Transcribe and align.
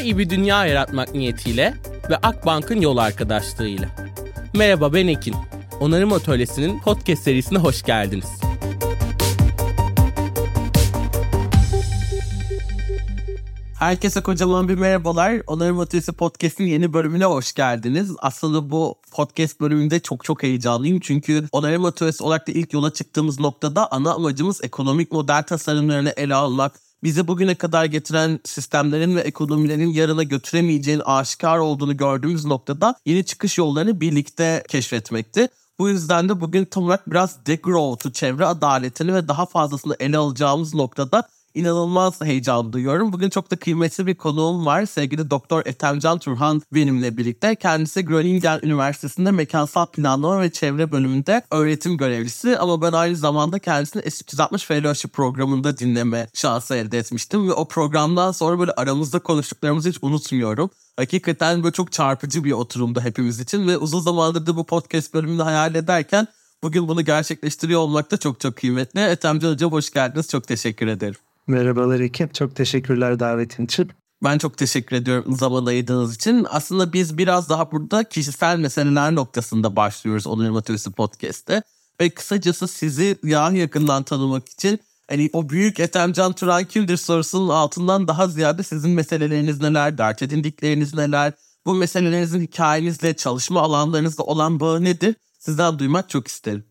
daha 0.00 0.04
iyi 0.04 0.18
bir 0.18 0.30
dünya 0.30 0.66
yaratmak 0.66 1.14
niyetiyle 1.14 1.74
ve 2.10 2.16
Akbank'ın 2.16 2.80
yol 2.80 2.96
arkadaşlığıyla. 2.96 3.88
Merhaba 4.54 4.92
ben 4.92 5.06
Ekin. 5.06 5.34
Onarım 5.80 6.12
Atölyesi'nin 6.12 6.80
podcast 6.80 7.22
serisine 7.22 7.58
hoş 7.58 7.82
geldiniz. 7.82 8.28
Herkese 13.78 14.22
kocaman 14.22 14.68
bir 14.68 14.74
merhabalar. 14.74 15.42
Onarım 15.46 15.80
Atölyesi 15.80 16.12
Podcast'in 16.12 16.66
yeni 16.66 16.92
bölümüne 16.92 17.24
hoş 17.24 17.52
geldiniz. 17.52 18.12
Aslında 18.18 18.70
bu 18.70 18.94
podcast 19.12 19.60
bölümünde 19.60 20.00
çok 20.00 20.24
çok 20.24 20.42
heyecanlıyım. 20.42 21.00
Çünkü 21.00 21.48
Onarım 21.52 21.84
Atölyesi 21.84 22.24
olarak 22.24 22.48
da 22.48 22.52
ilk 22.52 22.72
yola 22.72 22.92
çıktığımız 22.92 23.40
noktada 23.40 23.92
ana 23.92 24.14
amacımız 24.14 24.64
ekonomik 24.64 25.12
model 25.12 25.42
tasarımlarını 25.42 26.12
ele 26.16 26.34
almak, 26.34 26.72
bizi 27.02 27.28
bugüne 27.28 27.54
kadar 27.54 27.84
getiren 27.84 28.40
sistemlerin 28.44 29.16
ve 29.16 29.20
ekonomilerin 29.20 29.88
yarına 29.92 30.22
götüremeyeceğini 30.22 31.02
aşikar 31.02 31.58
olduğunu 31.58 31.96
gördüğümüz 31.96 32.44
noktada 32.44 32.94
yeni 33.06 33.24
çıkış 33.24 33.58
yollarını 33.58 34.00
birlikte 34.00 34.64
keşfetmekti. 34.68 35.48
Bu 35.78 35.88
yüzden 35.88 36.28
de 36.28 36.40
bugün 36.40 36.64
tam 36.64 36.84
olarak 36.84 37.10
biraz 37.10 37.46
degrowth'u, 37.46 38.12
çevre 38.12 38.46
adaletini 38.46 39.14
ve 39.14 39.28
daha 39.28 39.46
fazlasını 39.46 39.96
ele 40.00 40.18
alacağımız 40.18 40.74
noktada 40.74 41.28
inanılmaz 41.54 42.20
heyecan 42.20 42.72
duyuyorum. 42.72 43.12
Bugün 43.12 43.30
çok 43.30 43.50
da 43.50 43.56
kıymetli 43.56 44.06
bir 44.06 44.14
konuğum 44.14 44.66
var. 44.66 44.86
Sevgili 44.86 45.30
Doktor 45.30 45.66
Ethemcan 45.66 46.18
Turhan 46.18 46.62
benimle 46.74 47.16
birlikte. 47.16 47.54
Kendisi 47.54 48.04
Groningen 48.04 48.60
Üniversitesi'nde 48.62 49.30
mekansal 49.30 49.86
planlama 49.86 50.40
ve 50.40 50.52
çevre 50.52 50.92
bölümünde 50.92 51.42
öğretim 51.50 51.96
görevlisi. 51.96 52.58
Ama 52.58 52.82
ben 52.82 52.92
aynı 52.92 53.16
zamanda 53.16 53.58
kendisini 53.58 54.02
S360 54.02 54.66
Fellowship 54.66 55.12
programında 55.12 55.78
dinleme 55.78 56.28
şansı 56.34 56.74
elde 56.74 56.98
etmiştim. 56.98 57.48
Ve 57.48 57.52
o 57.52 57.68
programdan 57.68 58.32
sonra 58.32 58.58
böyle 58.58 58.72
aramızda 58.72 59.18
konuştuklarımızı 59.18 59.88
hiç 59.88 59.98
unutmuyorum. 60.02 60.70
Hakikaten 60.96 61.62
böyle 61.62 61.72
çok 61.72 61.92
çarpıcı 61.92 62.44
bir 62.44 62.52
oturumdu 62.52 63.00
hepimiz 63.00 63.40
için 63.40 63.68
ve 63.68 63.76
uzun 63.76 64.00
zamandır 64.00 64.46
da 64.46 64.56
bu 64.56 64.66
podcast 64.66 65.14
bölümünü 65.14 65.42
hayal 65.42 65.74
ederken 65.74 66.26
bugün 66.62 66.88
bunu 66.88 67.04
gerçekleştiriyor 67.04 67.80
olmak 67.80 68.10
da 68.10 68.16
çok 68.16 68.40
çok 68.40 68.56
kıymetli. 68.56 69.00
Ethemcan 69.00 69.52
Hocam 69.52 69.72
hoş 69.72 69.90
geldiniz. 69.90 70.28
Çok 70.28 70.48
teşekkür 70.48 70.86
ederim. 70.86 71.29
Merhabalar 71.46 72.00
ekip. 72.00 72.34
Çok 72.34 72.56
teşekkürler 72.56 73.20
davetin 73.20 73.64
için. 73.64 73.90
Ben 74.24 74.38
çok 74.38 74.58
teşekkür 74.58 74.96
ediyorum 74.96 75.36
zaman 75.36 75.66
ayırdığınız 75.66 76.14
için. 76.14 76.46
Aslında 76.50 76.92
biz 76.92 77.18
biraz 77.18 77.48
daha 77.48 77.72
burada 77.72 78.04
kişisel 78.04 78.58
meseleler 78.58 79.14
noktasında 79.14 79.76
başlıyoruz 79.76 80.26
Onur 80.26 80.50
Matölyesi 80.50 80.90
Podcast'te. 80.90 81.62
Ve 82.00 82.10
kısacası 82.10 82.68
sizi 82.68 83.16
daha 83.22 83.52
yakından 83.52 84.02
tanımak 84.02 84.48
için 84.48 84.80
hani 85.10 85.30
o 85.32 85.48
büyük 85.48 85.80
Ethemcan 85.80 86.32
Turan 86.32 86.64
kimdir 86.64 86.96
sorusunun 86.96 87.48
altından 87.48 88.08
daha 88.08 88.28
ziyade 88.28 88.62
sizin 88.62 88.90
meseleleriniz 88.90 89.60
neler, 89.60 89.98
dert 89.98 90.22
edindikleriniz 90.22 90.94
neler, 90.94 91.32
bu 91.66 91.74
meselelerinizin 91.74 92.40
hikayenizle, 92.40 93.16
çalışma 93.16 93.60
alanlarınızla 93.60 94.24
olan 94.24 94.60
bağı 94.60 94.84
nedir? 94.84 95.14
Sizden 95.38 95.78
duymak 95.78 96.08
çok 96.08 96.28
isterim. 96.28 96.64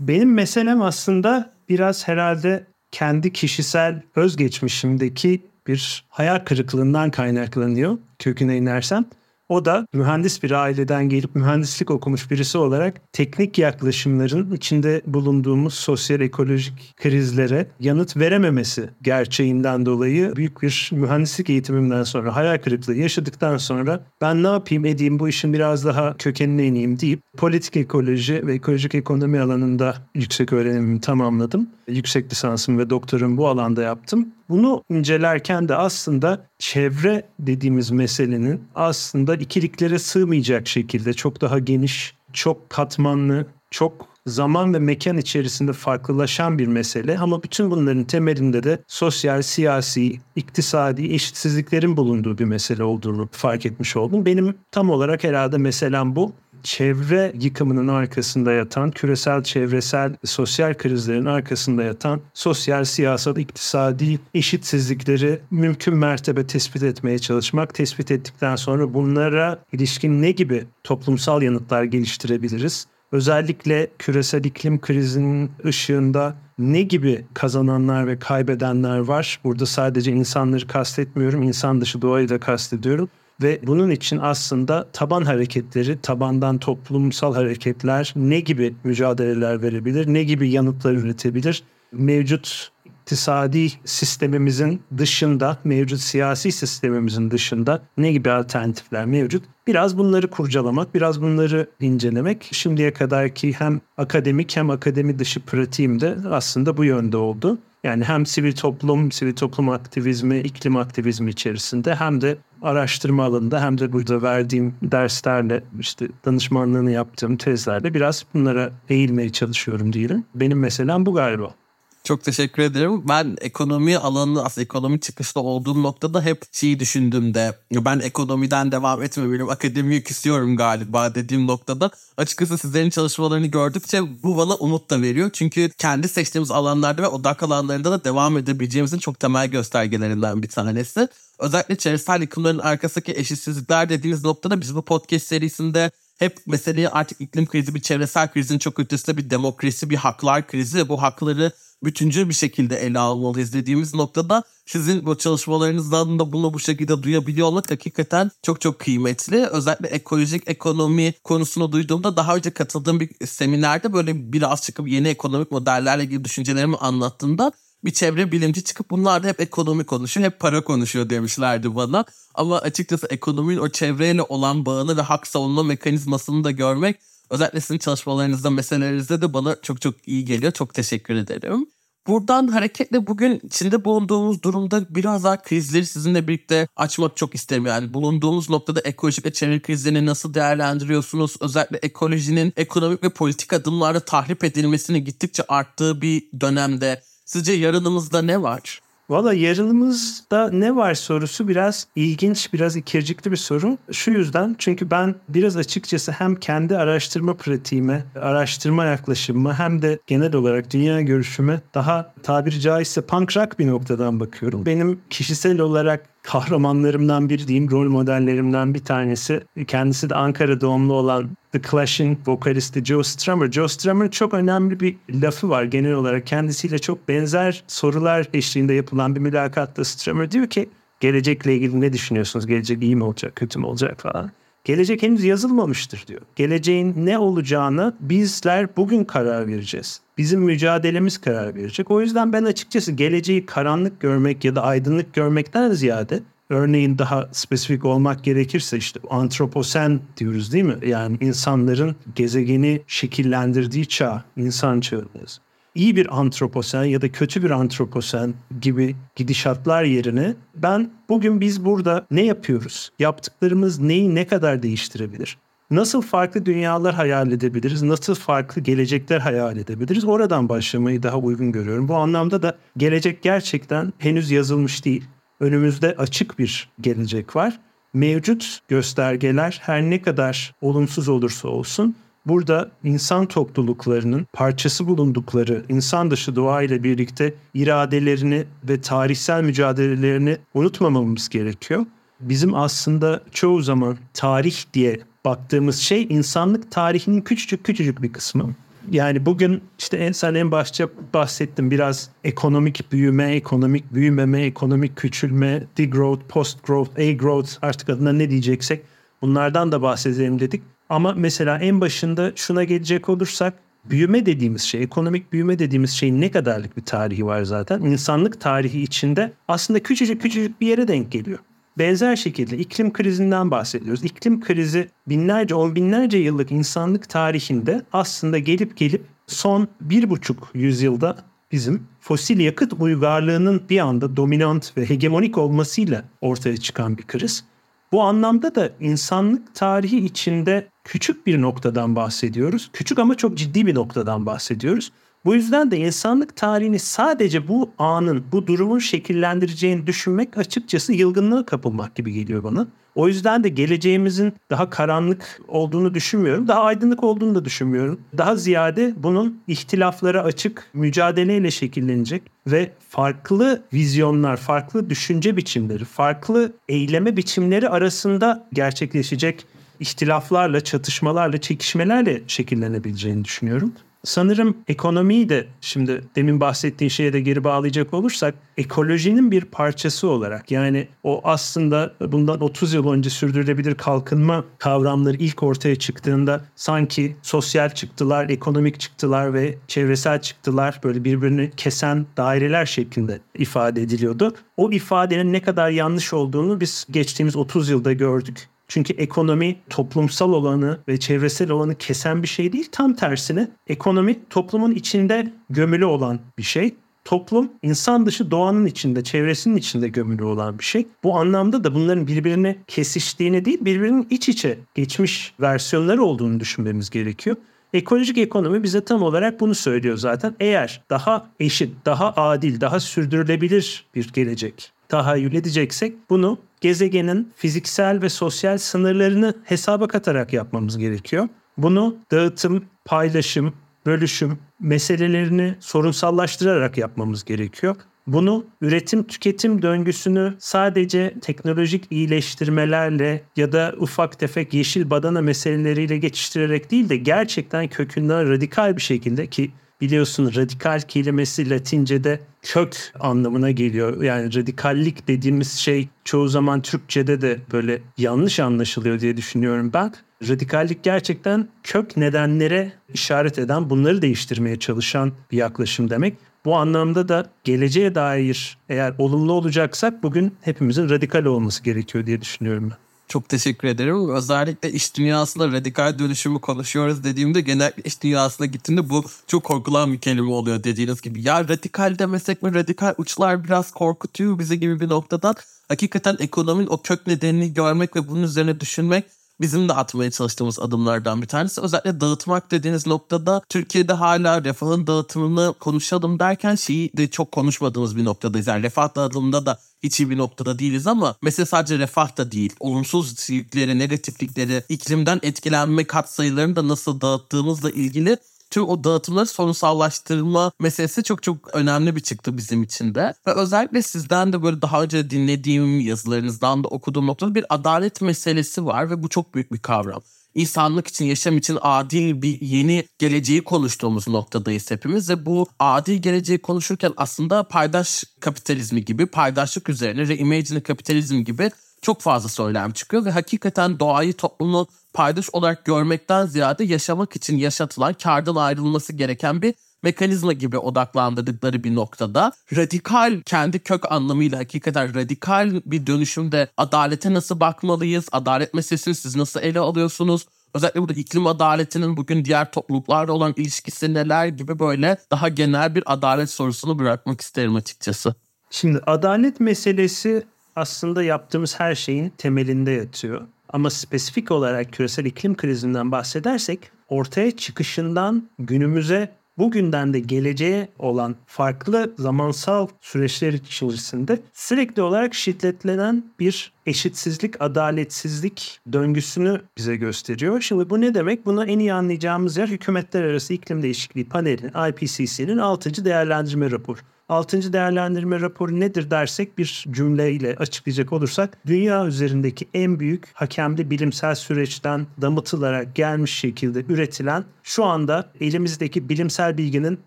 Benim 0.00 0.34
meselem 0.34 0.82
aslında 0.82 1.52
biraz 1.68 2.08
herhalde 2.08 2.66
kendi 2.92 3.32
kişisel 3.32 4.02
özgeçmişimdeki 4.16 5.42
bir 5.66 6.04
hayal 6.08 6.38
kırıklığından 6.38 7.10
kaynaklanıyor 7.10 7.98
köküne 8.18 8.56
inersem. 8.56 9.04
O 9.48 9.64
da 9.64 9.86
mühendis 9.94 10.42
bir 10.42 10.50
aileden 10.50 11.08
gelip 11.08 11.34
mühendislik 11.34 11.90
okumuş 11.90 12.30
birisi 12.30 12.58
olarak 12.58 13.12
teknik 13.12 13.58
yaklaşımların 13.58 14.54
içinde 14.54 15.02
bulunduğumuz 15.06 15.74
sosyal 15.74 16.20
ekolojik 16.20 16.96
krizlere 16.96 17.66
yanıt 17.80 18.16
verememesi 18.16 18.90
gerçeğinden 19.02 19.86
dolayı 19.86 20.36
büyük 20.36 20.62
bir 20.62 20.90
mühendislik 20.92 21.50
eğitimimden 21.50 22.02
sonra 22.02 22.36
hayal 22.36 22.58
kırıklığı 22.58 22.94
yaşadıktan 22.94 23.56
sonra 23.56 24.04
ben 24.20 24.42
ne 24.42 24.48
yapayım 24.48 24.84
edeyim 24.84 25.18
bu 25.18 25.28
işin 25.28 25.52
biraz 25.52 25.84
daha 25.84 26.16
kökenine 26.16 26.66
ineyim 26.66 27.00
deyip 27.00 27.20
politik 27.36 27.76
ekoloji 27.76 28.46
ve 28.46 28.54
ekolojik 28.54 28.94
ekonomi 28.94 29.40
alanında 29.40 29.96
yüksek 30.14 30.52
öğrenimimi 30.52 31.00
tamamladım. 31.00 31.70
Yüksek 31.88 32.32
lisansım 32.32 32.78
ve 32.78 32.90
doktorumu 32.90 33.36
bu 33.36 33.48
alanda 33.48 33.82
yaptım. 33.82 34.28
Bunu 34.52 34.84
incelerken 34.90 35.68
de 35.68 35.76
aslında 35.76 36.46
çevre 36.58 37.22
dediğimiz 37.38 37.90
meselenin 37.90 38.64
aslında 38.74 39.34
ikiliklere 39.34 39.98
sığmayacak 39.98 40.68
şekilde 40.68 41.12
çok 41.12 41.40
daha 41.40 41.58
geniş, 41.58 42.14
çok 42.32 42.70
katmanlı, 42.70 43.46
çok 43.70 44.06
zaman 44.26 44.74
ve 44.74 44.78
mekan 44.78 45.18
içerisinde 45.18 45.72
farklılaşan 45.72 46.58
bir 46.58 46.66
mesele 46.66 47.18
ama 47.18 47.42
bütün 47.42 47.70
bunların 47.70 48.04
temelinde 48.04 48.62
de 48.62 48.78
sosyal, 48.88 49.42
siyasi, 49.42 50.20
iktisadi 50.36 51.14
eşitsizliklerin 51.14 51.96
bulunduğu 51.96 52.38
bir 52.38 52.44
mesele 52.44 52.84
olduğunu 52.84 53.28
fark 53.32 53.66
etmiş 53.66 53.96
oldum. 53.96 54.26
Benim 54.26 54.54
tam 54.70 54.90
olarak 54.90 55.24
herhalde 55.24 55.58
meselem 55.58 56.16
bu 56.16 56.32
çevre 56.62 57.32
yıkımının 57.40 57.88
arkasında 57.88 58.52
yatan, 58.52 58.90
küresel 58.90 59.42
çevresel 59.42 60.16
sosyal 60.24 60.74
krizlerin 60.74 61.24
arkasında 61.24 61.82
yatan 61.82 62.20
sosyal, 62.34 62.84
siyasal, 62.84 63.36
iktisadi 63.36 64.18
eşitsizlikleri 64.34 65.40
mümkün 65.50 65.94
mertebe 65.94 66.46
tespit 66.46 66.82
etmeye 66.82 67.18
çalışmak. 67.18 67.74
Tespit 67.74 68.10
ettikten 68.10 68.56
sonra 68.56 68.94
bunlara 68.94 69.58
ilişkin 69.72 70.22
ne 70.22 70.30
gibi 70.30 70.64
toplumsal 70.84 71.42
yanıtlar 71.42 71.84
geliştirebiliriz? 71.84 72.86
Özellikle 73.12 73.90
küresel 73.98 74.44
iklim 74.44 74.80
krizinin 74.80 75.50
ışığında 75.64 76.34
ne 76.58 76.82
gibi 76.82 77.24
kazananlar 77.34 78.06
ve 78.06 78.18
kaybedenler 78.18 78.98
var? 78.98 79.40
Burada 79.44 79.66
sadece 79.66 80.12
insanları 80.12 80.66
kastetmiyorum, 80.66 81.42
insan 81.42 81.80
dışı 81.80 82.02
doğayı 82.02 82.28
da 82.28 82.40
kastediyorum. 82.40 83.08
Ve 83.42 83.60
bunun 83.66 83.90
için 83.90 84.18
aslında 84.18 84.88
taban 84.92 85.22
hareketleri, 85.22 86.00
tabandan 86.00 86.58
toplumsal 86.58 87.34
hareketler 87.34 88.12
ne 88.16 88.40
gibi 88.40 88.74
mücadeleler 88.84 89.62
verebilir, 89.62 90.06
ne 90.06 90.22
gibi 90.22 90.50
yanıtlar 90.50 90.92
üretebilir? 90.92 91.62
Mevcut 91.92 92.70
iktisadi 93.02 93.68
sistemimizin 93.84 94.82
dışında, 94.98 95.58
mevcut 95.64 96.00
siyasi 96.00 96.52
sistemimizin 96.52 97.30
dışında 97.30 97.82
ne 97.96 98.12
gibi 98.12 98.30
alternatifler 98.30 99.06
mevcut? 99.06 99.44
Biraz 99.66 99.98
bunları 99.98 100.30
kurcalamak, 100.30 100.94
biraz 100.94 101.22
bunları 101.22 101.66
incelemek. 101.80 102.48
Şimdiye 102.52 102.92
kadarki 102.92 103.52
hem 103.52 103.80
akademik 103.96 104.56
hem 104.56 104.70
akademi 104.70 105.18
dışı 105.18 105.40
pratiğim 105.40 106.00
de 106.00 106.16
aslında 106.30 106.76
bu 106.76 106.84
yönde 106.84 107.16
oldu. 107.16 107.58
Yani 107.84 108.04
hem 108.04 108.26
sivil 108.26 108.52
toplum, 108.52 109.12
sivil 109.12 109.34
toplum 109.34 109.68
aktivizmi, 109.68 110.38
iklim 110.38 110.76
aktivizmi 110.76 111.30
içerisinde 111.30 111.94
hem 111.94 112.20
de 112.20 112.36
araştırma 112.62 113.24
alanında 113.24 113.62
hem 113.62 113.78
de 113.78 113.92
burada 113.92 114.22
verdiğim 114.22 114.74
derslerle 114.82 115.62
işte 115.80 116.08
danışmanlığını 116.24 116.90
yaptığım 116.90 117.36
tezlerle 117.36 117.94
biraz 117.94 118.24
bunlara 118.34 118.70
eğilmeye 118.88 119.32
çalışıyorum 119.32 119.92
diyelim. 119.92 120.24
Benim 120.34 120.58
meselem 120.58 121.06
bu 121.06 121.14
galiba. 121.14 121.54
Çok 122.04 122.24
teşekkür 122.24 122.62
ederim. 122.62 123.08
Ben 123.08 123.36
ekonomi 123.40 123.98
alanı 123.98 124.44
aslında 124.44 124.62
ekonomi 124.62 125.00
çıkışlı 125.00 125.40
olduğum 125.40 125.82
noktada 125.82 126.22
hep 126.22 126.42
şeyi 126.52 126.80
düşündüğümde 126.80 127.58
ben 127.72 127.98
ekonomiden 128.00 128.72
devam 128.72 129.02
etmemeliyim 129.02 129.48
akademiyi 129.48 130.02
küsüyorum 130.02 130.56
galiba 130.56 131.14
dediğim 131.14 131.46
noktada 131.46 131.90
açıkçası 132.16 132.58
sizlerin 132.58 132.90
çalışmalarını 132.90 133.46
gördükçe 133.46 134.22
bu 134.22 134.36
bana 134.36 134.54
umut 134.54 134.90
da 134.90 135.02
veriyor. 135.02 135.30
Çünkü 135.32 135.70
kendi 135.78 136.08
seçtiğimiz 136.08 136.50
alanlarda 136.50 137.02
ve 137.02 137.06
odak 137.06 137.42
alanlarında 137.42 137.90
da 137.90 138.04
devam 138.04 138.38
edebileceğimizin 138.38 138.98
çok 138.98 139.20
temel 139.20 139.48
göstergelerinden 139.48 140.42
bir 140.42 140.48
tanesi. 140.48 141.08
Özellikle 141.38 141.76
çevresel 141.76 142.20
yıkımların 142.20 142.58
arkasındaki 142.58 143.12
eşitsizlikler 143.12 143.88
dediğimiz 143.88 144.24
noktada 144.24 144.60
biz 144.60 144.74
bu 144.74 144.82
podcast 144.82 145.26
serisinde 145.26 145.90
hep 146.18 146.38
meseleyi 146.46 146.88
artık 146.88 147.20
iklim 147.20 147.46
krizi 147.46 147.74
bir 147.74 147.80
çevresel 147.80 148.32
krizin 148.32 148.58
çok 148.58 148.78
ötesinde 148.78 149.16
bir 149.16 149.30
demokrasi, 149.30 149.90
bir 149.90 149.96
haklar 149.96 150.46
krizi. 150.46 150.88
Bu 150.88 151.02
hakları 151.02 151.52
bütüncül 151.84 152.28
bir 152.28 152.34
şekilde 152.34 152.76
ele 152.76 152.98
almalıyız 152.98 153.52
dediğimiz 153.52 153.94
noktada 153.94 154.42
sizin 154.66 155.06
bu 155.06 155.18
çalışmalarınızdan 155.18 156.18
da 156.18 156.32
bunu 156.32 156.54
bu 156.54 156.60
şekilde 156.60 157.02
duyabiliyor 157.02 157.46
olmak 157.46 157.70
hakikaten 157.70 158.30
çok 158.42 158.60
çok 158.60 158.78
kıymetli. 158.78 159.46
Özellikle 159.46 159.88
ekolojik 159.88 160.42
ekonomi 160.46 161.14
konusunu 161.24 161.72
duyduğumda 161.72 162.16
daha 162.16 162.36
önce 162.36 162.50
katıldığım 162.50 163.00
bir 163.00 163.26
seminerde 163.26 163.92
böyle 163.92 164.32
biraz 164.32 164.62
çıkıp 164.62 164.88
yeni 164.88 165.08
ekonomik 165.08 165.50
modellerle 165.50 166.04
ilgili 166.04 166.24
düşüncelerimi 166.24 166.76
anlattığımda 166.76 167.52
bir 167.84 167.90
çevre 167.90 168.32
bilimci 168.32 168.64
çıkıp 168.64 168.90
bunlar 168.90 169.22
da 169.22 169.28
hep 169.28 169.40
ekonomi 169.40 169.84
konuşuyor, 169.84 170.26
hep 170.26 170.40
para 170.40 170.64
konuşuyor 170.64 171.10
demişlerdi 171.10 171.74
bana. 171.74 172.04
Ama 172.34 172.58
açıkçası 172.58 173.06
ekonominin 173.06 173.58
o 173.58 173.68
çevreyle 173.68 174.22
olan 174.22 174.66
bağını 174.66 174.96
ve 174.96 175.00
hak 175.00 175.26
savunma 175.26 175.62
mekanizmasını 175.62 176.44
da 176.44 176.50
görmek 176.50 176.96
özellikle 177.32 177.60
sizin 177.60 177.78
çalışmalarınızda, 177.78 178.50
meselelerinizde 178.50 179.22
de 179.22 179.32
bana 179.32 179.56
çok 179.62 179.80
çok 179.80 180.08
iyi 180.08 180.24
geliyor. 180.24 180.52
Çok 180.52 180.74
teşekkür 180.74 181.14
ederim. 181.14 181.66
Buradan 182.06 182.48
hareketle 182.48 183.06
bugün 183.06 183.40
içinde 183.44 183.84
bulunduğumuz 183.84 184.42
durumda 184.42 184.94
biraz 184.94 185.24
daha 185.24 185.42
krizleri 185.42 185.86
sizinle 185.86 186.28
birlikte 186.28 186.68
açmak 186.76 187.16
çok 187.16 187.34
isterim. 187.34 187.66
Yani 187.66 187.94
bulunduğumuz 187.94 188.50
noktada 188.50 188.80
ekolojik 188.80 189.26
ve 189.26 189.32
çevre 189.32 189.62
krizlerini 189.62 190.06
nasıl 190.06 190.34
değerlendiriyorsunuz? 190.34 191.36
Özellikle 191.40 191.76
ekolojinin 191.76 192.52
ekonomik 192.56 193.02
ve 193.02 193.08
politik 193.08 193.52
adımlarla 193.52 194.00
tahrip 194.00 194.44
edilmesini 194.44 195.04
gittikçe 195.04 195.42
arttığı 195.48 196.02
bir 196.02 196.40
dönemde 196.40 197.02
Sizce 197.32 197.52
yarınımızda 197.52 198.22
ne 198.22 198.42
var? 198.42 198.80
Valla 199.10 199.34
yarınımızda 199.34 200.50
ne 200.50 200.76
var 200.76 200.94
sorusu 200.94 201.48
biraz 201.48 201.86
ilginç, 201.96 202.52
biraz 202.52 202.76
ikircikli 202.76 203.30
bir 203.30 203.36
soru. 203.36 203.78
Şu 203.92 204.10
yüzden 204.10 204.56
çünkü 204.58 204.90
ben 204.90 205.14
biraz 205.28 205.56
açıkçası 205.56 206.12
hem 206.12 206.36
kendi 206.36 206.76
araştırma 206.76 207.34
pratiğime, 207.34 208.04
araştırma 208.20 208.84
yaklaşımıma 208.84 209.58
hem 209.58 209.82
de 209.82 209.98
genel 210.06 210.34
olarak 210.34 210.72
dünya 210.72 211.00
görüşüme 211.00 211.60
daha 211.74 212.14
tabiri 212.22 212.60
caizse 212.60 213.00
punk 213.00 213.36
rock 213.36 213.58
bir 213.58 213.66
noktadan 213.66 214.20
bakıyorum. 214.20 214.66
Benim 214.66 215.00
kişisel 215.10 215.60
olarak 215.60 216.11
kahramanlarımdan 216.22 217.28
biri 217.28 217.48
diyeyim, 217.48 217.70
rol 217.70 217.88
modellerimden 217.88 218.74
bir 218.74 218.84
tanesi. 218.84 219.40
Kendisi 219.66 220.10
de 220.10 220.14
Ankara 220.14 220.60
doğumlu 220.60 220.94
olan 220.94 221.30
The 221.52 221.62
Clash'in 221.70 222.18
vokalisti 222.26 222.84
Joe 222.84 223.02
Strummer. 223.02 223.52
Joe 223.52 223.68
Strummer'ın 223.68 224.10
çok 224.10 224.34
önemli 224.34 224.80
bir 224.80 224.96
lafı 225.10 225.48
var 225.50 225.64
genel 225.64 225.92
olarak. 225.92 226.26
Kendisiyle 226.26 226.78
çok 226.78 227.08
benzer 227.08 227.64
sorular 227.66 228.28
eşliğinde 228.32 228.74
yapılan 228.74 229.14
bir 229.14 229.20
mülakatta 229.20 229.84
Strummer 229.84 230.30
diyor 230.30 230.46
ki 230.46 230.68
gelecekle 231.00 231.54
ilgili 231.54 231.80
ne 231.80 231.92
düşünüyorsunuz? 231.92 232.46
Gelecek 232.46 232.82
iyi 232.82 232.96
mi 232.96 233.04
olacak, 233.04 233.36
kötü 233.36 233.58
mü 233.58 233.66
olacak 233.66 234.00
falan. 234.00 234.30
Gelecek 234.64 235.02
henüz 235.02 235.24
yazılmamıştır 235.24 236.04
diyor. 236.06 236.20
Geleceğin 236.36 236.94
ne 236.96 237.18
olacağını 237.18 237.96
bizler 238.00 238.76
bugün 238.76 239.04
karar 239.04 239.46
vereceğiz. 239.46 240.00
Bizim 240.18 240.40
mücadelemiz 240.40 241.18
karar 241.18 241.54
verecek. 241.54 241.90
O 241.90 242.00
yüzden 242.00 242.32
ben 242.32 242.44
açıkçası 242.44 242.92
geleceği 242.92 243.46
karanlık 243.46 244.00
görmek 244.00 244.44
ya 244.44 244.56
da 244.56 244.62
aydınlık 244.62 245.14
görmekten 245.14 245.70
ziyade 245.70 246.20
örneğin 246.50 246.98
daha 246.98 247.28
spesifik 247.32 247.84
olmak 247.84 248.24
gerekirse 248.24 248.76
işte 248.76 249.00
antroposen 249.10 250.00
diyoruz 250.16 250.52
değil 250.52 250.64
mi? 250.64 250.76
Yani 250.86 251.16
insanların 251.20 251.96
gezegeni 252.14 252.82
şekillendirdiği 252.86 253.86
çağ, 253.86 254.24
insan 254.36 254.80
çağındayız 254.80 255.40
iyi 255.74 255.96
bir 255.96 256.20
antroposen 256.20 256.84
ya 256.84 257.02
da 257.02 257.12
kötü 257.12 257.42
bir 257.42 257.50
antroposen 257.50 258.34
gibi 258.60 258.96
gidişatlar 259.16 259.84
yerine 259.84 260.34
ben 260.54 260.90
bugün 261.08 261.40
biz 261.40 261.64
burada 261.64 262.06
ne 262.10 262.22
yapıyoruz? 262.22 262.90
Yaptıklarımız 262.98 263.78
neyi 263.78 264.14
ne 264.14 264.26
kadar 264.26 264.62
değiştirebilir? 264.62 265.38
Nasıl 265.70 266.02
farklı 266.02 266.46
dünyalar 266.46 266.94
hayal 266.94 267.32
edebiliriz? 267.32 267.82
Nasıl 267.82 268.14
farklı 268.14 268.62
gelecekler 268.62 269.20
hayal 269.20 269.56
edebiliriz? 269.56 270.04
Oradan 270.04 270.48
başlamayı 270.48 271.02
daha 271.02 271.18
uygun 271.18 271.52
görüyorum. 271.52 271.88
Bu 271.88 271.94
anlamda 271.94 272.42
da 272.42 272.56
gelecek 272.76 273.22
gerçekten 273.22 273.92
henüz 273.98 274.30
yazılmış 274.30 274.84
değil. 274.84 275.04
Önümüzde 275.40 275.94
açık 275.98 276.38
bir 276.38 276.70
gelecek 276.80 277.36
var. 277.36 277.60
Mevcut 277.94 278.60
göstergeler 278.68 279.60
her 279.62 279.82
ne 279.82 280.02
kadar 280.02 280.54
olumsuz 280.60 281.08
olursa 281.08 281.48
olsun 281.48 281.96
Burada 282.26 282.70
insan 282.84 283.26
topluluklarının 283.26 284.26
parçası 284.32 284.86
bulundukları 284.86 285.64
insan 285.68 286.10
dışı 286.10 286.36
doğa 286.36 286.62
ile 286.62 286.82
birlikte 286.82 287.34
iradelerini 287.54 288.44
ve 288.68 288.80
tarihsel 288.80 289.42
mücadelelerini 289.42 290.36
unutmamamız 290.54 291.28
gerekiyor. 291.28 291.86
Bizim 292.20 292.54
aslında 292.54 293.22
çoğu 293.32 293.62
zaman 293.62 293.96
tarih 294.14 294.64
diye 294.74 295.00
baktığımız 295.24 295.78
şey 295.78 296.06
insanlık 296.10 296.70
tarihinin 296.70 297.20
küçücük 297.20 297.64
küçücük 297.64 298.02
bir 298.02 298.12
kısmı. 298.12 298.54
Yani 298.90 299.26
bugün 299.26 299.62
işte 299.78 299.96
en 299.96 300.12
sen 300.12 300.34
en 300.34 300.50
başta 300.50 300.88
bahsettim 301.14 301.70
biraz 301.70 302.10
ekonomik 302.24 302.92
büyüme, 302.92 303.34
ekonomik 303.34 303.94
büyümeme, 303.94 304.42
ekonomik 304.42 304.96
küçülme, 304.96 305.62
degrowth, 305.78 306.22
post 306.28 306.66
growth, 306.66 306.98
a 306.98 307.12
growth 307.12 307.50
artık 307.62 307.88
adına 307.88 308.12
ne 308.12 308.30
diyeceksek 308.30 308.82
bunlardan 309.22 309.72
da 309.72 309.82
bahsedelim 309.82 310.40
dedik. 310.40 310.62
Ama 310.92 311.14
mesela 311.16 311.58
en 311.58 311.80
başında 311.80 312.32
şuna 312.36 312.64
gelecek 312.64 313.08
olursak 313.08 313.54
büyüme 313.84 314.26
dediğimiz 314.26 314.62
şey, 314.62 314.82
ekonomik 314.82 315.32
büyüme 315.32 315.58
dediğimiz 315.58 315.90
şeyin 315.90 316.20
ne 316.20 316.30
kadarlık 316.30 316.76
bir 316.76 316.82
tarihi 316.82 317.26
var 317.26 317.42
zaten. 317.42 317.80
İnsanlık 317.80 318.40
tarihi 318.40 318.82
içinde 318.82 319.32
aslında 319.48 319.82
küçücük 319.82 320.22
küçücük 320.22 320.60
bir 320.60 320.66
yere 320.66 320.88
denk 320.88 321.12
geliyor. 321.12 321.38
Benzer 321.78 322.16
şekilde 322.16 322.58
iklim 322.58 322.92
krizinden 322.92 323.50
bahsediyoruz. 323.50 324.04
İklim 324.04 324.40
krizi 324.40 324.88
binlerce, 325.08 325.54
on 325.54 325.74
binlerce 325.74 326.18
yıllık 326.18 326.52
insanlık 326.52 327.08
tarihinde 327.08 327.82
aslında 327.92 328.38
gelip 328.38 328.76
gelip 328.76 329.02
son 329.26 329.68
bir 329.80 330.10
buçuk 330.10 330.50
yüzyılda 330.54 331.16
bizim 331.52 331.82
fosil 332.00 332.40
yakıt 332.40 332.72
uygarlığının 332.78 333.62
bir 333.70 333.78
anda 333.78 334.16
dominant 334.16 334.76
ve 334.76 334.88
hegemonik 334.88 335.38
olmasıyla 335.38 336.04
ortaya 336.20 336.56
çıkan 336.56 336.98
bir 336.98 337.02
kriz. 337.02 337.44
Bu 337.92 338.02
anlamda 338.02 338.54
da 338.54 338.70
insanlık 338.80 339.54
tarihi 339.54 339.96
içinde 339.96 340.68
küçük 340.84 341.26
bir 341.26 341.40
noktadan 341.40 341.96
bahsediyoruz. 341.96 342.70
Küçük 342.72 342.98
ama 342.98 343.14
çok 343.14 343.38
ciddi 343.38 343.66
bir 343.66 343.74
noktadan 343.74 344.26
bahsediyoruz. 344.26 344.92
Bu 345.24 345.34
yüzden 345.34 345.70
de 345.70 345.76
insanlık 345.76 346.36
tarihini 346.36 346.78
sadece 346.78 347.48
bu 347.48 347.70
anın, 347.78 348.24
bu 348.32 348.46
durumun 348.46 348.78
şekillendireceğini 348.78 349.86
düşünmek 349.86 350.38
açıkçası 350.38 350.92
yılgınlığa 350.92 351.46
kapılmak 351.46 351.94
gibi 351.94 352.12
geliyor 352.12 352.44
bana. 352.44 352.66
O 352.94 353.08
yüzden 353.08 353.44
de 353.44 353.48
geleceğimizin 353.48 354.32
daha 354.50 354.70
karanlık 354.70 355.40
olduğunu 355.48 355.94
düşünmüyorum. 355.94 356.48
Daha 356.48 356.62
aydınlık 356.62 357.04
olduğunu 357.04 357.34
da 357.34 357.44
düşünmüyorum. 357.44 358.00
Daha 358.18 358.36
ziyade 358.36 358.94
bunun 358.96 359.40
ihtilaflara 359.48 360.22
açık 360.22 360.70
mücadeleyle 360.74 361.50
şekillenecek 361.50 362.22
ve 362.46 362.72
farklı 362.88 363.62
vizyonlar, 363.72 364.36
farklı 364.36 364.90
düşünce 364.90 365.36
biçimleri, 365.36 365.84
farklı 365.84 366.52
eyleme 366.68 367.16
biçimleri 367.16 367.68
arasında 367.68 368.46
gerçekleşecek 368.52 369.46
ihtilaflarla, 369.80 370.60
çatışmalarla, 370.60 371.40
çekişmelerle 371.40 372.22
şekillenebileceğini 372.26 373.24
düşünüyorum. 373.24 373.72
Sanırım 374.04 374.56
ekonomiyi 374.68 375.28
de 375.28 375.46
şimdi 375.60 376.04
demin 376.16 376.40
bahsettiğin 376.40 376.88
şeye 376.88 377.12
de 377.12 377.20
geri 377.20 377.44
bağlayacak 377.44 377.94
olursak 377.94 378.34
ekolojinin 378.56 379.30
bir 379.30 379.44
parçası 379.44 380.08
olarak 380.08 380.50
yani 380.50 380.88
o 381.02 381.20
aslında 381.24 381.94
bundan 382.00 382.40
30 382.40 382.74
yıl 382.74 382.92
önce 382.92 383.10
sürdürülebilir 383.10 383.74
kalkınma 383.74 384.44
kavramları 384.58 385.16
ilk 385.16 385.42
ortaya 385.42 385.76
çıktığında 385.76 386.44
sanki 386.56 387.16
sosyal 387.22 387.70
çıktılar, 387.70 388.28
ekonomik 388.28 388.80
çıktılar 388.80 389.34
ve 389.34 389.58
çevresel 389.68 390.20
çıktılar 390.20 390.80
böyle 390.84 391.04
birbirini 391.04 391.50
kesen 391.56 392.06
daireler 392.16 392.66
şeklinde 392.66 393.20
ifade 393.38 393.82
ediliyordu. 393.82 394.34
O 394.56 394.72
ifadenin 394.72 395.32
ne 395.32 395.42
kadar 395.42 395.70
yanlış 395.70 396.12
olduğunu 396.12 396.60
biz 396.60 396.86
geçtiğimiz 396.90 397.36
30 397.36 397.68
yılda 397.68 397.92
gördük. 397.92 398.51
Çünkü 398.72 398.92
ekonomi 398.92 399.56
toplumsal 399.70 400.32
olanı 400.32 400.78
ve 400.88 401.00
çevresel 401.00 401.50
olanı 401.50 401.74
kesen 401.74 402.22
bir 402.22 402.28
şey 402.28 402.52
değil. 402.52 402.68
Tam 402.72 402.94
tersine 402.94 403.48
ekonomi 403.66 404.18
toplumun 404.30 404.72
içinde 404.72 405.32
gömülü 405.50 405.84
olan 405.84 406.20
bir 406.38 406.42
şey. 406.42 406.74
Toplum 407.04 407.50
insan 407.62 408.06
dışı 408.06 408.30
doğanın 408.30 408.66
içinde, 408.66 409.04
çevresinin 409.04 409.56
içinde 409.56 409.88
gömülü 409.88 410.24
olan 410.24 410.58
bir 410.58 410.64
şey. 410.64 410.86
Bu 411.04 411.18
anlamda 411.18 411.64
da 411.64 411.74
bunların 411.74 412.06
birbirine 412.06 412.58
kesiştiğini 412.66 413.44
değil, 413.44 413.58
birbirinin 413.60 414.06
iç 414.10 414.28
içe 414.28 414.58
geçmiş 414.74 415.34
versiyonları 415.40 416.02
olduğunu 416.02 416.40
düşünmemiz 416.40 416.90
gerekiyor. 416.90 417.36
Ekolojik 417.74 418.18
ekonomi 418.18 418.62
bize 418.62 418.84
tam 418.84 419.02
olarak 419.02 419.40
bunu 419.40 419.54
söylüyor 419.54 419.96
zaten. 419.96 420.34
Eğer 420.40 420.82
daha 420.90 421.30
eşit, 421.40 421.70
daha 421.86 422.12
adil, 422.12 422.60
daha 422.60 422.80
sürdürülebilir 422.80 423.86
bir 423.94 424.12
gelecek 424.12 424.72
tahayyül 424.92 425.34
edeceksek 425.34 425.94
bunu 426.10 426.38
gezegenin 426.60 427.32
fiziksel 427.36 428.02
ve 428.02 428.08
sosyal 428.08 428.58
sınırlarını 428.58 429.34
hesaba 429.44 429.88
katarak 429.88 430.32
yapmamız 430.32 430.78
gerekiyor. 430.78 431.28
Bunu 431.58 431.96
dağıtım, 432.10 432.64
paylaşım, 432.84 433.54
bölüşüm 433.86 434.38
meselelerini 434.60 435.54
sorunsallaştırarak 435.60 436.78
yapmamız 436.78 437.24
gerekiyor. 437.24 437.76
Bunu 438.06 438.44
üretim 438.60 439.04
tüketim 439.04 439.62
döngüsünü 439.62 440.34
sadece 440.38 441.14
teknolojik 441.20 441.84
iyileştirmelerle 441.90 443.22
ya 443.36 443.52
da 443.52 443.74
ufak 443.78 444.18
tefek 444.18 444.54
yeşil 444.54 444.90
badana 444.90 445.20
meseleleriyle 445.20 445.98
geçiştirerek 445.98 446.70
değil 446.70 446.88
de 446.88 446.96
gerçekten 446.96 447.68
kökünden 447.68 448.28
radikal 448.28 448.76
bir 448.76 448.82
şekilde 448.82 449.26
ki 449.26 449.50
biliyorsun 449.82 450.32
radikal 450.36 450.80
kelimesi 450.80 451.50
Latince'de 451.50 452.20
kök 452.42 452.92
anlamına 453.00 453.50
geliyor. 453.50 454.02
Yani 454.02 454.34
radikallik 454.34 455.08
dediğimiz 455.08 455.52
şey 455.52 455.88
çoğu 456.04 456.28
zaman 456.28 456.62
Türkçe'de 456.62 457.20
de 457.20 457.38
böyle 457.52 457.82
yanlış 457.98 458.40
anlaşılıyor 458.40 459.00
diye 459.00 459.16
düşünüyorum 459.16 459.70
ben. 459.74 459.92
Radikallik 460.28 460.82
gerçekten 460.82 461.48
kök 461.62 461.96
nedenlere 461.96 462.72
işaret 462.94 463.38
eden, 463.38 463.70
bunları 463.70 464.02
değiştirmeye 464.02 464.58
çalışan 464.58 465.12
bir 465.32 465.36
yaklaşım 465.36 465.90
demek. 465.90 466.16
Bu 466.44 466.56
anlamda 466.56 467.08
da 467.08 467.26
geleceğe 467.44 467.94
dair 467.94 468.58
eğer 468.68 468.94
olumlu 468.98 469.32
olacaksak 469.32 470.02
bugün 470.02 470.34
hepimizin 470.40 470.90
radikal 470.90 471.24
olması 471.24 471.62
gerekiyor 471.62 472.06
diye 472.06 472.20
düşünüyorum 472.20 472.70
ben. 472.70 472.91
Çok 473.12 473.28
teşekkür 473.28 473.68
ederim. 473.68 474.08
Özellikle 474.08 474.72
iş 474.72 474.96
dünyasında 474.96 475.52
radikal 475.52 475.98
dönüşümü 475.98 476.40
konuşuyoruz 476.40 477.04
dediğimde 477.04 477.40
genellikle 477.40 477.82
iş 477.82 478.02
dünyasına 478.02 478.46
gittiğinde 478.46 478.90
bu 478.90 479.04
çok 479.26 479.44
korkulan 479.44 479.92
bir 479.92 479.98
kelime 479.98 480.30
oluyor 480.30 480.64
dediğiniz 480.64 481.00
gibi. 481.00 481.22
Ya 481.22 481.48
radikal 481.48 481.98
demesek 481.98 482.42
mi 482.42 482.54
radikal 482.54 482.94
uçlar 482.98 483.44
biraz 483.44 483.70
korkutuyor 483.70 484.38
bizi 484.38 484.60
gibi 484.60 484.80
bir 484.80 484.88
noktadan. 484.88 485.34
Hakikaten 485.68 486.16
ekonominin 486.20 486.66
o 486.66 486.82
kök 486.82 487.06
nedenini 487.06 487.54
görmek 487.54 487.96
ve 487.96 488.08
bunun 488.08 488.22
üzerine 488.22 488.60
düşünmek 488.60 489.04
bizim 489.40 489.68
de 489.68 489.72
atmaya 489.72 490.10
çalıştığımız 490.10 490.58
adımlardan 490.58 491.22
bir 491.22 491.26
tanesi. 491.26 491.60
Özellikle 491.60 492.00
dağıtmak 492.00 492.50
dediğiniz 492.50 492.86
noktada 492.86 493.42
Türkiye'de 493.48 493.92
hala 493.92 494.44
refahın 494.44 494.86
dağıtımını 494.86 495.54
konuşalım 495.60 496.18
derken 496.18 496.54
şeyi 496.54 496.90
de 496.96 497.10
çok 497.10 497.32
konuşmadığımız 497.32 497.96
bir 497.96 498.04
noktadayız. 498.04 498.46
Yani 498.46 498.62
refah 498.62 498.94
dağıtımında 498.94 499.46
da 499.46 499.58
hiç 499.82 500.00
iyi 500.00 500.10
bir 500.10 500.18
noktada 500.18 500.58
değiliz 500.58 500.86
ama 500.86 501.14
mesele 501.22 501.46
sadece 501.46 501.78
refah 501.78 502.16
da 502.16 502.32
değil. 502.32 502.52
Olumsuz 502.60 503.30
yükleri, 503.30 503.78
negatiflikleri, 503.78 504.62
iklimden 504.68 505.20
etkilenme 505.22 505.84
katsayılarını 505.84 506.56
da 506.56 506.68
nasıl 506.68 507.00
dağıttığımızla 507.00 507.70
ilgili 507.70 508.16
tüm 508.52 508.68
o 508.68 508.84
dağıtımları 508.84 509.26
sorunsallaştırma 509.26 510.52
meselesi 510.60 511.02
çok 511.02 511.22
çok 511.22 511.54
önemli 511.54 511.96
bir 511.96 512.00
çıktı 512.00 512.36
bizim 512.36 512.62
için 512.62 512.94
de. 512.94 513.14
Ve 513.26 513.32
özellikle 513.32 513.82
sizden 513.82 514.32
de 514.32 514.42
böyle 514.42 514.62
daha 514.62 514.82
önce 514.82 515.10
dinlediğim 515.10 515.80
yazılarınızdan 515.80 516.64
da 516.64 516.68
okuduğum 516.68 517.06
noktada 517.06 517.34
bir 517.34 517.44
adalet 517.48 518.00
meselesi 518.00 518.66
var 518.66 518.90
ve 518.90 519.02
bu 519.02 519.08
çok 519.08 519.34
büyük 519.34 519.52
bir 519.52 519.58
kavram 519.58 520.02
insanlık 520.34 520.88
için, 520.88 521.04
yaşam 521.04 521.38
için 521.38 521.58
adil 521.60 522.22
bir 522.22 522.40
yeni 522.40 522.86
geleceği 522.98 523.44
konuştuğumuz 523.44 524.08
noktadayız 524.08 524.70
hepimiz 524.70 525.10
ve 525.10 525.26
bu 525.26 525.46
adil 525.58 526.02
geleceği 526.02 526.38
konuşurken 526.38 526.92
aslında 526.96 527.42
paydaş 527.48 528.04
kapitalizmi 528.20 528.84
gibi, 528.84 529.06
paydaşlık 529.06 529.68
üzerine 529.68 530.08
reimagine 530.08 530.60
kapitalizm 530.60 531.18
gibi 531.18 531.50
çok 531.82 532.00
fazla 532.00 532.28
söylem 532.28 532.72
çıkıyor 532.72 533.04
ve 533.04 533.10
hakikaten 533.10 533.78
doğayı 533.78 534.12
toplumu 534.12 534.66
paydaş 534.92 535.30
olarak 535.32 535.64
görmekten 535.64 536.26
ziyade 536.26 536.64
yaşamak 536.64 537.16
için 537.16 537.36
yaşatılan 537.36 537.94
kardan 537.94 538.34
ayrılması 538.34 538.92
gereken 538.92 539.42
bir 539.42 539.54
mekanizma 539.82 540.32
gibi 540.32 540.58
odaklandırdıkları 540.58 541.64
bir 541.64 541.74
noktada 541.74 542.32
radikal 542.56 543.20
kendi 543.26 543.58
kök 543.58 543.92
anlamıyla 543.92 544.38
hakikaten 544.38 544.94
radikal 544.94 545.60
bir 545.66 545.86
dönüşümde 545.86 546.48
adalete 546.56 547.14
nasıl 547.14 547.40
bakmalıyız? 547.40 548.08
Adalet 548.12 548.54
meselesini 548.54 548.94
siz 548.94 549.16
nasıl 549.16 549.40
ele 549.40 549.58
alıyorsunuz? 549.58 550.26
Özellikle 550.54 550.80
burada 550.80 550.92
iklim 550.92 551.26
adaletinin 551.26 551.96
bugün 551.96 552.24
diğer 552.24 552.50
topluluklarla 552.50 553.12
olan 553.12 553.34
ilişkisi 553.36 553.94
neler 553.94 554.26
gibi 554.26 554.58
böyle 554.58 554.96
daha 555.10 555.28
genel 555.28 555.74
bir 555.74 555.82
adalet 555.86 556.30
sorusunu 556.30 556.78
bırakmak 556.78 557.20
isterim 557.20 557.56
açıkçası. 557.56 558.14
Şimdi 558.50 558.80
adalet 558.86 559.40
meselesi 559.40 560.26
aslında 560.56 561.02
yaptığımız 561.02 561.60
her 561.60 561.74
şeyin 561.74 562.12
temelinde 562.18 562.70
yatıyor. 562.70 563.20
Ama 563.48 563.70
spesifik 563.70 564.30
olarak 564.30 564.72
küresel 564.72 565.04
iklim 565.04 565.36
krizinden 565.36 565.92
bahsedersek 565.92 566.70
ortaya 566.88 567.30
çıkışından 567.36 568.28
günümüze 568.38 569.10
bugünden 569.38 569.94
de 569.94 570.00
geleceğe 570.00 570.68
olan 570.78 571.16
farklı 571.26 571.92
zamansal 571.98 572.68
süreçler 572.80 573.32
içerisinde 573.32 574.20
sürekli 574.32 574.82
olarak 574.82 575.14
şiddetlenen 575.14 576.04
bir 576.20 576.52
eşitsizlik, 576.66 577.42
adaletsizlik 577.42 578.60
döngüsünü 578.72 579.40
bize 579.58 579.76
gösteriyor. 579.76 580.40
Şimdi 580.40 580.70
bu 580.70 580.80
ne 580.80 580.94
demek? 580.94 581.26
Bunu 581.26 581.44
en 581.44 581.58
iyi 581.58 581.72
anlayacağımız 581.72 582.36
yer 582.36 582.48
Hükümetler 582.48 583.02
Arası 583.02 583.32
İklim 583.32 583.62
Değişikliği 583.62 584.08
Paneli'nin 584.08 584.70
IPCC'nin 584.70 585.38
6. 585.38 585.84
değerlendirme 585.84 586.50
raporu. 586.50 586.78
Altıncı 587.08 587.52
değerlendirme 587.52 588.20
raporu 588.20 588.60
nedir 588.60 588.90
dersek 588.90 589.38
bir 589.38 589.64
cümleyle 589.70 590.36
açıklayacak 590.38 590.92
olursak 590.92 591.38
dünya 591.46 591.86
üzerindeki 591.86 592.48
en 592.54 592.80
büyük 592.80 593.08
hakemli 593.14 593.70
bilimsel 593.70 594.14
süreçten 594.14 594.86
damıtılarak 595.00 595.74
gelmiş 595.74 596.14
şekilde 596.14 596.64
üretilen 596.68 597.24
şu 597.42 597.64
anda 597.64 598.10
elimizdeki 598.20 598.88
bilimsel 598.88 599.38
bilginin 599.38 599.80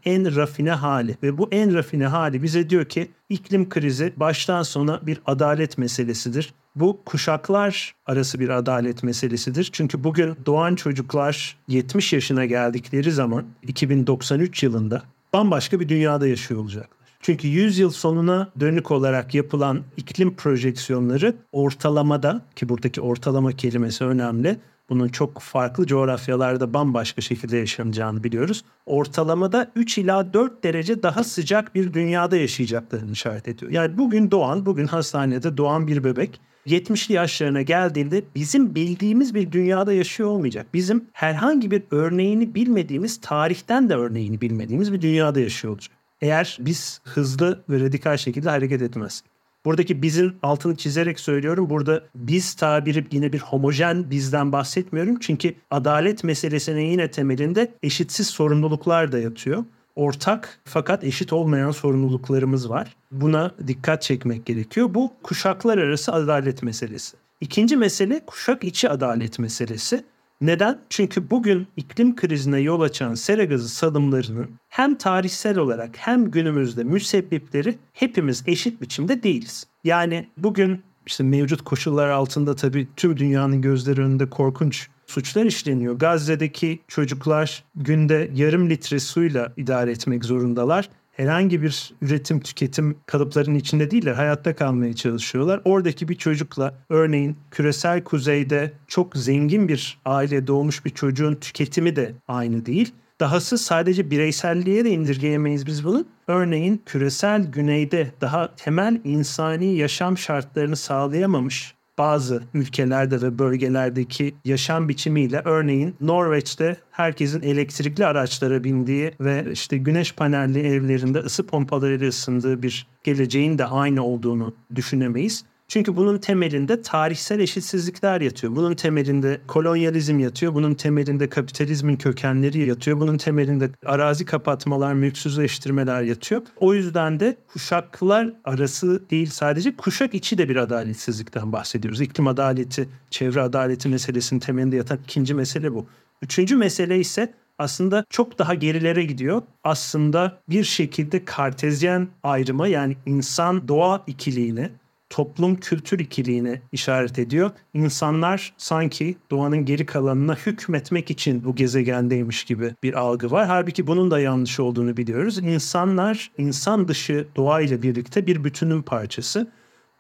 en 0.06 0.36
rafine 0.36 0.72
hali 0.72 1.18
ve 1.24 1.38
bu 1.38 1.48
en 1.52 1.74
rafine 1.74 2.08
hali 2.08 2.44
bize 2.44 2.70
diyor 2.70 2.86
ki 2.86 3.12
iklim 3.30 3.70
krizi 3.70 4.14
baştan 4.18 4.64
sona 4.64 5.08
bir 5.08 5.22
adalet 5.26 5.78
meselesidir. 5.78 6.54
Bu 6.76 7.02
kuşaklar 7.06 7.96
arası 8.06 8.40
bir 8.40 8.50
adalet 8.50 9.04
meselesidir. 9.04 9.70
Çünkü 9.72 10.04
bugün 10.04 10.36
doğan 10.46 10.76
çocuklar 10.76 11.58
70 11.68 12.14
yaşına 12.14 12.46
geldikleri 12.46 13.12
zaman 13.12 13.46
2093 13.64 14.64
yılında 14.64 15.04
bambaşka 15.34 15.80
bir 15.80 15.90
dünyada 15.90 16.28
yaşıyor 16.28 16.60
olacaklar. 16.60 16.95
Çünkü 17.25 17.48
100 17.48 17.79
yıl 17.79 17.89
sonuna 17.89 18.51
dönük 18.60 18.91
olarak 18.91 19.36
yapılan 19.36 19.82
iklim 19.98 20.36
projeksiyonları 20.36 21.36
ortalamada 21.51 22.41
ki 22.55 22.70
buradaki 22.70 23.01
ortalama 23.01 23.51
kelimesi 23.51 24.03
önemli. 24.05 24.58
Bunun 24.89 25.08
çok 25.08 25.39
farklı 25.39 25.88
coğrafyalarda 25.88 26.74
bambaşka 26.74 27.22
şekilde 27.22 27.58
yaşanacağını 27.58 28.24
biliyoruz. 28.24 28.63
Ortalamada 28.86 29.72
3 29.75 29.98
ila 29.98 30.34
4 30.34 30.63
derece 30.63 31.03
daha 31.03 31.24
sıcak 31.24 31.75
bir 31.75 31.94
dünyada 31.94 32.38
yaşayacaklarını 32.38 33.12
işaret 33.12 33.48
ediyor. 33.48 33.72
Yani 33.72 33.98
bugün 33.98 34.32
doğan, 34.32 34.65
bugün 34.65 34.88
hastanede 34.88 35.58
doğan 35.58 35.88
bir 35.88 36.03
bebek 36.03 36.41
70'li 36.67 37.13
yaşlarına 37.13 37.62
geldiğinde 37.62 38.24
bizim 38.36 38.75
bildiğimiz 38.75 39.36
bir 39.36 39.51
dünyada 39.51 39.94
yaşıyor 39.94 40.29
olmayacak. 40.29 40.67
Bizim 40.74 41.05
herhangi 41.13 41.72
bir 41.72 41.84
örneğini 41.91 42.55
bilmediğimiz, 42.55 43.22
tarihten 43.22 43.89
de 43.89 43.96
örneğini 43.96 44.41
bilmediğimiz 44.41 44.94
bir 44.94 45.01
dünyada 45.01 45.39
yaşıyor 45.39 45.74
olacak. 45.74 46.05
Eğer 46.25 46.58
biz 46.60 47.01
hızlı 47.03 47.63
ve 47.70 47.79
radikal 47.79 48.17
şekilde 48.17 48.50
hareket 48.50 48.82
etmez. 48.82 49.24
Buradaki 49.65 50.01
bizim 50.01 50.36
altını 50.44 50.75
çizerek 50.75 51.20
söylüyorum. 51.20 51.70
Burada 51.70 52.03
biz 52.15 52.53
tabiri 52.53 53.05
yine 53.12 53.34
bir 53.34 53.39
homojen 53.39 54.10
bizden 54.10 54.51
bahsetmiyorum. 54.51 55.20
Çünkü 55.20 55.55
adalet 55.72 56.24
meselesinin 56.24 56.86
yine 56.86 57.12
temelinde 57.12 57.74
eşitsiz 57.84 58.27
sorumluluklar 58.27 59.12
da 59.12 59.20
yatıyor. 59.20 59.65
Ortak 59.96 60.60
fakat 60.63 61.03
eşit 61.03 61.34
olmayan 61.34 61.72
sorumluluklarımız 61.72 62.70
var. 62.70 62.96
Buna 63.12 63.51
dikkat 63.67 64.01
çekmek 64.01 64.46
gerekiyor. 64.46 64.94
Bu 64.94 65.13
kuşaklar 65.24 65.77
arası 65.77 66.13
adalet 66.13 66.63
meselesi. 66.63 67.17
İkinci 67.41 67.77
mesele 67.77 68.22
kuşak 68.25 68.63
içi 68.63 68.89
adalet 68.89 69.39
meselesi. 69.39 70.03
Neden? 70.42 70.80
Çünkü 70.89 71.30
bugün 71.30 71.68
iklim 71.77 72.15
krizine 72.15 72.60
yol 72.60 72.82
açan 72.82 73.13
sera 73.13 73.44
gazı 73.44 73.70
salımlarının 73.70 74.50
hem 74.70 74.96
tarihsel 74.96 75.58
olarak 75.58 75.89
hem 75.98 76.32
günümüzde 76.32 76.84
müsebbipleri 76.84 77.75
hepimiz 77.94 78.44
eşit 78.48 78.82
biçimde 78.82 79.24
değiliz. 79.24 79.68
Yani 79.84 80.30
bugün 80.38 80.82
işte 81.06 81.24
mevcut 81.24 81.62
koşullar 81.62 82.10
altında 82.10 82.56
tabii 82.56 82.88
tüm 82.96 83.18
dünyanın 83.18 83.62
gözleri 83.62 84.01
önünde 84.01 84.30
korkunç 84.30 84.88
suçlar 85.06 85.46
işleniyor. 85.46 86.00
Gazze'deki 86.00 86.80
çocuklar 86.88 87.63
günde 87.75 88.32
yarım 88.36 88.70
litre 88.70 89.00
suyla 89.00 89.54
idare 89.58 89.92
etmek 89.92 90.25
zorundalar 90.25 90.89
herhangi 91.18 91.62
bir 91.62 91.94
üretim 92.02 92.40
tüketim 92.40 92.98
kalıplarının 93.06 93.56
içinde 93.56 93.92
değiller. 93.92 94.14
Hayatta 94.14 94.56
kalmaya 94.56 94.96
çalışıyorlar. 94.96 95.62
Oradaki 95.66 96.08
bir 96.08 96.16
çocukla 96.16 96.74
örneğin 96.90 97.38
küresel 97.52 98.04
kuzeyde 98.04 98.74
çok 98.88 99.16
zengin 99.18 99.68
bir 99.68 99.98
aile 100.06 100.48
doğmuş 100.48 100.86
bir 100.86 100.90
çocuğun 100.90 101.36
tüketimi 101.36 101.96
de 101.96 102.14
aynı 102.28 102.66
değil. 102.66 102.94
Dahası 103.20 103.58
sadece 103.58 104.12
bireyselliğe 104.12 104.86
de 104.86 104.90
indirgeyemeyiz 104.90 105.66
biz 105.66 105.84
bunu. 105.84 106.06
Örneğin 106.28 106.82
küresel 106.86 107.44
güneyde 107.52 108.12
daha 108.22 108.56
temel 108.56 109.02
insani 109.04 109.76
yaşam 109.76 110.18
şartlarını 110.18 110.76
sağlayamamış 110.76 111.76
bazı 111.98 112.44
ülkelerde 112.54 113.22
ve 113.22 113.40
bölgelerdeki 113.40 114.36
yaşam 114.46 114.90
biçimiyle 114.90 115.42
örneğin 115.46 115.96
Norveç'te 116.02 116.78
herkesin 116.92 117.42
elektrikli 117.42 118.06
araçlara 118.06 118.64
bindiği 118.64 119.12
ve 119.20 119.46
işte 119.52 119.78
güneş 119.78 120.14
panelli 120.14 120.60
evlerinde 120.60 121.20
ısı 121.20 121.48
pompalarıyla 121.48 122.08
ısındığı 122.08 122.64
bir 122.64 122.88
geleceğin 123.04 123.58
de 123.58 123.66
aynı 123.66 124.04
olduğunu 124.04 124.56
düşünemeyiz. 124.75 125.46
Çünkü 125.68 125.96
bunun 125.96 126.18
temelinde 126.18 126.82
tarihsel 126.82 127.40
eşitsizlikler 127.40 128.22
yatıyor. 128.22 128.56
Bunun 128.56 128.76
temelinde 128.76 129.42
kolonyalizm 129.48 130.20
yatıyor. 130.20 130.54
Bunun 130.54 130.74
temelinde 130.74 131.30
kapitalizmin 131.30 131.96
kökenleri 131.96 132.68
yatıyor. 132.70 133.00
Bunun 133.00 133.18
temelinde 133.18 133.70
arazi 133.86 134.26
kapatmalar, 134.26 134.94
mülksüzleştirmeler 134.94 136.02
yatıyor. 136.02 136.42
O 136.58 136.74
yüzden 136.74 137.20
de 137.20 137.38
kuşaklar 137.48 138.34
arası 138.44 139.10
değil 139.10 139.30
sadece 139.30 139.76
kuşak 139.76 140.14
içi 140.14 140.38
de 140.38 140.50
bir 140.50 140.56
adaletsizlikten 140.56 141.52
bahsediyoruz. 141.52 142.02
İklim 142.02 142.28
adaleti, 142.28 142.90
çevre 143.10 143.42
adaleti 143.42 143.90
meselesinin 143.90 144.40
temelinde 144.40 144.76
yatan 144.76 145.00
ikinci 145.04 145.34
mesele 145.34 145.74
bu. 145.74 145.88
Üçüncü 146.22 146.56
mesele 146.56 147.00
ise 147.00 147.34
aslında 147.58 148.06
çok 148.10 148.40
daha 148.40 148.54
gerilere 148.54 149.04
gidiyor. 149.04 149.42
Aslında 149.64 150.40
bir 150.50 150.64
şekilde 150.64 151.26
kartezyen 151.26 152.08
ayrıma 152.24 152.68
yani 152.68 152.98
insan 153.06 153.68
doğa 153.68 154.04
ikiliğini 154.08 154.70
toplum 155.10 155.56
kültür 155.56 156.00
ikiliğine 156.00 156.62
işaret 156.72 157.20
ediyor. 157.20 157.52
İnsanlar 157.74 158.54
sanki 158.58 159.18
doğanın 159.32 159.66
geri 159.66 159.86
kalanına 159.86 160.36
hükmetmek 160.36 161.12
için 161.12 161.44
bu 161.44 161.56
gezegendeymiş 161.56 162.44
gibi 162.44 162.76
bir 162.84 162.94
algı 162.94 163.32
var. 163.32 163.48
Halbuki 163.48 163.88
bunun 163.88 164.12
da 164.12 164.20
yanlış 164.20 164.60
olduğunu 164.60 164.98
biliyoruz. 164.98 165.38
İnsanlar 165.38 166.32
insan 166.38 166.88
dışı 166.88 167.28
doğayla 167.36 167.82
birlikte 167.82 168.28
bir 168.28 168.44
bütünün 168.44 168.82
parçası. 168.82 169.48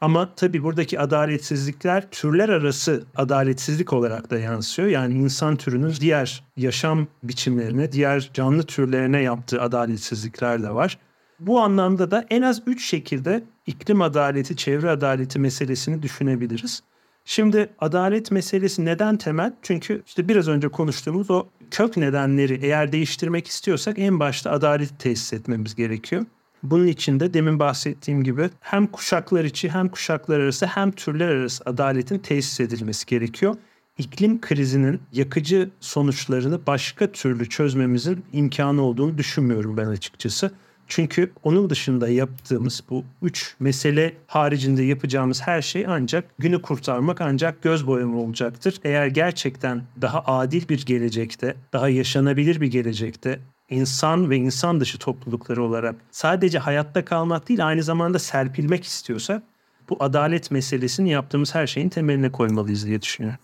Ama 0.01 0.35
tabii 0.35 0.63
buradaki 0.63 0.99
adaletsizlikler 0.99 2.09
türler 2.11 2.49
arası 2.49 3.03
adaletsizlik 3.15 3.93
olarak 3.93 4.31
da 4.31 4.39
yansıyor. 4.39 4.87
Yani 4.87 5.13
insan 5.13 5.55
türünün 5.55 5.93
diğer 5.99 6.43
yaşam 6.57 7.07
biçimlerine, 7.23 7.91
diğer 7.91 8.29
canlı 8.33 8.63
türlerine 8.63 9.21
yaptığı 9.21 9.61
adaletsizlikler 9.61 10.63
de 10.63 10.69
var. 10.69 10.97
Bu 11.39 11.59
anlamda 11.59 12.11
da 12.11 12.25
en 12.29 12.41
az 12.41 12.61
üç 12.65 12.85
şekilde 12.85 13.43
iklim 13.65 14.01
adaleti, 14.01 14.55
çevre 14.55 14.89
adaleti 14.89 15.39
meselesini 15.39 16.01
düşünebiliriz. 16.03 16.83
Şimdi 17.25 17.69
adalet 17.79 18.31
meselesi 18.31 18.85
neden 18.85 19.17
temel? 19.17 19.53
Çünkü 19.61 20.03
işte 20.07 20.27
biraz 20.27 20.47
önce 20.47 20.67
konuştuğumuz 20.67 21.31
o 21.31 21.45
kök 21.71 21.97
nedenleri 21.97 22.59
eğer 22.61 22.91
değiştirmek 22.91 23.47
istiyorsak 23.47 23.99
en 23.99 24.19
başta 24.19 24.51
adaleti 24.51 24.97
tesis 24.97 25.33
etmemiz 25.33 25.75
gerekiyor. 25.75 26.25
Bunun 26.63 26.87
için 26.87 27.19
de 27.19 27.33
demin 27.33 27.59
bahsettiğim 27.59 28.23
gibi 28.23 28.49
hem 28.59 28.87
kuşaklar 28.87 29.43
içi 29.43 29.69
hem 29.69 29.89
kuşaklar 29.89 30.39
arası 30.39 30.65
hem 30.65 30.91
türler 30.91 31.27
arası 31.27 31.63
adaletin 31.65 32.19
tesis 32.19 32.59
edilmesi 32.59 33.05
gerekiyor. 33.05 33.55
İklim 33.97 34.41
krizinin 34.41 35.01
yakıcı 35.13 35.69
sonuçlarını 35.79 36.67
başka 36.67 37.11
türlü 37.11 37.49
çözmemizin 37.49 38.25
imkanı 38.33 38.81
olduğunu 38.81 39.17
düşünmüyorum 39.17 39.77
ben 39.77 39.87
açıkçası. 39.87 40.51
Çünkü 40.87 41.31
onun 41.43 41.69
dışında 41.69 42.09
yaptığımız 42.09 42.83
bu 42.89 43.03
üç 43.21 43.55
mesele 43.59 44.13
haricinde 44.27 44.83
yapacağımız 44.83 45.41
her 45.41 45.61
şey 45.61 45.85
ancak 45.87 46.37
günü 46.37 46.61
kurtarmak 46.61 47.21
ancak 47.21 47.61
göz 47.61 47.87
boyama 47.87 48.17
olacaktır. 48.17 48.79
Eğer 48.83 49.07
gerçekten 49.07 49.83
daha 50.01 50.23
adil 50.25 50.69
bir 50.69 50.85
gelecekte, 50.85 51.55
daha 51.73 51.89
yaşanabilir 51.89 52.61
bir 52.61 52.67
gelecekte 52.67 53.39
insan 53.69 54.29
ve 54.29 54.37
insan 54.37 54.79
dışı 54.79 54.97
toplulukları 54.97 55.63
olarak 55.63 55.95
sadece 56.11 56.59
hayatta 56.59 57.05
kalmak 57.05 57.49
değil 57.49 57.67
aynı 57.67 57.83
zamanda 57.83 58.19
serpilmek 58.19 58.83
istiyorsak 58.83 59.43
bu 59.89 59.97
adalet 59.99 60.51
meselesini 60.51 61.09
yaptığımız 61.09 61.55
her 61.55 61.67
şeyin 61.67 61.89
temeline 61.89 62.31
koymalıyız 62.31 62.85
diye 62.85 63.01
düşünüyorum. 63.01 63.39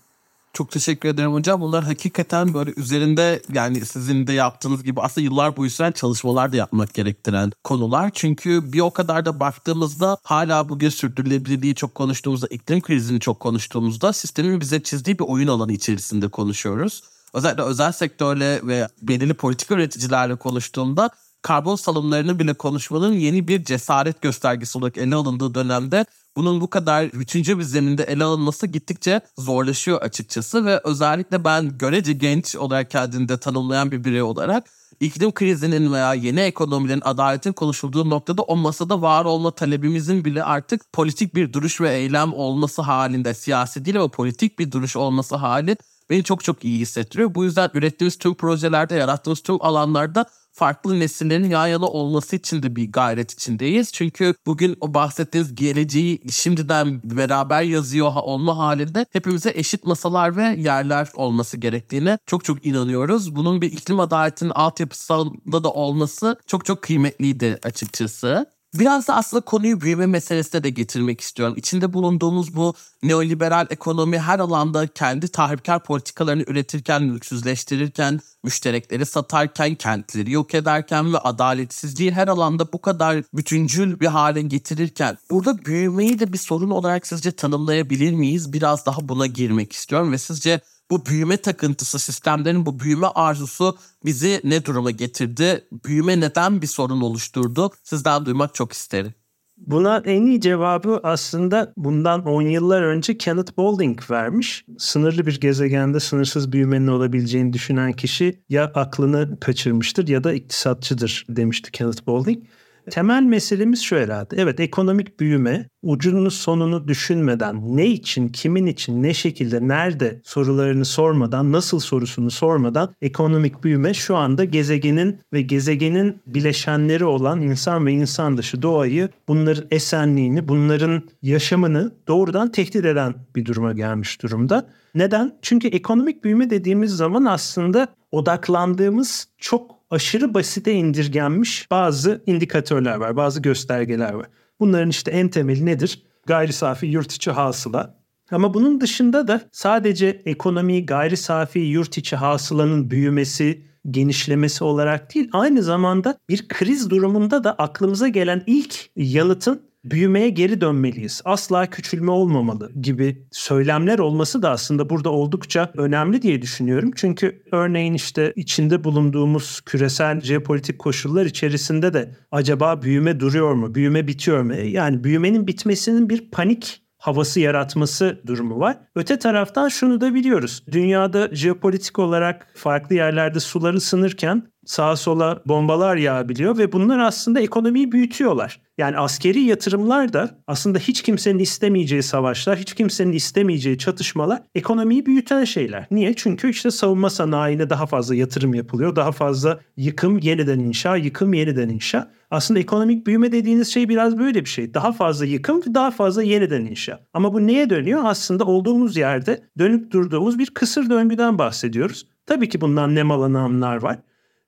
Çok 0.53 0.71
teşekkür 0.71 1.09
ederim 1.09 1.33
hocam. 1.33 1.61
Bunlar 1.61 1.83
hakikaten 1.83 2.53
böyle 2.53 2.73
üzerinde 2.77 3.41
yani 3.53 3.85
sizin 3.85 4.27
de 4.27 4.33
yaptığınız 4.33 4.83
gibi 4.83 5.01
aslında 5.01 5.25
yıllar 5.25 5.57
boyu 5.57 5.69
süren 5.69 5.91
çalışmalar 5.91 6.51
da 6.51 6.57
yapmak 6.57 6.93
gerektiren 6.93 7.51
konular. 7.63 8.11
Çünkü 8.13 8.73
bir 8.73 8.79
o 8.79 8.91
kadar 8.91 9.25
da 9.25 9.39
baktığımızda 9.39 10.17
hala 10.23 10.69
bugün 10.69 10.89
sürdürülebilirliği 10.89 11.75
çok 11.75 11.95
konuştuğumuzda, 11.95 12.47
iklim 12.47 12.81
krizini 12.81 13.19
çok 13.19 13.39
konuştuğumuzda 13.39 14.13
sistemin 14.13 14.59
bize 14.61 14.83
çizdiği 14.83 15.19
bir 15.19 15.23
oyun 15.23 15.47
alanı 15.47 15.73
içerisinde 15.73 16.27
konuşuyoruz. 16.27 17.03
Özellikle 17.33 17.63
özel 17.63 17.91
sektörle 17.91 18.67
ve 18.67 18.87
belirli 19.01 19.33
politika 19.33 19.75
üreticilerle 19.75 20.35
konuştuğumda 20.35 21.09
karbon 21.41 21.75
salımlarını 21.75 22.39
bile 22.39 22.53
konuşmanın 22.53 23.13
yeni 23.13 23.47
bir 23.47 23.63
cesaret 23.63 24.21
göstergesi 24.21 24.77
olarak 24.77 24.97
ele 24.97 25.15
alındığı 25.15 25.55
dönemde 25.55 26.05
bunun 26.35 26.61
bu 26.61 26.69
kadar 26.69 27.13
bütüncül 27.13 27.57
bir 27.57 27.63
zeminde 27.63 28.03
ele 28.03 28.23
alınması 28.23 28.67
gittikçe 28.67 29.21
zorlaşıyor 29.37 30.01
açıkçası 30.01 30.65
ve 30.65 30.81
özellikle 30.83 31.43
ben 31.43 31.77
görece 31.77 32.13
genç 32.13 32.55
olarak 32.55 32.91
kendini 32.91 33.29
de 33.29 33.37
tanımlayan 33.37 33.91
bir 33.91 34.03
birey 34.03 34.21
olarak 34.21 34.63
iklim 34.99 35.31
krizinin 35.31 35.93
veya 35.93 36.13
yeni 36.13 36.39
ekonomilerin 36.39 37.01
adaletin 37.01 37.53
konuşulduğu 37.53 38.09
noktada 38.09 38.41
o 38.41 38.55
masada 38.55 39.01
var 39.01 39.25
olma 39.25 39.51
talebimizin 39.51 40.25
bile 40.25 40.43
artık 40.43 40.93
politik 40.93 41.35
bir 41.35 41.53
duruş 41.53 41.81
ve 41.81 41.93
eylem 41.95 42.33
olması 42.33 42.81
halinde 42.81 43.33
siyasi 43.33 43.85
değil 43.85 43.97
ama 43.97 44.07
politik 44.07 44.59
bir 44.59 44.71
duruş 44.71 44.95
olması 44.95 45.35
hali 45.35 45.77
beni 46.11 46.23
çok 46.23 46.43
çok 46.43 46.65
iyi 46.65 46.79
hissettiriyor. 46.79 47.35
Bu 47.35 47.43
yüzden 47.43 47.69
ürettiğimiz 47.73 48.17
tüm 48.17 48.33
projelerde, 48.33 48.95
yarattığımız 48.95 49.41
tüm 49.41 49.57
alanlarda 49.61 50.25
farklı 50.51 50.99
nesillerin 50.99 51.49
yan 51.49 51.67
yana 51.67 51.85
olması 51.85 52.35
için 52.35 52.63
de 52.63 52.75
bir 52.75 52.91
gayret 52.91 53.31
içindeyiz. 53.31 53.93
Çünkü 53.93 54.33
bugün 54.45 54.77
o 54.81 54.93
bahsettiğiniz 54.93 55.55
geleceği 55.55 56.21
şimdiden 56.31 57.01
beraber 57.03 57.61
yazıyor 57.61 58.11
olma 58.15 58.57
halinde 58.57 59.05
hepimize 59.11 59.51
eşit 59.55 59.85
masalar 59.85 60.35
ve 60.35 60.43
yerler 60.43 61.09
olması 61.15 61.57
gerektiğine 61.57 62.17
çok 62.25 62.45
çok 62.45 62.65
inanıyoruz. 62.65 63.35
Bunun 63.35 63.61
bir 63.61 63.71
iklim 63.71 63.99
adaletinin 63.99 64.49
altyapısında 64.49 65.63
da 65.63 65.71
olması 65.71 66.35
çok 66.47 66.65
çok 66.65 66.81
kıymetliydi 66.81 67.59
açıkçası. 67.63 68.45
Biraz 68.79 69.07
da 69.07 69.15
aslında 69.15 69.41
konuyu 69.41 69.81
büyüme 69.81 70.05
meselesine 70.05 70.63
de 70.63 70.69
getirmek 70.69 71.21
istiyorum. 71.21 71.53
İçinde 71.57 71.93
bulunduğumuz 71.93 72.55
bu 72.55 72.73
neoliberal 73.03 73.67
ekonomi 73.69 74.19
her 74.19 74.39
alanda 74.39 74.87
kendi 74.87 75.27
tahripkar 75.27 75.83
politikalarını 75.83 76.43
üretirken, 76.47 77.03
mülksüzleştirirken, 77.03 78.19
müşterekleri 78.43 79.05
satarken, 79.05 79.75
kentleri 79.75 80.31
yok 80.31 80.55
ederken 80.55 81.13
ve 81.13 81.17
adaletsizliği 81.17 82.11
her 82.11 82.27
alanda 82.27 82.73
bu 82.73 82.81
kadar 82.81 83.23
bütüncül 83.33 83.99
bir 83.99 84.07
hale 84.07 84.41
getirirken 84.41 85.17
burada 85.31 85.65
büyümeyi 85.65 86.19
de 86.19 86.33
bir 86.33 86.37
sorun 86.37 86.69
olarak 86.69 87.07
sizce 87.07 87.31
tanımlayabilir 87.31 88.13
miyiz? 88.13 88.53
Biraz 88.53 88.85
daha 88.85 89.09
buna 89.09 89.27
girmek 89.27 89.73
istiyorum 89.73 90.11
ve 90.11 90.17
sizce 90.17 90.61
bu 90.91 91.05
büyüme 91.05 91.37
takıntısı 91.37 91.99
sistemlerin 91.99 92.65
bu 92.65 92.79
büyüme 92.79 93.07
arzusu 93.07 93.77
bizi 94.05 94.41
ne 94.43 94.65
duruma 94.65 94.91
getirdi? 94.91 95.67
Büyüme 95.85 96.19
neden 96.19 96.61
bir 96.61 96.67
sorun 96.67 97.01
oluşturdu? 97.01 97.71
Sizden 97.83 98.25
duymak 98.25 98.55
çok 98.55 98.73
isterim. 98.73 99.13
Buna 99.57 100.01
en 100.05 100.25
iyi 100.25 100.41
cevabı 100.41 100.99
aslında 101.03 101.73
bundan 101.77 102.25
10 102.25 102.41
yıllar 102.41 102.81
önce 102.81 103.17
Kenneth 103.17 103.57
Boulding 103.57 104.11
vermiş. 104.11 104.65
Sınırlı 104.77 105.25
bir 105.25 105.39
gezegende 105.39 105.99
sınırsız 105.99 106.51
büyümenin 106.51 106.87
olabileceğini 106.87 107.53
düşünen 107.53 107.93
kişi 107.93 108.43
ya 108.49 108.71
aklını 108.75 109.39
kaçırmıştır 109.39 110.07
ya 110.07 110.23
da 110.23 110.33
iktisatçıdır 110.33 111.25
demişti 111.29 111.71
Kenneth 111.71 112.07
Boulding. 112.07 112.43
Temel 112.89 113.23
meselemiz 113.23 113.81
şu 113.81 113.95
herhalde. 113.95 114.35
Evet 114.37 114.59
ekonomik 114.59 115.19
büyüme 115.19 115.69
ucunu 115.83 116.31
sonunu 116.31 116.87
düşünmeden 116.87 117.77
ne 117.77 117.87
için, 117.87 118.29
kimin 118.29 118.65
için, 118.65 119.03
ne 119.03 119.13
şekilde, 119.13 119.67
nerede 119.67 120.21
sorularını 120.23 120.85
sormadan, 120.85 121.51
nasıl 121.51 121.79
sorusunu 121.79 122.31
sormadan 122.31 122.93
ekonomik 123.01 123.63
büyüme 123.63 123.93
şu 123.93 124.15
anda 124.15 124.43
gezegenin 124.43 125.19
ve 125.33 125.41
gezegenin 125.41 126.21
bileşenleri 126.27 127.05
olan 127.05 127.41
insan 127.41 127.85
ve 127.85 127.91
insan 127.91 128.37
dışı 128.37 128.61
doğayı, 128.61 129.09
bunların 129.27 129.67
esenliğini, 129.71 130.47
bunların 130.47 131.03
yaşamını 131.21 131.91
doğrudan 132.07 132.51
tehdit 132.51 132.85
eden 132.85 133.15
bir 133.35 133.45
duruma 133.45 133.73
gelmiş 133.73 134.21
durumda. 134.21 134.67
Neden? 134.95 135.37
Çünkü 135.41 135.67
ekonomik 135.67 136.23
büyüme 136.23 136.49
dediğimiz 136.49 136.91
zaman 136.91 137.25
aslında 137.25 137.87
odaklandığımız 138.11 139.27
çok 139.37 139.80
aşırı 139.91 140.33
basite 140.33 140.73
indirgenmiş 140.73 141.71
bazı 141.71 142.23
indikatörler 142.25 142.95
var, 142.95 143.15
bazı 143.15 143.41
göstergeler 143.41 144.13
var. 144.13 144.27
Bunların 144.59 144.89
işte 144.89 145.11
en 145.11 145.29
temeli 145.29 145.65
nedir? 145.65 146.03
Gayri 146.25 146.53
safi 146.53 146.85
yurt 146.85 147.11
içi 147.11 147.31
hasıla. 147.31 148.01
Ama 148.31 148.53
bunun 148.53 148.81
dışında 148.81 149.27
da 149.27 149.41
sadece 149.51 150.21
ekonomi, 150.25 150.85
gayri 150.85 151.17
safi 151.17 151.59
yurt 151.59 151.97
içi 151.97 152.15
hasılanın 152.15 152.91
büyümesi, 152.91 153.65
genişlemesi 153.91 154.63
olarak 154.63 155.15
değil, 155.15 155.29
aynı 155.33 155.63
zamanda 155.63 156.17
bir 156.29 156.47
kriz 156.47 156.89
durumunda 156.89 157.43
da 157.43 157.53
aklımıza 157.53 158.07
gelen 158.07 158.43
ilk 158.45 158.89
yanıtın 158.95 159.70
büyümeye 159.83 160.29
geri 160.29 160.61
dönmeliyiz. 160.61 161.21
Asla 161.25 161.69
küçülme 161.69 162.11
olmamalı 162.11 162.71
gibi 162.81 163.27
söylemler 163.31 163.99
olması 163.99 164.41
da 164.41 164.49
aslında 164.49 164.89
burada 164.89 165.09
oldukça 165.09 165.71
önemli 165.77 166.21
diye 166.21 166.41
düşünüyorum. 166.41 166.91
Çünkü 166.95 167.43
örneğin 167.51 167.93
işte 167.93 168.33
içinde 168.35 168.83
bulunduğumuz 168.83 169.61
küresel 169.61 170.21
jeopolitik 170.21 170.79
koşullar 170.79 171.25
içerisinde 171.25 171.93
de 171.93 172.15
acaba 172.31 172.81
büyüme 172.81 173.19
duruyor 173.19 173.53
mu? 173.53 173.75
Büyüme 173.75 174.07
bitiyor 174.07 174.41
mu? 174.41 174.53
Yani 174.53 175.03
büyümenin 175.03 175.47
bitmesinin 175.47 176.09
bir 176.09 176.31
panik 176.31 176.81
havası 177.01 177.39
yaratması 177.39 178.21
durumu 178.27 178.59
var. 178.59 178.77
Öte 178.95 179.19
taraftan 179.19 179.67
şunu 179.67 180.01
da 180.01 180.13
biliyoruz. 180.13 180.63
Dünyada 180.71 181.29
jeopolitik 181.35 181.99
olarak 181.99 182.47
farklı 182.55 182.95
yerlerde 182.95 183.39
suları 183.39 183.77
ısınırken 183.77 184.50
sağa 184.65 184.95
sola 184.95 185.41
bombalar 185.45 185.95
yağabiliyor 185.95 186.57
ve 186.57 186.71
bunlar 186.71 186.99
aslında 186.99 187.39
ekonomiyi 187.39 187.91
büyütüyorlar. 187.91 188.61
Yani 188.77 188.97
askeri 188.97 189.39
yatırımlar 189.39 190.13
da 190.13 190.29
aslında 190.47 190.79
hiç 190.79 191.01
kimsenin 191.01 191.39
istemeyeceği 191.39 192.03
savaşlar, 192.03 192.57
hiç 192.57 192.73
kimsenin 192.73 193.11
istemeyeceği 193.11 193.77
çatışmalar 193.77 194.43
ekonomiyi 194.55 195.05
büyüten 195.05 195.43
şeyler. 195.43 195.87
Niye? 195.91 196.13
Çünkü 196.13 196.49
işte 196.49 196.71
savunma 196.71 197.09
sanayine 197.09 197.69
daha 197.69 197.85
fazla 197.85 198.15
yatırım 198.15 198.53
yapılıyor. 198.53 198.95
Daha 198.95 199.11
fazla 199.11 199.59
yıkım 199.77 200.19
yeniden 200.19 200.59
inşa, 200.59 200.95
yıkım 200.95 201.33
yeniden 201.33 201.69
inşa. 201.69 202.11
Aslında 202.31 202.59
ekonomik 202.59 203.07
büyüme 203.07 203.31
dediğiniz 203.31 203.73
şey 203.73 203.89
biraz 203.89 204.17
böyle 204.17 204.41
bir 204.41 204.49
şey. 204.49 204.73
Daha 204.73 204.91
fazla 204.91 205.25
yıkım, 205.25 205.61
daha 205.73 205.91
fazla 205.91 206.23
yeniden 206.23 206.65
inşa. 206.65 206.99
Ama 207.13 207.33
bu 207.33 207.47
neye 207.47 207.69
dönüyor? 207.69 208.01
Aslında 208.05 208.43
olduğumuz 208.43 208.97
yerde 208.97 209.43
dönüp 209.57 209.91
durduğumuz 209.91 210.39
bir 210.39 210.49
kısır 210.49 210.89
döngüden 210.89 211.37
bahsediyoruz. 211.37 212.07
Tabii 212.25 212.49
ki 212.49 212.61
bundan 212.61 212.95
nem 212.95 213.11
alanlar 213.11 213.75
var. 213.75 213.99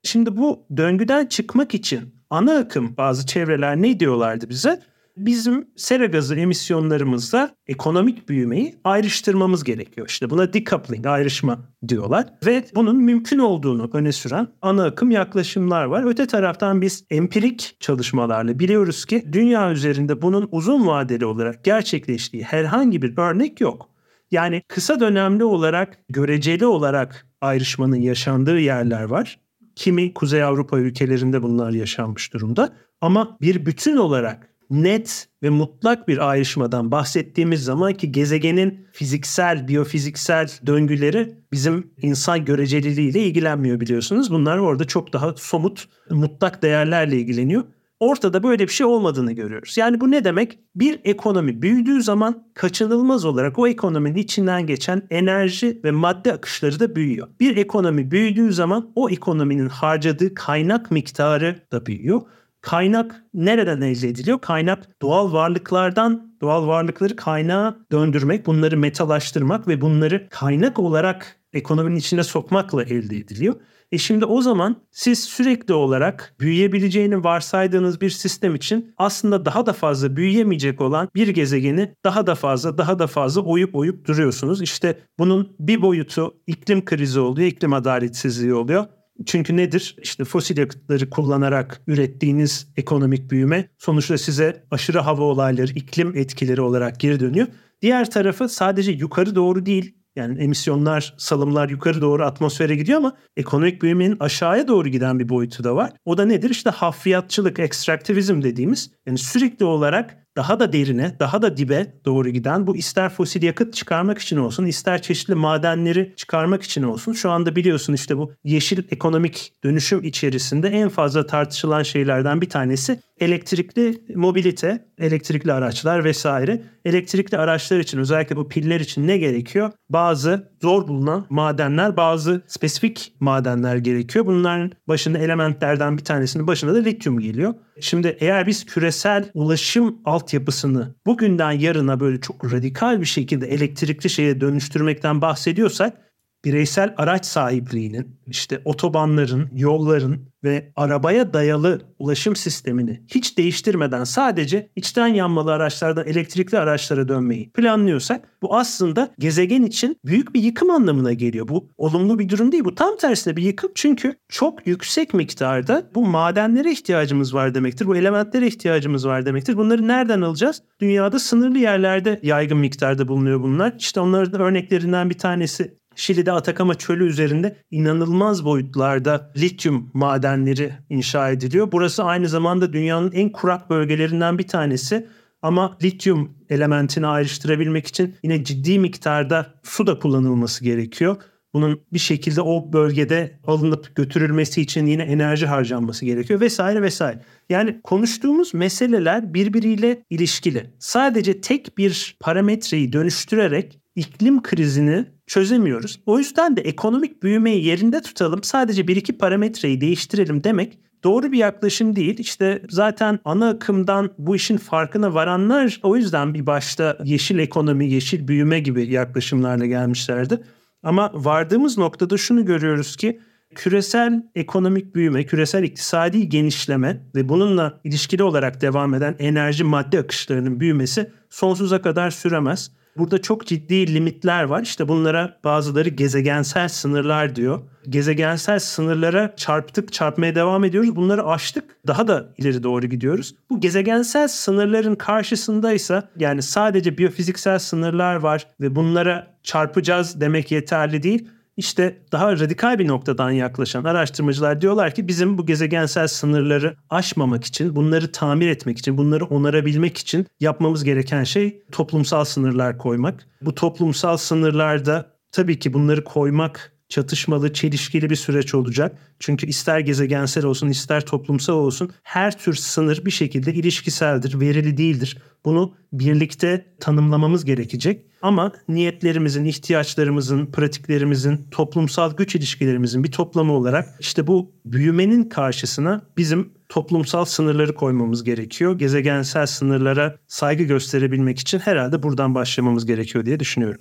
Şimdi 0.04 0.36
bu 0.36 0.66
döngüden 0.76 1.26
çıkmak 1.26 1.74
için 1.74 2.14
ana 2.30 2.58
akım 2.58 2.96
bazı 2.96 3.26
çevreler 3.26 3.82
ne 3.82 4.00
diyorlardı 4.00 4.48
bize? 4.48 4.80
Bizim 5.16 5.68
sera 5.76 6.06
gazı 6.06 6.36
emisyonlarımızla 6.36 7.54
ekonomik 7.66 8.28
büyümeyi 8.28 8.74
ayrıştırmamız 8.84 9.64
gerekiyor. 9.64 10.08
İşte 10.08 10.30
buna 10.30 10.52
decoupling, 10.52 11.06
ayrışma 11.06 11.58
diyorlar. 11.88 12.26
Ve 12.46 12.64
bunun 12.74 12.96
mümkün 12.96 13.38
olduğunu 13.38 13.90
öne 13.92 14.12
süren 14.12 14.48
ana 14.62 14.84
akım 14.84 15.10
yaklaşımlar 15.10 15.84
var. 15.84 16.04
Öte 16.06 16.26
taraftan 16.26 16.80
biz 16.80 17.04
empirik 17.10 17.76
çalışmalarla 17.80 18.58
biliyoruz 18.58 19.04
ki 19.04 19.24
dünya 19.32 19.72
üzerinde 19.72 20.22
bunun 20.22 20.48
uzun 20.52 20.86
vadeli 20.86 21.26
olarak 21.26 21.64
gerçekleştiği 21.64 22.42
herhangi 22.42 23.02
bir 23.02 23.18
örnek 23.18 23.60
yok. 23.60 23.88
Yani 24.30 24.62
kısa 24.68 25.00
dönemli 25.00 25.44
olarak, 25.44 25.98
göreceli 26.08 26.66
olarak 26.66 27.26
ayrışmanın 27.40 28.00
yaşandığı 28.00 28.58
yerler 28.58 29.02
var. 29.02 29.38
Kimi 29.76 30.14
Kuzey 30.14 30.42
Avrupa 30.42 30.78
ülkelerinde 30.78 31.42
bunlar 31.42 31.70
yaşanmış 31.70 32.32
durumda. 32.32 32.72
Ama 33.00 33.36
bir 33.40 33.66
bütün 33.66 33.96
olarak 33.96 34.54
net 34.70 35.28
ve 35.42 35.50
mutlak 35.50 36.08
bir 36.08 36.30
ayrışmadan 36.30 36.90
bahsettiğimiz 36.90 37.64
zaman 37.64 37.92
ki 37.94 38.12
gezegenin 38.12 38.86
fiziksel, 38.92 39.68
biyofiziksel 39.68 40.48
döngüleri 40.66 41.38
bizim 41.52 41.90
insan 42.02 42.44
göreceliliğiyle 42.44 43.20
ilgilenmiyor 43.20 43.80
biliyorsunuz. 43.80 44.30
Bunlar 44.30 44.58
orada 44.58 44.84
çok 44.84 45.12
daha 45.12 45.34
somut, 45.36 45.88
mutlak 46.10 46.62
değerlerle 46.62 47.16
ilgileniyor. 47.16 47.64
Ortada 48.04 48.42
böyle 48.42 48.62
bir 48.62 48.72
şey 48.72 48.86
olmadığını 48.86 49.32
görüyoruz. 49.32 49.76
Yani 49.76 50.00
bu 50.00 50.10
ne 50.10 50.24
demek? 50.24 50.58
Bir 50.74 51.00
ekonomi 51.04 51.62
büyüdüğü 51.62 52.02
zaman 52.02 52.48
kaçınılmaz 52.54 53.24
olarak 53.24 53.58
o 53.58 53.66
ekonominin 53.66 54.18
içinden 54.18 54.66
geçen 54.66 55.02
enerji 55.10 55.80
ve 55.84 55.90
madde 55.90 56.32
akışları 56.32 56.80
da 56.80 56.96
büyüyor. 56.96 57.28
Bir 57.40 57.56
ekonomi 57.56 58.10
büyüdüğü 58.10 58.52
zaman 58.52 58.92
o 58.94 59.10
ekonominin 59.10 59.68
harcadığı 59.68 60.34
kaynak 60.34 60.90
miktarı 60.90 61.56
da 61.72 61.86
büyüyor. 61.86 62.20
Kaynak 62.60 63.24
nereden 63.34 63.80
elde 63.80 64.08
ediliyor? 64.08 64.38
Kaynak 64.38 65.02
doğal 65.02 65.32
varlıklardan 65.32 66.34
doğal 66.40 66.66
varlıkları 66.66 67.16
kaynağa 67.16 67.76
döndürmek, 67.92 68.46
bunları 68.46 68.76
metalaştırmak 68.76 69.68
ve 69.68 69.80
bunları 69.80 70.28
kaynak 70.30 70.78
olarak 70.78 71.36
ekonominin 71.54 71.96
içine 71.96 72.22
sokmakla 72.22 72.82
elde 72.82 73.16
ediliyor. 73.16 73.54
E 73.92 73.98
şimdi 73.98 74.24
o 74.24 74.42
zaman 74.42 74.76
siz 74.90 75.24
sürekli 75.24 75.74
olarak 75.74 76.34
büyüyebileceğini 76.40 77.24
varsaydığınız 77.24 78.00
bir 78.00 78.10
sistem 78.10 78.54
için 78.54 78.92
aslında 78.96 79.44
daha 79.44 79.66
da 79.66 79.72
fazla 79.72 80.16
büyüyemeyecek 80.16 80.80
olan 80.80 81.08
bir 81.14 81.28
gezegeni 81.28 81.94
daha 82.04 82.26
da 82.26 82.34
fazla 82.34 82.78
daha 82.78 82.98
da 82.98 83.06
fazla 83.06 83.40
oyup 83.40 83.74
oyup 83.74 84.06
duruyorsunuz. 84.06 84.62
İşte 84.62 84.98
bunun 85.18 85.56
bir 85.60 85.82
boyutu 85.82 86.34
iklim 86.46 86.84
krizi 86.84 87.20
oluyor, 87.20 87.48
iklim 87.48 87.72
adaletsizliği 87.72 88.54
oluyor. 88.54 88.84
Çünkü 89.26 89.56
nedir? 89.56 89.96
İşte 90.02 90.24
fosil 90.24 90.58
yakıtları 90.58 91.10
kullanarak 91.10 91.82
ürettiğiniz 91.86 92.68
ekonomik 92.76 93.30
büyüme 93.30 93.68
sonuçta 93.78 94.18
size 94.18 94.64
aşırı 94.70 94.98
hava 94.98 95.22
olayları, 95.22 95.72
iklim 95.72 96.16
etkileri 96.16 96.60
olarak 96.60 97.00
geri 97.00 97.20
dönüyor. 97.20 97.46
Diğer 97.82 98.10
tarafı 98.10 98.48
sadece 98.48 98.92
yukarı 98.92 99.34
doğru 99.34 99.66
değil, 99.66 99.94
yani 100.16 100.42
emisyonlar, 100.42 101.14
salımlar 101.18 101.68
yukarı 101.68 102.00
doğru 102.00 102.24
atmosfere 102.24 102.76
gidiyor 102.76 102.98
ama 102.98 103.16
ekonomik 103.36 103.82
büyümenin 103.82 104.16
aşağıya 104.20 104.68
doğru 104.68 104.88
giden 104.88 105.18
bir 105.18 105.28
boyutu 105.28 105.64
da 105.64 105.76
var. 105.76 105.92
O 106.04 106.18
da 106.18 106.24
nedir? 106.24 106.50
İşte 106.50 106.70
hafriyatçılık, 106.70 107.58
ekstraktivizm 107.58 108.42
dediğimiz 108.42 108.90
yani 109.06 109.18
sürekli 109.18 109.64
olarak 109.64 110.24
daha 110.36 110.60
da 110.60 110.72
derine, 110.72 111.16
daha 111.18 111.42
da 111.42 111.56
dibe 111.56 111.86
doğru 112.04 112.28
giden 112.28 112.66
bu 112.66 112.76
ister 112.76 113.08
fosil 113.08 113.42
yakıt 113.42 113.74
çıkarmak 113.74 114.18
için 114.18 114.36
olsun, 114.36 114.66
ister 114.66 115.02
çeşitli 115.02 115.34
madenleri 115.34 116.12
çıkarmak 116.16 116.62
için 116.62 116.82
olsun. 116.82 117.12
Şu 117.12 117.30
anda 117.30 117.56
biliyorsun 117.56 117.92
işte 117.92 118.18
bu 118.18 118.32
yeşil 118.44 118.82
ekonomik 118.90 119.52
dönüşüm 119.64 120.04
içerisinde 120.04 120.68
en 120.68 120.88
fazla 120.88 121.26
tartışılan 121.26 121.82
şeylerden 121.82 122.40
bir 122.40 122.48
tanesi 122.48 123.00
elektrikli 123.24 124.04
mobilite, 124.14 124.88
elektrikli 124.98 125.52
araçlar 125.52 126.04
vesaire. 126.04 126.62
Elektrikli 126.84 127.38
araçlar 127.38 127.78
için 127.78 127.98
özellikle 127.98 128.36
bu 128.36 128.48
piller 128.48 128.80
için 128.80 129.06
ne 129.06 129.18
gerekiyor? 129.18 129.72
Bazı 129.90 130.52
zor 130.62 130.88
bulunan 130.88 131.26
madenler, 131.30 131.96
bazı 131.96 132.42
spesifik 132.46 133.12
madenler 133.20 133.76
gerekiyor. 133.76 134.26
Bunların 134.26 134.72
başında 134.88 135.18
elementlerden 135.18 135.98
bir 135.98 136.04
tanesinin 136.04 136.46
başında 136.46 136.74
da 136.74 136.78
lityum 136.78 137.20
geliyor. 137.20 137.54
Şimdi 137.80 138.16
eğer 138.20 138.46
biz 138.46 138.66
küresel 138.66 139.30
ulaşım 139.34 139.98
altyapısını 140.04 140.94
bugünden 141.06 141.52
yarına 141.52 142.00
böyle 142.00 142.20
çok 142.20 142.52
radikal 142.52 143.00
bir 143.00 143.06
şekilde 143.06 143.46
elektrikli 143.46 144.10
şeye 144.10 144.40
dönüştürmekten 144.40 145.20
bahsediyorsak 145.20 146.04
bireysel 146.44 146.94
araç 146.96 147.26
sahipliğinin, 147.26 148.16
işte 148.26 148.60
otobanların, 148.64 149.48
yolların 149.54 150.34
ve 150.44 150.72
arabaya 150.76 151.32
dayalı 151.32 151.80
ulaşım 151.98 152.36
sistemini 152.36 153.02
hiç 153.08 153.38
değiştirmeden 153.38 154.04
sadece 154.04 154.70
içten 154.76 155.06
yanmalı 155.06 155.52
araçlardan 155.52 156.06
elektrikli 156.06 156.58
araçlara 156.58 157.08
dönmeyi 157.08 157.50
planlıyorsak 157.50 158.28
bu 158.42 158.56
aslında 158.56 159.14
gezegen 159.18 159.62
için 159.62 159.96
büyük 160.04 160.34
bir 160.34 160.42
yıkım 160.42 160.70
anlamına 160.70 161.12
geliyor. 161.12 161.48
Bu 161.48 161.70
olumlu 161.78 162.18
bir 162.18 162.28
durum 162.28 162.52
değil. 162.52 162.64
Bu 162.64 162.74
tam 162.74 162.96
tersine 162.96 163.36
bir 163.36 163.42
yıkım 163.42 163.70
çünkü 163.74 164.14
çok 164.28 164.66
yüksek 164.66 165.14
miktarda 165.14 165.90
bu 165.94 166.06
madenlere 166.06 166.72
ihtiyacımız 166.72 167.34
var 167.34 167.54
demektir. 167.54 167.86
Bu 167.86 167.96
elementlere 167.96 168.46
ihtiyacımız 168.46 169.06
var 169.06 169.26
demektir. 169.26 169.56
Bunları 169.56 169.88
nereden 169.88 170.20
alacağız? 170.20 170.62
Dünyada 170.80 171.18
sınırlı 171.18 171.58
yerlerde 171.58 172.20
yaygın 172.22 172.58
miktarda 172.58 173.08
bulunuyor 173.08 173.42
bunlar. 173.42 173.74
İşte 173.78 174.00
onların 174.00 174.40
örneklerinden 174.40 175.10
bir 175.10 175.18
tanesi 175.18 175.78
Şili'de 175.96 176.32
Atakama 176.32 176.74
çölü 176.74 177.06
üzerinde 177.06 177.56
inanılmaz 177.70 178.44
boyutlarda 178.44 179.32
lityum 179.36 179.90
madenleri 179.94 180.72
inşa 180.90 181.30
ediliyor. 181.30 181.72
Burası 181.72 182.04
aynı 182.04 182.28
zamanda 182.28 182.72
dünyanın 182.72 183.12
en 183.12 183.28
kurak 183.28 183.70
bölgelerinden 183.70 184.38
bir 184.38 184.48
tanesi. 184.48 185.06
Ama 185.42 185.76
lityum 185.82 186.34
elementini 186.50 187.06
ayrıştırabilmek 187.06 187.86
için 187.86 188.14
yine 188.22 188.44
ciddi 188.44 188.78
miktarda 188.78 189.54
su 189.62 189.86
da 189.86 189.98
kullanılması 189.98 190.64
gerekiyor. 190.64 191.16
Bunun 191.54 191.80
bir 191.92 191.98
şekilde 191.98 192.40
o 192.40 192.72
bölgede 192.72 193.40
alınıp 193.46 193.96
götürülmesi 193.96 194.60
için 194.60 194.86
yine 194.86 195.02
enerji 195.02 195.46
harcanması 195.46 196.04
gerekiyor 196.04 196.40
vesaire 196.40 196.82
vesaire. 196.82 197.20
Yani 197.50 197.80
konuştuğumuz 197.84 198.54
meseleler 198.54 199.34
birbiriyle 199.34 200.02
ilişkili. 200.10 200.70
Sadece 200.78 201.40
tek 201.40 201.78
bir 201.78 202.16
parametreyi 202.20 202.92
dönüştürerek 202.92 203.78
iklim 203.96 204.42
krizini 204.42 205.06
çözemiyoruz. 205.26 206.00
O 206.06 206.18
yüzden 206.18 206.56
de 206.56 206.60
ekonomik 206.60 207.22
büyümeyi 207.22 207.64
yerinde 207.64 208.02
tutalım. 208.02 208.42
Sadece 208.42 208.88
bir 208.88 208.96
iki 208.96 209.18
parametreyi 209.18 209.80
değiştirelim 209.80 210.44
demek 210.44 210.78
doğru 211.04 211.32
bir 211.32 211.38
yaklaşım 211.38 211.96
değil. 211.96 212.18
İşte 212.18 212.62
zaten 212.70 213.18
ana 213.24 213.48
akımdan 213.48 214.10
bu 214.18 214.36
işin 214.36 214.56
farkına 214.56 215.14
varanlar 215.14 215.80
o 215.82 215.96
yüzden 215.96 216.34
bir 216.34 216.46
başta 216.46 216.98
yeşil 217.04 217.38
ekonomi, 217.38 217.90
yeşil 217.90 218.28
büyüme 218.28 218.60
gibi 218.60 218.92
yaklaşımlarla 218.92 219.66
gelmişlerdi. 219.66 220.40
Ama 220.82 221.10
vardığımız 221.14 221.78
noktada 221.78 222.16
şunu 222.16 222.44
görüyoruz 222.44 222.96
ki 222.96 223.20
küresel 223.54 224.22
ekonomik 224.34 224.94
büyüme, 224.94 225.26
küresel 225.26 225.62
iktisadi 225.62 226.28
genişleme 226.28 227.00
ve 227.14 227.28
bununla 227.28 227.80
ilişkili 227.84 228.22
olarak 228.22 228.60
devam 228.60 228.94
eden 228.94 229.16
enerji 229.18 229.64
madde 229.64 229.98
akışlarının 229.98 230.60
büyümesi 230.60 231.10
sonsuza 231.30 231.82
kadar 231.82 232.10
süremez. 232.10 232.70
Burada 232.98 233.22
çok 233.22 233.46
ciddi 233.46 233.94
limitler 233.94 234.44
var. 234.44 234.62
İşte 234.62 234.88
bunlara 234.88 235.38
bazıları 235.44 235.88
gezegensel 235.88 236.68
sınırlar 236.68 237.36
diyor. 237.36 237.60
Gezegensel 237.88 238.58
sınırlara 238.58 239.36
çarptık, 239.36 239.92
çarpmaya 239.92 240.34
devam 240.34 240.64
ediyoruz. 240.64 240.96
Bunları 240.96 241.26
aştık. 241.26 241.64
Daha 241.86 242.08
da 242.08 242.28
ileri 242.38 242.62
doğru 242.62 242.86
gidiyoruz. 242.86 243.34
Bu 243.50 243.60
gezegensel 243.60 244.28
sınırların 244.28 244.94
karşısındaysa 244.94 246.08
yani 246.18 246.42
sadece 246.42 246.98
biyofiziksel 246.98 247.58
sınırlar 247.58 248.14
var 248.14 248.46
ve 248.60 248.76
bunlara 248.76 249.34
çarpacağız 249.42 250.20
demek 250.20 250.52
yeterli 250.52 251.02
değil. 251.02 251.28
İşte 251.56 252.02
daha 252.12 252.32
radikal 252.32 252.78
bir 252.78 252.88
noktadan 252.88 253.30
yaklaşan 253.30 253.84
araştırmacılar 253.84 254.60
diyorlar 254.60 254.94
ki 254.94 255.08
bizim 255.08 255.38
bu 255.38 255.46
gezegensel 255.46 256.06
sınırları 256.06 256.76
aşmamak 256.90 257.44
için, 257.44 257.76
bunları 257.76 258.12
tamir 258.12 258.48
etmek 258.48 258.78
için, 258.78 258.98
bunları 258.98 259.24
onarabilmek 259.24 259.98
için 259.98 260.26
yapmamız 260.40 260.84
gereken 260.84 261.24
şey 261.24 261.62
toplumsal 261.72 262.24
sınırlar 262.24 262.78
koymak. 262.78 263.26
Bu 263.42 263.54
toplumsal 263.54 264.16
sınırlarda 264.16 265.06
tabii 265.32 265.58
ki 265.58 265.72
bunları 265.72 266.04
koymak 266.04 266.73
çatışmalı, 266.94 267.52
çelişkili 267.52 268.10
bir 268.10 268.16
süreç 268.16 268.54
olacak. 268.54 268.98
Çünkü 269.20 269.46
ister 269.46 269.80
gezegensel 269.80 270.44
olsun, 270.44 270.68
ister 270.68 271.06
toplumsal 271.06 271.54
olsun 271.54 271.90
her 272.02 272.38
tür 272.38 272.54
sınır 272.54 273.04
bir 273.04 273.10
şekilde 273.10 273.54
ilişkiseldir, 273.54 274.40
verili 274.40 274.76
değildir. 274.76 275.18
Bunu 275.44 275.74
birlikte 275.92 276.66
tanımlamamız 276.80 277.44
gerekecek. 277.44 278.06
Ama 278.22 278.52
niyetlerimizin, 278.68 279.44
ihtiyaçlarımızın, 279.44 280.46
pratiklerimizin, 280.46 281.46
toplumsal 281.50 282.16
güç 282.16 282.34
ilişkilerimizin 282.34 283.04
bir 283.04 283.12
toplamı 283.12 283.52
olarak 283.52 283.88
işte 284.00 284.26
bu 284.26 284.52
büyümenin 284.64 285.28
karşısına 285.28 286.02
bizim 286.16 286.52
toplumsal 286.68 287.24
sınırları 287.24 287.74
koymamız 287.74 288.24
gerekiyor. 288.24 288.78
Gezegensel 288.78 289.46
sınırlara 289.46 290.16
saygı 290.28 290.62
gösterebilmek 290.64 291.38
için 291.38 291.58
herhalde 291.58 292.02
buradan 292.02 292.34
başlamamız 292.34 292.86
gerekiyor 292.86 293.26
diye 293.26 293.40
düşünüyorum 293.40 293.80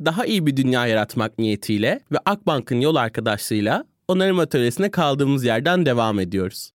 daha 0.00 0.26
iyi 0.26 0.46
bir 0.46 0.56
dünya 0.56 0.86
yaratmak 0.86 1.38
niyetiyle 1.38 2.00
ve 2.12 2.18
Akbank'ın 2.24 2.80
yol 2.80 2.96
arkadaşlığıyla 2.96 3.84
onarım 4.08 4.38
atölyesine 4.38 4.90
kaldığımız 4.90 5.44
yerden 5.44 5.86
devam 5.86 6.20
ediyoruz. 6.20 6.70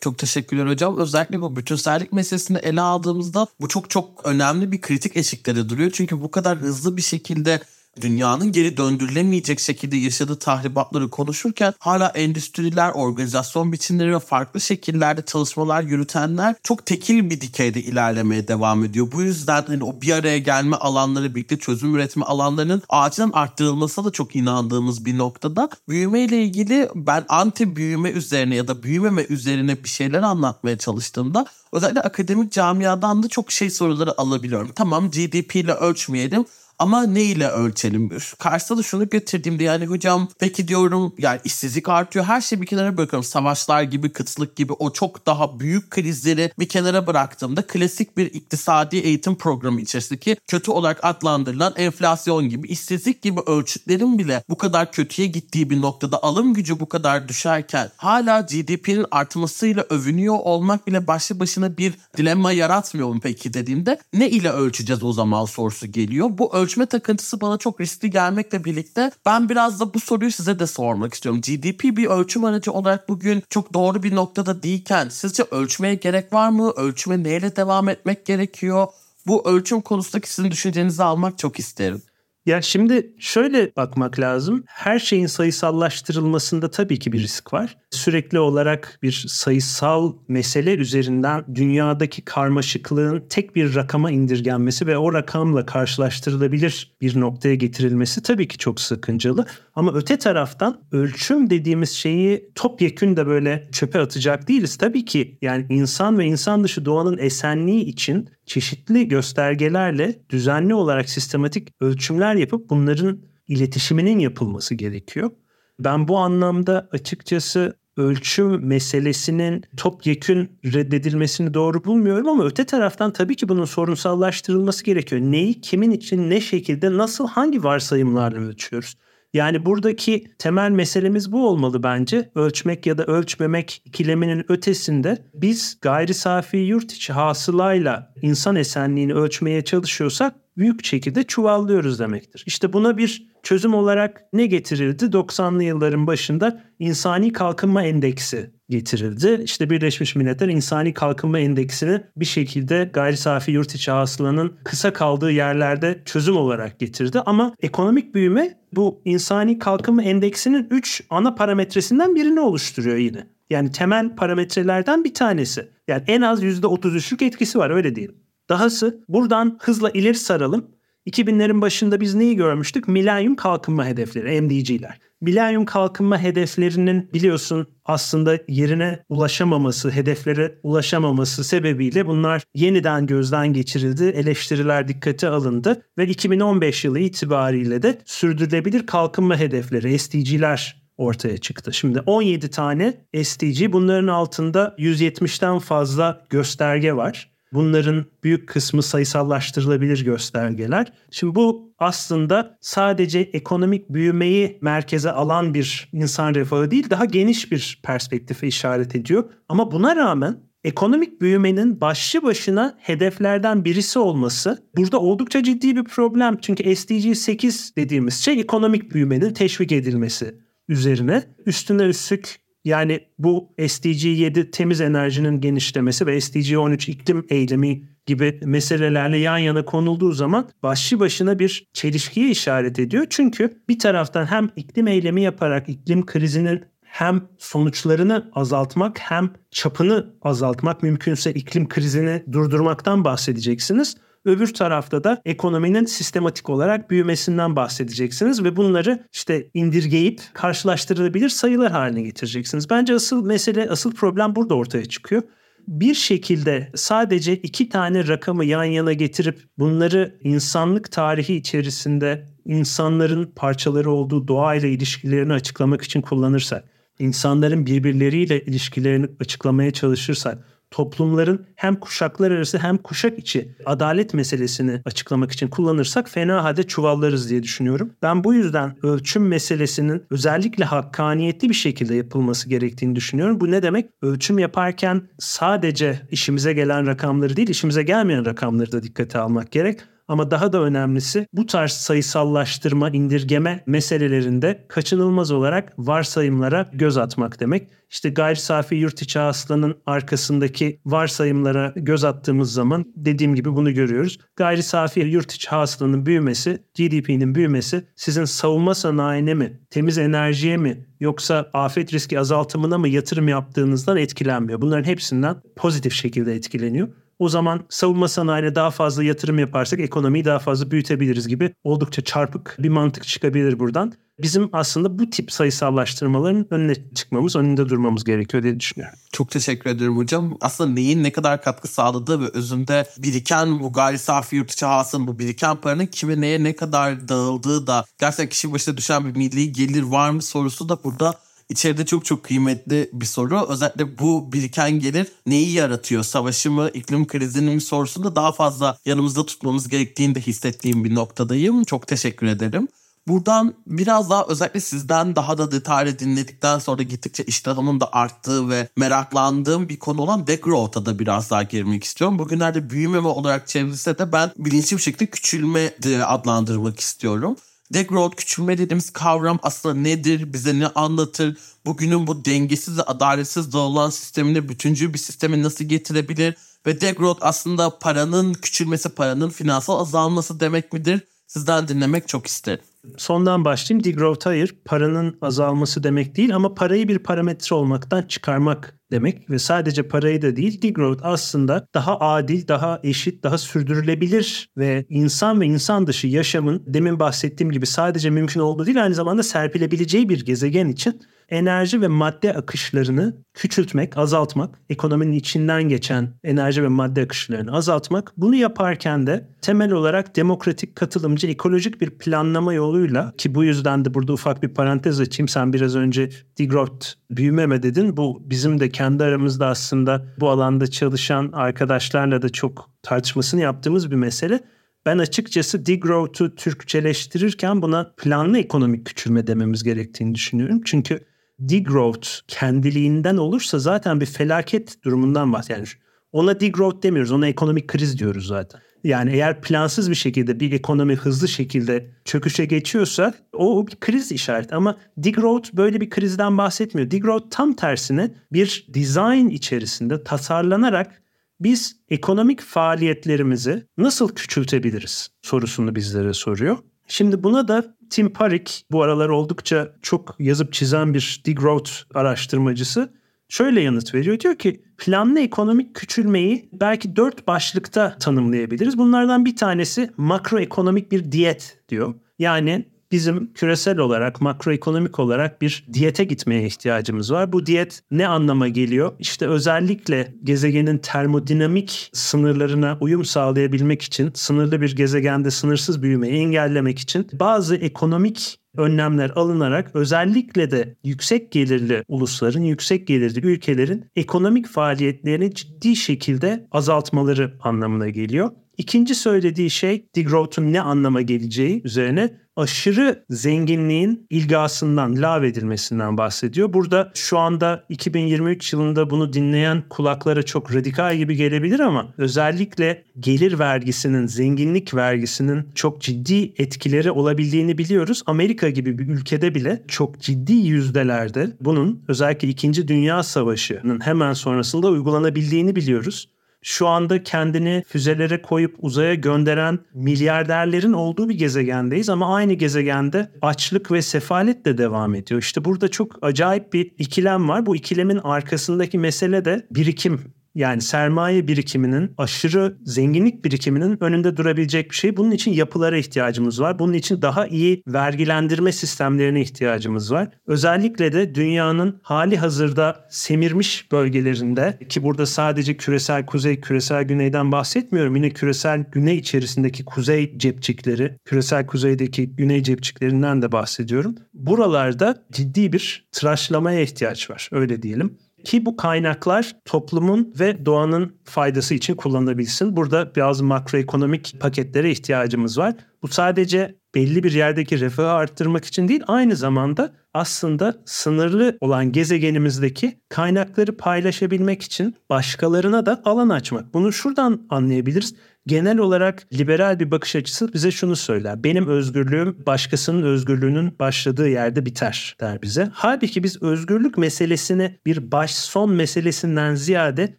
Çok 0.00 0.18
teşekkürler 0.18 0.66
hocam. 0.66 0.98
Özellikle 0.98 1.40
bu 1.40 1.56
bütünsellik 1.56 2.12
meselesini 2.12 2.58
ele 2.58 2.80
aldığımızda 2.80 3.46
bu 3.60 3.68
çok 3.68 3.90
çok 3.90 4.26
önemli 4.26 4.72
bir 4.72 4.80
kritik 4.80 5.16
eşikleri 5.16 5.68
duruyor. 5.68 5.90
Çünkü 5.94 6.20
bu 6.20 6.30
kadar 6.30 6.58
hızlı 6.58 6.96
bir 6.96 7.02
şekilde 7.02 7.60
dünyanın 8.00 8.52
geri 8.52 8.76
döndürülemeyecek 8.76 9.60
şekilde 9.60 9.96
yaşadığı 9.96 10.38
tahribatları 10.38 11.10
konuşurken 11.10 11.74
hala 11.78 12.08
endüstriler, 12.08 12.90
organizasyon 12.90 13.72
biçimleri 13.72 14.14
ve 14.14 14.18
farklı 14.18 14.60
şekillerde 14.60 15.22
çalışmalar 15.22 15.82
yürütenler 15.82 16.54
çok 16.62 16.86
tekil 16.86 17.30
bir 17.30 17.40
dikeyde 17.40 17.82
ilerlemeye 17.82 18.48
devam 18.48 18.84
ediyor. 18.84 19.08
Bu 19.12 19.22
yüzden 19.22 19.64
hani 19.66 19.84
o 19.84 20.00
bir 20.00 20.12
araya 20.12 20.38
gelme 20.38 20.76
alanları, 20.76 21.34
birlikte 21.34 21.58
çözüm 21.58 21.94
üretme 21.94 22.24
alanlarının 22.24 22.82
acilen 22.88 23.30
arttırılmasına 23.32 24.04
da 24.04 24.10
çok 24.10 24.36
inandığımız 24.36 25.04
bir 25.04 25.18
noktada 25.18 25.68
büyüme 25.88 26.20
ile 26.20 26.42
ilgili 26.42 26.88
ben 26.94 27.24
anti 27.28 27.76
büyüme 27.76 28.10
üzerine 28.10 28.56
ya 28.56 28.68
da 28.68 28.82
büyümeme 28.82 29.26
üzerine 29.28 29.84
bir 29.84 29.88
şeyler 29.88 30.22
anlatmaya 30.22 30.78
çalıştığımda 30.78 31.46
özellikle 31.72 32.00
akademik 32.00 32.52
camiadan 32.52 33.22
da 33.22 33.28
çok 33.28 33.52
şey 33.52 33.70
soruları 33.70 34.20
alabiliyorum. 34.20 34.70
Tamam 34.74 35.10
GDP 35.10 35.56
ile 35.56 35.72
ölçmeyelim 35.72 36.44
ama 36.84 37.06
ne 37.06 37.22
ile 37.22 37.48
ölçelim? 37.48 38.10
Karşısına 38.38 38.78
da 38.78 38.82
şunu 38.82 39.10
getirdiğimde 39.10 39.64
yani 39.64 39.86
hocam 39.86 40.28
peki 40.38 40.68
diyorum 40.68 41.14
yani 41.18 41.40
işsizlik 41.44 41.88
artıyor. 41.88 42.24
Her 42.24 42.40
şeyi 42.40 42.62
bir 42.62 42.66
kenara 42.66 42.96
bırakıyorum. 42.96 43.24
Savaşlar 43.24 43.82
gibi, 43.82 44.12
kıtlık 44.12 44.56
gibi 44.56 44.72
o 44.72 44.92
çok 44.92 45.26
daha 45.26 45.60
büyük 45.60 45.90
krizleri 45.90 46.52
bir 46.58 46.68
kenara 46.68 47.06
bıraktığımda 47.06 47.66
klasik 47.66 48.16
bir 48.16 48.26
iktisadi 48.26 48.96
eğitim 48.96 49.34
programı 49.34 49.80
içerisindeki 49.80 50.36
kötü 50.46 50.70
olarak 50.70 51.04
adlandırılan 51.04 51.72
enflasyon 51.76 52.48
gibi, 52.48 52.68
işsizlik 52.68 53.22
gibi 53.22 53.40
ölçütlerin 53.46 54.18
bile 54.18 54.42
bu 54.48 54.58
kadar 54.58 54.92
kötüye 54.92 55.28
gittiği 55.28 55.70
bir 55.70 55.80
noktada 55.80 56.22
alım 56.22 56.54
gücü 56.54 56.80
bu 56.80 56.88
kadar 56.88 57.28
düşerken 57.28 57.90
hala 57.96 58.40
GDP'nin 58.40 59.06
artmasıyla 59.10 59.86
övünüyor 59.90 60.38
olmak 60.38 60.86
bile 60.86 61.06
başlı 61.06 61.40
başına 61.40 61.76
bir 61.76 61.94
dilemma 62.16 62.52
yaratmıyor 62.52 63.08
mu 63.08 63.20
peki 63.22 63.54
dediğimde 63.54 63.98
ne 64.12 64.30
ile 64.30 64.50
ölçeceğiz 64.50 65.02
o 65.02 65.12
zaman 65.12 65.44
sorusu 65.44 65.92
geliyor. 65.92 66.28
Bu 66.32 66.54
ölçme 66.74 66.86
takıntısı 66.86 67.40
bana 67.40 67.58
çok 67.58 67.80
riskli 67.80 68.10
gelmekle 68.10 68.64
birlikte 68.64 69.10
ben 69.26 69.48
biraz 69.48 69.80
da 69.80 69.94
bu 69.94 70.00
soruyu 70.00 70.32
size 70.32 70.58
de 70.58 70.66
sormak 70.66 71.14
istiyorum. 71.14 71.40
GDP 71.40 71.82
bir 71.82 72.06
ölçüm 72.06 72.44
aracı 72.44 72.72
olarak 72.72 73.08
bugün 73.08 73.42
çok 73.50 73.74
doğru 73.74 74.02
bir 74.02 74.14
noktada 74.14 74.62
değilken 74.62 75.08
sizce 75.08 75.42
ölçmeye 75.50 75.94
gerek 75.94 76.32
var 76.32 76.48
mı? 76.48 76.70
Ölçme 76.76 77.22
neyle 77.22 77.56
devam 77.56 77.88
etmek 77.88 78.26
gerekiyor? 78.26 78.86
Bu 79.26 79.48
ölçüm 79.48 79.80
konusundaki 79.80 80.32
sizin 80.32 80.50
düşüncenizi 80.50 81.04
almak 81.04 81.38
çok 81.38 81.58
isterim. 81.58 82.02
Ya 82.46 82.62
şimdi 82.62 83.14
şöyle 83.18 83.76
bakmak 83.76 84.20
lazım. 84.20 84.64
Her 84.66 84.98
şeyin 84.98 85.26
sayısallaştırılmasında 85.26 86.70
tabii 86.70 86.98
ki 86.98 87.12
bir 87.12 87.22
risk 87.22 87.52
var. 87.52 87.76
Sürekli 87.90 88.38
olarak 88.38 88.98
bir 89.02 89.24
sayısal 89.28 90.12
mesele 90.28 90.74
üzerinden 90.74 91.44
dünyadaki 91.54 92.22
karmaşıklığın 92.22 93.24
tek 93.28 93.56
bir 93.56 93.74
rakama 93.74 94.10
indirgenmesi 94.10 94.86
ve 94.86 94.98
o 94.98 95.12
rakamla 95.12 95.66
karşılaştırılabilir 95.66 96.96
bir 97.00 97.20
noktaya 97.20 97.54
getirilmesi 97.54 98.22
tabii 98.22 98.48
ki 98.48 98.58
çok 98.58 98.80
sakıncalı. 98.80 99.46
Ama 99.74 99.92
öte 99.94 100.18
taraftan 100.18 100.80
ölçüm 100.92 101.50
dediğimiz 101.50 101.90
şeyi 101.90 102.50
topyekün 102.54 103.16
de 103.16 103.26
böyle 103.26 103.68
çöpe 103.72 104.00
atacak 104.00 104.48
değiliz. 104.48 104.76
Tabii 104.76 105.04
ki 105.04 105.38
yani 105.42 105.66
insan 105.70 106.18
ve 106.18 106.24
insan 106.24 106.64
dışı 106.64 106.84
doğanın 106.84 107.18
esenliği 107.18 107.84
için 107.84 108.28
çeşitli 108.46 109.08
göstergelerle 109.08 110.22
düzenli 110.30 110.74
olarak 110.74 111.08
sistematik 111.08 111.68
ölçümler 111.80 112.34
yapıp 112.34 112.70
bunların 112.70 113.18
iletişiminin 113.48 114.18
yapılması 114.18 114.74
gerekiyor. 114.74 115.30
Ben 115.78 116.08
bu 116.08 116.18
anlamda 116.18 116.88
açıkçası 116.92 117.78
ölçüm 117.96 118.66
meselesinin 118.66 119.64
topyekün 119.76 120.58
reddedilmesini 120.64 121.54
doğru 121.54 121.84
bulmuyorum 121.84 122.28
ama 122.28 122.44
öte 122.44 122.64
taraftan 122.64 123.12
tabii 123.12 123.36
ki 123.36 123.48
bunun 123.48 123.64
sorunsallaştırılması 123.64 124.84
gerekiyor. 124.84 125.20
Neyi, 125.20 125.60
kimin 125.60 125.90
için, 125.90 126.30
ne 126.30 126.40
şekilde, 126.40 126.96
nasıl, 126.96 127.28
hangi 127.28 127.64
varsayımlarla 127.64 128.38
ölçüyoruz? 128.38 128.94
Yani 129.34 129.66
buradaki 129.66 130.24
temel 130.38 130.70
meselemiz 130.70 131.32
bu 131.32 131.48
olmalı 131.48 131.82
bence. 131.82 132.30
Ölçmek 132.34 132.86
ya 132.86 132.98
da 132.98 133.04
ölçmemek 133.04 133.82
ikileminin 133.84 134.44
ötesinde 134.48 135.18
biz 135.34 135.78
gayri 135.80 136.14
safi 136.14 136.56
yurt 136.56 136.92
içi 136.92 137.12
hasılayla 137.12 138.12
insan 138.22 138.56
esenliğini 138.56 139.14
ölçmeye 139.14 139.64
çalışıyorsak 139.64 140.43
büyük 140.56 140.84
şekilde 140.84 141.22
çuvallıyoruz 141.22 141.98
demektir. 141.98 142.44
İşte 142.46 142.72
buna 142.72 142.96
bir 142.96 143.34
çözüm 143.42 143.74
olarak 143.74 144.24
ne 144.32 144.46
getirildi? 144.46 145.04
90'lı 145.04 145.64
yılların 145.64 146.06
başında 146.06 146.64
insani 146.78 147.32
kalkınma 147.32 147.82
endeksi 147.82 148.50
getirildi. 148.70 149.40
İşte 149.44 149.70
Birleşmiş 149.70 150.16
Milletler 150.16 150.48
insani 150.48 150.94
kalkınma 150.94 151.38
endeksini 151.38 152.00
bir 152.16 152.24
şekilde 152.24 152.90
gayri 152.92 153.16
safi 153.16 153.52
yurt 153.52 153.74
içi 153.74 153.90
hasılanın 153.90 154.56
kısa 154.64 154.92
kaldığı 154.92 155.30
yerlerde 155.30 156.02
çözüm 156.04 156.36
olarak 156.36 156.78
getirdi. 156.78 157.20
Ama 157.26 157.54
ekonomik 157.60 158.14
büyüme 158.14 158.58
bu 158.72 159.02
insani 159.04 159.58
kalkınma 159.58 160.02
endeksinin 160.02 160.66
3 160.70 161.04
ana 161.10 161.34
parametresinden 161.34 162.14
birini 162.14 162.40
oluşturuyor 162.40 162.96
yine. 162.96 163.26
Yani 163.50 163.72
temel 163.72 164.16
parametrelerden 164.16 165.04
bir 165.04 165.14
tanesi. 165.14 165.68
Yani 165.88 166.02
en 166.06 166.20
az 166.20 166.44
%33'lük 166.44 167.24
etkisi 167.24 167.58
var 167.58 167.70
öyle 167.70 167.94
diyelim. 167.94 168.23
Dahası 168.48 169.04
buradan 169.08 169.58
hızla 169.60 169.90
ileri 169.90 170.14
saralım. 170.14 170.74
2000'lerin 171.06 171.60
başında 171.60 172.00
biz 172.00 172.14
neyi 172.14 172.36
görmüştük? 172.36 172.88
Milenyum 172.88 173.36
kalkınma 173.36 173.86
hedefleri, 173.86 174.40
MDG'ler. 174.40 174.98
Milenyum 175.20 175.64
kalkınma 175.64 176.18
hedeflerinin 176.18 177.10
biliyorsun 177.12 177.66
aslında 177.84 178.38
yerine 178.48 179.04
ulaşamaması, 179.08 179.90
hedeflere 179.90 180.58
ulaşamaması 180.62 181.44
sebebiyle 181.44 182.06
bunlar 182.06 182.42
yeniden 182.54 183.06
gözden 183.06 183.52
geçirildi, 183.52 184.04
eleştiriler 184.04 184.88
dikkate 184.88 185.28
alındı 185.28 185.82
ve 185.98 186.06
2015 186.06 186.84
yılı 186.84 186.98
itibariyle 186.98 187.82
de 187.82 187.98
sürdürülebilir 188.04 188.86
kalkınma 188.86 189.36
hedefleri, 189.36 189.98
SDG'ler 189.98 190.84
ortaya 190.96 191.38
çıktı. 191.38 191.72
Şimdi 191.72 192.00
17 192.00 192.50
tane 192.50 192.94
SDG 193.22 193.72
bunların 193.72 194.08
altında 194.08 194.74
170'ten 194.78 195.58
fazla 195.58 196.26
gösterge 196.30 196.92
var. 196.96 197.33
Bunların 197.54 198.04
büyük 198.24 198.48
kısmı 198.48 198.82
sayısallaştırılabilir 198.82 200.04
göstergeler. 200.04 200.92
Şimdi 201.10 201.34
bu 201.34 201.74
aslında 201.78 202.58
sadece 202.60 203.18
ekonomik 203.20 203.90
büyümeyi 203.90 204.58
merkeze 204.60 205.10
alan 205.10 205.54
bir 205.54 205.88
insan 205.92 206.34
refahı 206.34 206.70
değil, 206.70 206.90
daha 206.90 207.04
geniş 207.04 207.52
bir 207.52 207.80
perspektife 207.82 208.46
işaret 208.46 208.96
ediyor. 208.96 209.30
Ama 209.48 209.72
buna 209.72 209.96
rağmen 209.96 210.36
ekonomik 210.64 211.20
büyümenin 211.20 211.80
başlı 211.80 212.22
başına 212.22 212.78
hedeflerden 212.78 213.64
birisi 213.64 213.98
olması 213.98 214.68
burada 214.76 215.00
oldukça 215.00 215.42
ciddi 215.42 215.76
bir 215.76 215.84
problem. 215.84 216.38
Çünkü 216.42 216.76
SDG 216.76 217.16
8 217.16 217.76
dediğimiz 217.76 218.14
şey 218.14 218.40
ekonomik 218.40 218.94
büyümenin 218.94 219.32
teşvik 219.34 219.72
edilmesi 219.72 220.34
üzerine. 220.68 221.22
Üstüne 221.46 221.82
üstlük 221.82 222.43
yani 222.64 223.00
bu 223.18 223.54
SDG 223.68 224.04
7 224.04 224.50
temiz 224.50 224.80
enerjinin 224.80 225.40
genişlemesi 225.40 226.06
ve 226.06 226.20
SDG 226.20 226.56
13 226.58 226.88
iklim 226.88 227.26
eylemi 227.28 227.82
gibi 228.06 228.40
meselelerle 228.44 229.18
yan 229.18 229.38
yana 229.38 229.64
konulduğu 229.64 230.12
zaman 230.12 230.50
başlı 230.62 231.00
başına 231.00 231.38
bir 231.38 231.66
çelişkiye 231.72 232.30
işaret 232.30 232.78
ediyor. 232.78 233.06
Çünkü 233.10 233.62
bir 233.68 233.78
taraftan 233.78 234.24
hem 234.26 234.50
iklim 234.56 234.86
eylemi 234.86 235.22
yaparak 235.22 235.68
iklim 235.68 236.06
krizinin 236.06 236.64
hem 236.82 237.22
sonuçlarını 237.38 238.30
azaltmak 238.32 238.98
hem 238.98 239.30
çapını 239.50 240.14
azaltmak 240.22 240.82
mümkünse 240.82 241.32
iklim 241.32 241.68
krizini 241.68 242.24
durdurmaktan 242.32 243.04
bahsedeceksiniz. 243.04 243.96
Öbür 244.24 244.54
tarafta 244.54 245.04
da 245.04 245.22
ekonominin 245.24 245.84
sistematik 245.84 246.50
olarak 246.50 246.90
büyümesinden 246.90 247.56
bahsedeceksiniz 247.56 248.44
ve 248.44 248.56
bunları 248.56 249.06
işte 249.12 249.50
indirgeyip 249.54 250.20
karşılaştırılabilir 250.34 251.28
sayılar 251.28 251.72
haline 251.72 252.02
getireceksiniz. 252.02 252.70
Bence 252.70 252.94
asıl 252.94 253.26
mesele, 253.26 253.68
asıl 253.70 253.94
problem 253.94 254.36
burada 254.36 254.54
ortaya 254.54 254.84
çıkıyor 254.84 255.22
bir 255.68 255.94
şekilde 255.94 256.70
sadece 256.74 257.36
iki 257.36 257.68
tane 257.68 258.08
rakamı 258.08 258.44
yan 258.44 258.64
yana 258.64 258.92
getirip 258.92 259.38
bunları 259.58 260.18
insanlık 260.22 260.92
tarihi 260.92 261.34
içerisinde 261.34 262.26
insanların 262.44 263.32
parçaları 263.36 263.90
olduğu 263.90 264.28
doğayla 264.28 264.68
ilişkilerini 264.68 265.32
açıklamak 265.32 265.82
için 265.82 266.00
kullanırsak, 266.00 266.64
insanların 266.98 267.66
birbirleriyle 267.66 268.40
ilişkilerini 268.40 269.06
açıklamaya 269.20 269.70
çalışırsak, 269.70 270.44
toplumların 270.74 271.46
hem 271.56 271.76
kuşaklar 271.76 272.30
arası 272.30 272.58
hem 272.58 272.76
kuşak 272.76 273.18
içi 273.18 273.56
adalet 273.66 274.14
meselesini 274.14 274.82
açıklamak 274.84 275.32
için 275.32 275.48
kullanırsak 275.48 276.10
fena 276.10 276.44
halde 276.44 276.62
çuvallarız 276.62 277.30
diye 277.30 277.42
düşünüyorum. 277.42 277.90
Ben 278.02 278.24
bu 278.24 278.34
yüzden 278.34 278.76
ölçüm 278.82 279.28
meselesinin 279.28 280.02
özellikle 280.10 280.64
hakkaniyetli 280.64 281.48
bir 281.48 281.54
şekilde 281.54 281.94
yapılması 281.94 282.48
gerektiğini 282.48 282.96
düşünüyorum. 282.96 283.40
Bu 283.40 283.50
ne 283.50 283.62
demek? 283.62 283.90
Ölçüm 284.02 284.38
yaparken 284.38 285.02
sadece 285.18 286.00
işimize 286.10 286.52
gelen 286.52 286.86
rakamları 286.86 287.36
değil, 287.36 287.48
işimize 287.48 287.82
gelmeyen 287.82 288.26
rakamları 288.26 288.72
da 288.72 288.82
dikkate 288.82 289.18
almak 289.18 289.52
gerek. 289.52 289.80
Ama 290.08 290.30
daha 290.30 290.52
da 290.52 290.62
önemlisi 290.62 291.26
bu 291.32 291.46
tarz 291.46 291.72
sayısallaştırma, 291.72 292.90
indirgeme 292.90 293.64
meselelerinde 293.66 294.64
kaçınılmaz 294.68 295.30
olarak 295.30 295.72
varsayımlara 295.78 296.70
göz 296.72 296.96
atmak 296.96 297.40
demek. 297.40 297.68
İşte 297.90 298.08
gayri 298.08 298.40
safi 298.40 298.74
yurt 298.74 299.02
içi 299.02 299.18
hasılanın 299.18 299.76
arkasındaki 299.86 300.80
varsayımlara 300.86 301.72
göz 301.76 302.04
attığımız 302.04 302.52
zaman 302.52 302.84
dediğim 302.96 303.34
gibi 303.34 303.56
bunu 303.56 303.74
görüyoruz. 303.74 304.18
Gayri 304.36 304.62
safi 304.62 305.00
yurt 305.00 305.32
içi 305.32 305.48
hasılanın 305.48 306.06
büyümesi, 306.06 306.62
GDP'nin 306.74 307.34
büyümesi 307.34 307.84
sizin 307.96 308.24
savunma 308.24 308.74
sanayine 308.74 309.34
mi, 309.34 309.60
temiz 309.70 309.98
enerjiye 309.98 310.56
mi 310.56 310.86
yoksa 311.00 311.50
afet 311.52 311.92
riski 311.92 312.20
azaltımına 312.20 312.78
mı 312.78 312.88
yatırım 312.88 313.28
yaptığınızdan 313.28 313.96
etkilenmiyor. 313.96 314.60
Bunların 314.60 314.84
hepsinden 314.84 315.36
pozitif 315.56 315.92
şekilde 315.92 316.34
etkileniyor. 316.34 316.88
O 317.18 317.28
zaman 317.28 317.66
savunma 317.68 318.08
sanayine 318.08 318.54
daha 318.54 318.70
fazla 318.70 319.04
yatırım 319.04 319.38
yaparsak 319.38 319.80
ekonomiyi 319.80 320.24
daha 320.24 320.38
fazla 320.38 320.70
büyütebiliriz 320.70 321.28
gibi 321.28 321.54
oldukça 321.64 322.02
çarpık 322.04 322.56
bir 322.58 322.68
mantık 322.68 323.06
çıkabilir 323.06 323.58
buradan. 323.58 323.92
Bizim 324.18 324.50
aslında 324.52 324.98
bu 324.98 325.10
tip 325.10 325.32
sayısallaştırmaların 325.32 326.46
önüne 326.50 326.74
çıkmamız, 326.94 327.36
önünde 327.36 327.68
durmamız 327.68 328.04
gerekiyor 328.04 328.42
diye 328.42 328.60
düşünüyorum. 328.60 328.98
Çok 329.12 329.30
teşekkür 329.30 329.70
ederim 329.70 329.96
hocam. 329.96 330.36
Aslında 330.40 330.70
neyin 330.70 331.04
ne 331.04 331.12
kadar 331.12 331.42
katkı 331.42 331.68
sağladığı 331.68 332.20
ve 332.20 332.28
özünde 332.28 332.86
biriken 332.98 333.60
bu 333.60 333.72
gayri 333.72 333.98
safi 333.98 334.36
yurt 334.36 334.52
içi 334.52 334.66
hasılın 334.66 335.06
bu 335.06 335.18
biriken 335.18 335.56
paranın 335.56 335.86
kime 335.86 336.20
neye 336.20 336.42
ne 336.42 336.56
kadar 336.56 337.08
dağıldığı 337.08 337.66
da 337.66 337.84
gerçekten 337.98 338.28
kişi 338.28 338.52
başına 338.52 338.76
düşen 338.76 339.04
bir 339.04 339.16
milli 339.16 339.52
gelir 339.52 339.82
var 339.82 340.10
mı 340.10 340.22
sorusu 340.22 340.68
da 340.68 340.84
burada 340.84 341.14
içeride 341.48 341.86
çok 341.86 342.04
çok 342.04 342.24
kıymetli 342.24 342.90
bir 342.92 343.06
soru. 343.06 343.46
Özellikle 343.48 343.98
bu 343.98 344.32
biriken 344.32 344.70
gelir 344.80 345.06
neyi 345.26 345.52
yaratıyor? 345.52 346.02
Savaşı 346.02 346.50
mı, 346.50 346.70
iklim 346.74 347.06
krizinin 347.06 347.54
mi 347.54 347.60
sorusunu 347.60 348.16
daha 348.16 348.32
fazla 348.32 348.78
yanımızda 348.84 349.26
tutmamız 349.26 349.68
gerektiğini 349.68 350.14
de 350.14 350.20
hissettiğim 350.20 350.84
bir 350.84 350.94
noktadayım. 350.94 351.64
Çok 351.64 351.86
teşekkür 351.86 352.26
ederim. 352.26 352.68
Buradan 353.08 353.54
biraz 353.66 354.10
daha 354.10 354.26
özellikle 354.28 354.60
sizden 354.60 355.16
daha 355.16 355.38
da 355.38 355.52
detaylı 355.52 355.98
dinledikten 355.98 356.58
sonra 356.58 356.82
gittikçe 356.82 357.24
iştahımın 357.24 357.80
da 357.80 357.92
arttığı 357.92 358.48
ve 358.48 358.68
meraklandığım 358.76 359.68
bir 359.68 359.78
konu 359.78 360.02
olan 360.02 360.26
degrowth'a 360.26 360.86
da 360.86 360.98
biraz 360.98 361.30
daha 361.30 361.42
girmek 361.42 361.84
istiyorum. 361.84 362.18
Bugünlerde 362.18 362.70
büyümeme 362.70 363.08
olarak 363.08 363.48
çevrilse 363.48 363.98
de 363.98 364.12
ben 364.12 364.30
bilinçli 364.36 364.76
bir 364.76 364.82
şekilde 364.82 365.06
küçülme 365.06 365.74
adlandırmak 366.06 366.80
istiyorum. 366.80 367.36
Degrowth 367.72 368.16
küçülme 368.16 368.58
dediğimiz 368.58 368.90
kavram 368.90 369.38
aslında 369.42 369.74
nedir, 369.74 370.32
bize 370.32 370.58
ne 370.58 370.66
anlatır, 370.66 371.38
bugünün 371.66 372.06
bu 372.06 372.24
dengesiz 372.24 372.78
ve 372.78 372.82
adaletsiz 372.82 373.52
dağılan 373.52 373.90
sistemine 373.90 374.48
bütüncül 374.48 374.92
bir 374.92 374.98
sistemi 374.98 375.42
nasıl 375.42 375.64
getirebilir 375.64 376.34
ve 376.66 376.80
degrowth 376.80 377.18
aslında 377.22 377.78
paranın 377.78 378.34
küçülmesi, 378.34 378.88
paranın 378.88 379.30
finansal 379.30 379.80
azalması 379.80 380.40
demek 380.40 380.72
midir? 380.72 381.00
Sizden 381.26 381.68
dinlemek 381.68 382.08
çok 382.08 382.26
isterim. 382.26 382.64
Sondan 382.96 383.44
başlayayım. 383.44 383.84
Degrowth 383.84 384.26
hayır. 384.26 384.54
Paranın 384.64 385.18
azalması 385.20 385.82
demek 385.82 386.16
değil 386.16 386.34
ama 386.34 386.54
parayı 386.54 386.88
bir 386.88 386.98
parametre 386.98 387.56
olmaktan 387.56 388.02
çıkarmak 388.02 388.78
demek 388.90 389.30
ve 389.30 389.38
sadece 389.38 389.88
parayı 389.88 390.22
da 390.22 390.36
değil 390.36 390.62
degrowth 390.62 391.04
aslında 391.04 391.66
daha 391.74 392.00
adil, 392.00 392.48
daha 392.48 392.80
eşit, 392.82 393.22
daha 393.22 393.38
sürdürülebilir 393.38 394.50
ve 394.56 394.86
insan 394.88 395.40
ve 395.40 395.46
insan 395.46 395.86
dışı 395.86 396.06
yaşamın 396.06 396.62
demin 396.66 396.98
bahsettiğim 397.00 397.52
gibi 397.52 397.66
sadece 397.66 398.10
mümkün 398.10 398.40
olduğu 398.40 398.66
değil 398.66 398.82
aynı 398.82 398.94
zamanda 398.94 399.22
serpilebileceği 399.22 400.08
bir 400.08 400.24
gezegen 400.24 400.68
için 400.68 401.00
enerji 401.28 401.80
ve 401.80 401.88
madde 401.88 402.34
akışlarını 402.34 403.16
küçültmek, 403.34 403.98
azaltmak, 403.98 404.58
ekonominin 404.70 405.12
içinden 405.12 405.62
geçen 405.62 406.08
enerji 406.24 406.62
ve 406.62 406.68
madde 406.68 407.02
akışlarını 407.02 407.56
azaltmak. 407.56 408.12
Bunu 408.16 408.34
yaparken 408.34 409.06
de 409.06 409.28
temel 409.42 409.72
olarak 409.72 410.16
demokratik, 410.16 410.76
katılımcı, 410.76 411.26
ekolojik 411.26 411.80
bir 411.80 411.90
planlama 411.90 412.54
yoluyla 412.54 413.12
ki 413.18 413.34
bu 413.34 413.44
yüzden 413.44 413.84
de 413.84 413.94
burada 413.94 414.12
ufak 414.12 414.42
bir 414.42 414.48
parantez 414.48 415.00
açayım. 415.00 415.28
Sen 415.28 415.52
biraz 415.52 415.76
önce 415.76 416.10
degrowth 416.38 416.86
büyümeme 417.10 417.62
dedin. 417.62 417.96
Bu 417.96 418.22
bizim 418.24 418.60
de 418.60 418.68
kendi 418.68 419.04
aramızda 419.04 419.46
aslında 419.46 420.06
bu 420.20 420.30
alanda 420.30 420.66
çalışan 420.66 421.30
arkadaşlarla 421.32 422.22
da 422.22 422.28
çok 422.28 422.70
tartışmasını 422.82 423.40
yaptığımız 423.40 423.90
bir 423.90 423.96
mesele. 423.96 424.40
Ben 424.86 424.98
açıkçası 424.98 425.66
degrowth'u 425.66 426.34
Türkçeleştirirken 426.34 427.62
buna 427.62 427.92
planlı 427.96 428.38
ekonomik 428.38 428.86
küçülme 428.86 429.26
dememiz 429.26 429.64
gerektiğini 429.64 430.14
düşünüyorum. 430.14 430.60
Çünkü 430.64 431.00
degrowth 431.38 432.08
kendiliğinden 432.28 433.16
olursa 433.16 433.58
zaten 433.58 434.00
bir 434.00 434.06
felaket 434.06 434.84
durumundan 434.84 435.32
bahsediyoruz. 435.32 435.72
Yani 435.72 435.84
ona 436.12 436.40
degrowth 436.40 436.82
demiyoruz, 436.82 437.12
ona 437.12 437.28
ekonomik 437.28 437.68
kriz 437.68 437.98
diyoruz 437.98 438.26
zaten. 438.26 438.60
Yani 438.84 439.12
eğer 439.12 439.40
plansız 439.40 439.90
bir 439.90 439.94
şekilde 439.94 440.40
bir 440.40 440.52
ekonomi 440.52 440.94
hızlı 440.94 441.28
şekilde 441.28 441.90
çöküşe 442.04 442.44
geçiyorsa 442.44 443.14
o 443.32 443.66
bir 443.66 443.76
kriz 443.76 444.12
işareti. 444.12 444.54
Ama 444.54 444.76
degrowth 444.96 445.52
böyle 445.52 445.80
bir 445.80 445.90
krizden 445.90 446.38
bahsetmiyor. 446.38 446.90
Degrowth 446.90 447.26
tam 447.30 447.54
tersine 447.54 448.14
bir 448.32 448.66
design 448.68 449.28
içerisinde 449.28 450.04
tasarlanarak 450.04 451.02
biz 451.40 451.76
ekonomik 451.88 452.40
faaliyetlerimizi 452.40 453.66
nasıl 453.78 454.14
küçültebiliriz 454.14 455.10
sorusunu 455.22 455.74
bizlere 455.74 456.12
soruyor. 456.12 456.58
Şimdi 456.86 457.22
buna 457.22 457.48
da 457.48 457.76
Tim 457.90 458.12
Parik 458.12 458.66
bu 458.70 458.82
aralar 458.82 459.08
oldukça 459.08 459.72
çok 459.82 460.16
yazıp 460.18 460.52
çizen 460.52 460.94
bir 460.94 461.22
degrowth 461.26 461.70
araştırmacısı 461.94 462.92
şöyle 463.28 463.60
yanıt 463.60 463.94
veriyor. 463.94 464.20
Diyor 464.20 464.36
ki 464.36 464.62
planlı 464.78 465.20
ekonomik 465.20 465.74
küçülmeyi 465.74 466.48
belki 466.52 466.96
dört 466.96 467.26
başlıkta 467.26 467.98
tanımlayabiliriz. 467.98 468.78
Bunlardan 468.78 469.24
bir 469.24 469.36
tanesi 469.36 469.90
makroekonomik 469.96 470.92
bir 470.92 471.12
diyet 471.12 471.58
diyor. 471.68 471.94
Yani 472.18 472.73
bizim 472.94 473.32
küresel 473.32 473.78
olarak, 473.78 474.20
makroekonomik 474.20 474.98
olarak 474.98 475.42
bir 475.42 475.66
diyete 475.72 476.04
gitmeye 476.04 476.46
ihtiyacımız 476.46 477.12
var. 477.12 477.32
Bu 477.32 477.46
diyet 477.46 477.82
ne 477.90 478.08
anlama 478.08 478.48
geliyor? 478.48 478.92
İşte 478.98 479.26
özellikle 479.28 480.14
gezegenin 480.24 480.78
termodinamik 480.78 481.90
sınırlarına 481.92 482.78
uyum 482.80 483.04
sağlayabilmek 483.04 483.82
için, 483.82 484.10
sınırlı 484.14 484.60
bir 484.60 484.76
gezegende 484.76 485.30
sınırsız 485.30 485.82
büyümeyi 485.82 486.14
engellemek 486.14 486.78
için 486.78 487.08
bazı 487.12 487.56
ekonomik 487.56 488.38
önlemler 488.56 489.10
alınarak 489.10 489.70
özellikle 489.74 490.50
de 490.50 490.76
yüksek 490.84 491.32
gelirli 491.32 491.84
ulusların, 491.88 492.42
yüksek 492.42 492.86
gelirli 492.86 493.26
ülkelerin 493.26 493.84
ekonomik 493.96 494.46
faaliyetlerini 494.48 495.34
ciddi 495.34 495.76
şekilde 495.76 496.46
azaltmaları 496.52 497.34
anlamına 497.42 497.88
geliyor. 497.88 498.30
İkinci 498.56 498.94
söylediği 498.94 499.50
şey 499.50 499.86
degrowth'un 499.96 500.52
ne 500.52 500.60
anlama 500.60 501.02
geleceği 501.02 501.62
üzerine 501.64 502.23
aşırı 502.36 503.04
zenginliğin 503.10 504.06
ilgasından, 504.10 505.02
lağvedilmesinden 505.02 505.98
bahsediyor. 505.98 506.52
Burada 506.52 506.90
şu 506.94 507.18
anda 507.18 507.64
2023 507.68 508.52
yılında 508.52 508.90
bunu 508.90 509.12
dinleyen 509.12 509.62
kulaklara 509.68 510.22
çok 510.22 510.54
radikal 510.54 510.96
gibi 510.96 511.16
gelebilir 511.16 511.60
ama 511.60 511.94
özellikle 511.98 512.84
gelir 513.00 513.38
vergisinin, 513.38 514.06
zenginlik 514.06 514.74
vergisinin 514.74 515.48
çok 515.54 515.80
ciddi 515.80 516.32
etkileri 516.38 516.90
olabildiğini 516.90 517.58
biliyoruz. 517.58 518.02
Amerika 518.06 518.50
gibi 518.50 518.78
bir 518.78 518.88
ülkede 518.88 519.34
bile 519.34 519.62
çok 519.68 520.00
ciddi 520.00 520.32
yüzdelerde 520.32 521.30
bunun 521.40 521.84
özellikle 521.88 522.28
2. 522.28 522.68
Dünya 522.68 523.02
Savaşı'nın 523.02 523.80
hemen 523.80 524.12
sonrasında 524.12 524.68
uygulanabildiğini 524.68 525.56
biliyoruz 525.56 526.08
şu 526.44 526.68
anda 526.68 527.02
kendini 527.02 527.64
füzelere 527.68 528.22
koyup 528.22 528.56
uzaya 528.58 528.94
gönderen 528.94 529.58
milyarderlerin 529.74 530.72
olduğu 530.72 531.08
bir 531.08 531.14
gezegendeyiz 531.14 531.88
ama 531.88 532.14
aynı 532.14 532.32
gezegende 532.32 533.10
açlık 533.22 533.72
ve 533.72 533.82
sefalet 533.82 534.44
de 534.44 534.58
devam 534.58 534.94
ediyor. 534.94 535.20
İşte 535.20 535.44
burada 535.44 535.68
çok 535.68 535.98
acayip 536.02 536.52
bir 536.52 536.72
ikilem 536.78 537.28
var. 537.28 537.46
Bu 537.46 537.56
ikilemin 537.56 538.00
arkasındaki 538.04 538.78
mesele 538.78 539.24
de 539.24 539.46
birikim 539.50 540.00
yani 540.34 540.60
sermaye 540.60 541.28
birikiminin, 541.28 541.94
aşırı 541.98 542.56
zenginlik 542.64 543.24
birikiminin 543.24 543.84
önünde 543.84 544.16
durabilecek 544.16 544.70
bir 544.70 544.76
şey. 544.76 544.96
Bunun 544.96 545.10
için 545.10 545.32
yapılara 545.32 545.76
ihtiyacımız 545.76 546.40
var. 546.40 546.58
Bunun 546.58 546.72
için 546.72 547.02
daha 547.02 547.26
iyi 547.26 547.62
vergilendirme 547.68 548.52
sistemlerine 548.52 549.20
ihtiyacımız 549.20 549.92
var. 549.92 550.08
Özellikle 550.26 550.92
de 550.92 551.14
dünyanın 551.14 551.80
hali 551.82 552.16
hazırda 552.16 552.86
semirmiş 552.90 553.72
bölgelerinde 553.72 554.58
ki 554.68 554.82
burada 554.82 555.06
sadece 555.06 555.56
küresel 555.56 556.06
kuzey, 556.06 556.40
küresel 556.40 556.82
güneyden 556.84 557.32
bahsetmiyorum. 557.32 557.96
Yine 557.96 558.10
küresel 558.10 558.64
güney 558.72 558.96
içerisindeki 558.96 559.64
kuzey 559.64 560.18
cepçikleri, 560.18 560.98
küresel 561.04 561.46
kuzeydeki 561.46 562.16
güney 562.16 562.42
cepçiklerinden 562.42 563.22
de 563.22 563.32
bahsediyorum. 563.32 563.94
Buralarda 564.14 565.04
ciddi 565.12 565.52
bir 565.52 565.88
tıraşlamaya 565.92 566.60
ihtiyaç 566.60 567.10
var. 567.10 567.28
Öyle 567.32 567.62
diyelim 567.62 567.98
ki 568.24 568.46
bu 568.46 568.56
kaynaklar 568.56 569.36
toplumun 569.44 570.14
ve 570.20 570.46
doğanın 570.46 570.96
faydası 571.04 571.54
için 571.54 571.74
kullanılabilsin. 571.74 572.56
Burada 572.56 572.96
bazı 572.96 573.24
makroekonomik 573.24 574.20
paketlere 574.20 574.70
ihtiyacımız 574.70 575.38
var. 575.38 575.54
Bu 575.82 575.88
sadece 575.88 576.58
belli 576.74 577.02
bir 577.02 577.12
yerdeki 577.12 577.60
refahı 577.60 577.90
arttırmak 577.90 578.44
için 578.44 578.68
değil 578.68 578.82
aynı 578.86 579.16
zamanda 579.16 579.72
aslında 579.94 580.62
sınırlı 580.64 581.38
olan 581.40 581.72
gezegenimizdeki 581.72 582.80
kaynakları 582.88 583.56
paylaşabilmek 583.56 584.42
için 584.42 584.76
başkalarına 584.90 585.66
da 585.66 585.82
alan 585.84 586.08
açmak. 586.08 586.54
Bunu 586.54 586.72
şuradan 586.72 587.26
anlayabiliriz. 587.30 587.94
Genel 588.26 588.58
olarak 588.58 589.06
liberal 589.12 589.60
bir 589.60 589.70
bakış 589.70 589.96
açısı 589.96 590.32
bize 590.34 590.50
şunu 590.50 590.76
söyler. 590.76 591.24
Benim 591.24 591.48
özgürlüğüm 591.48 592.26
başkasının 592.26 592.82
özgürlüğünün 592.82 593.58
başladığı 593.58 594.08
yerde 594.08 594.46
biter 594.46 594.96
der 595.00 595.22
bize. 595.22 595.50
Halbuki 595.52 596.02
biz 596.02 596.22
özgürlük 596.22 596.78
meselesini 596.78 597.58
bir 597.66 597.92
baş 597.92 598.14
son 598.14 598.52
meselesinden 598.52 599.34
ziyade 599.34 599.96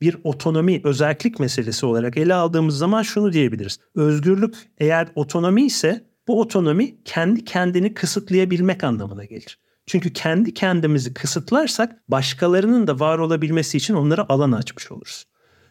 bir 0.00 0.16
otonomi, 0.24 0.80
özellik 0.84 1.40
meselesi 1.40 1.86
olarak 1.86 2.16
ele 2.16 2.34
aldığımız 2.34 2.78
zaman 2.78 3.02
şunu 3.02 3.32
diyebiliriz. 3.32 3.78
Özgürlük 3.94 4.54
eğer 4.78 5.08
otonomi 5.14 5.66
ise 5.66 6.04
bu 6.28 6.40
otonomi 6.40 7.04
kendi 7.04 7.44
kendini 7.44 7.94
kısıtlayabilmek 7.94 8.84
anlamına 8.84 9.24
gelir. 9.24 9.58
Çünkü 9.86 10.12
kendi 10.12 10.54
kendimizi 10.54 11.14
kısıtlarsak 11.14 12.10
başkalarının 12.10 12.86
da 12.86 13.00
var 13.00 13.18
olabilmesi 13.18 13.76
için 13.76 13.94
onlara 13.94 14.26
alan 14.28 14.52
açmış 14.52 14.92
oluruz. 14.92 15.24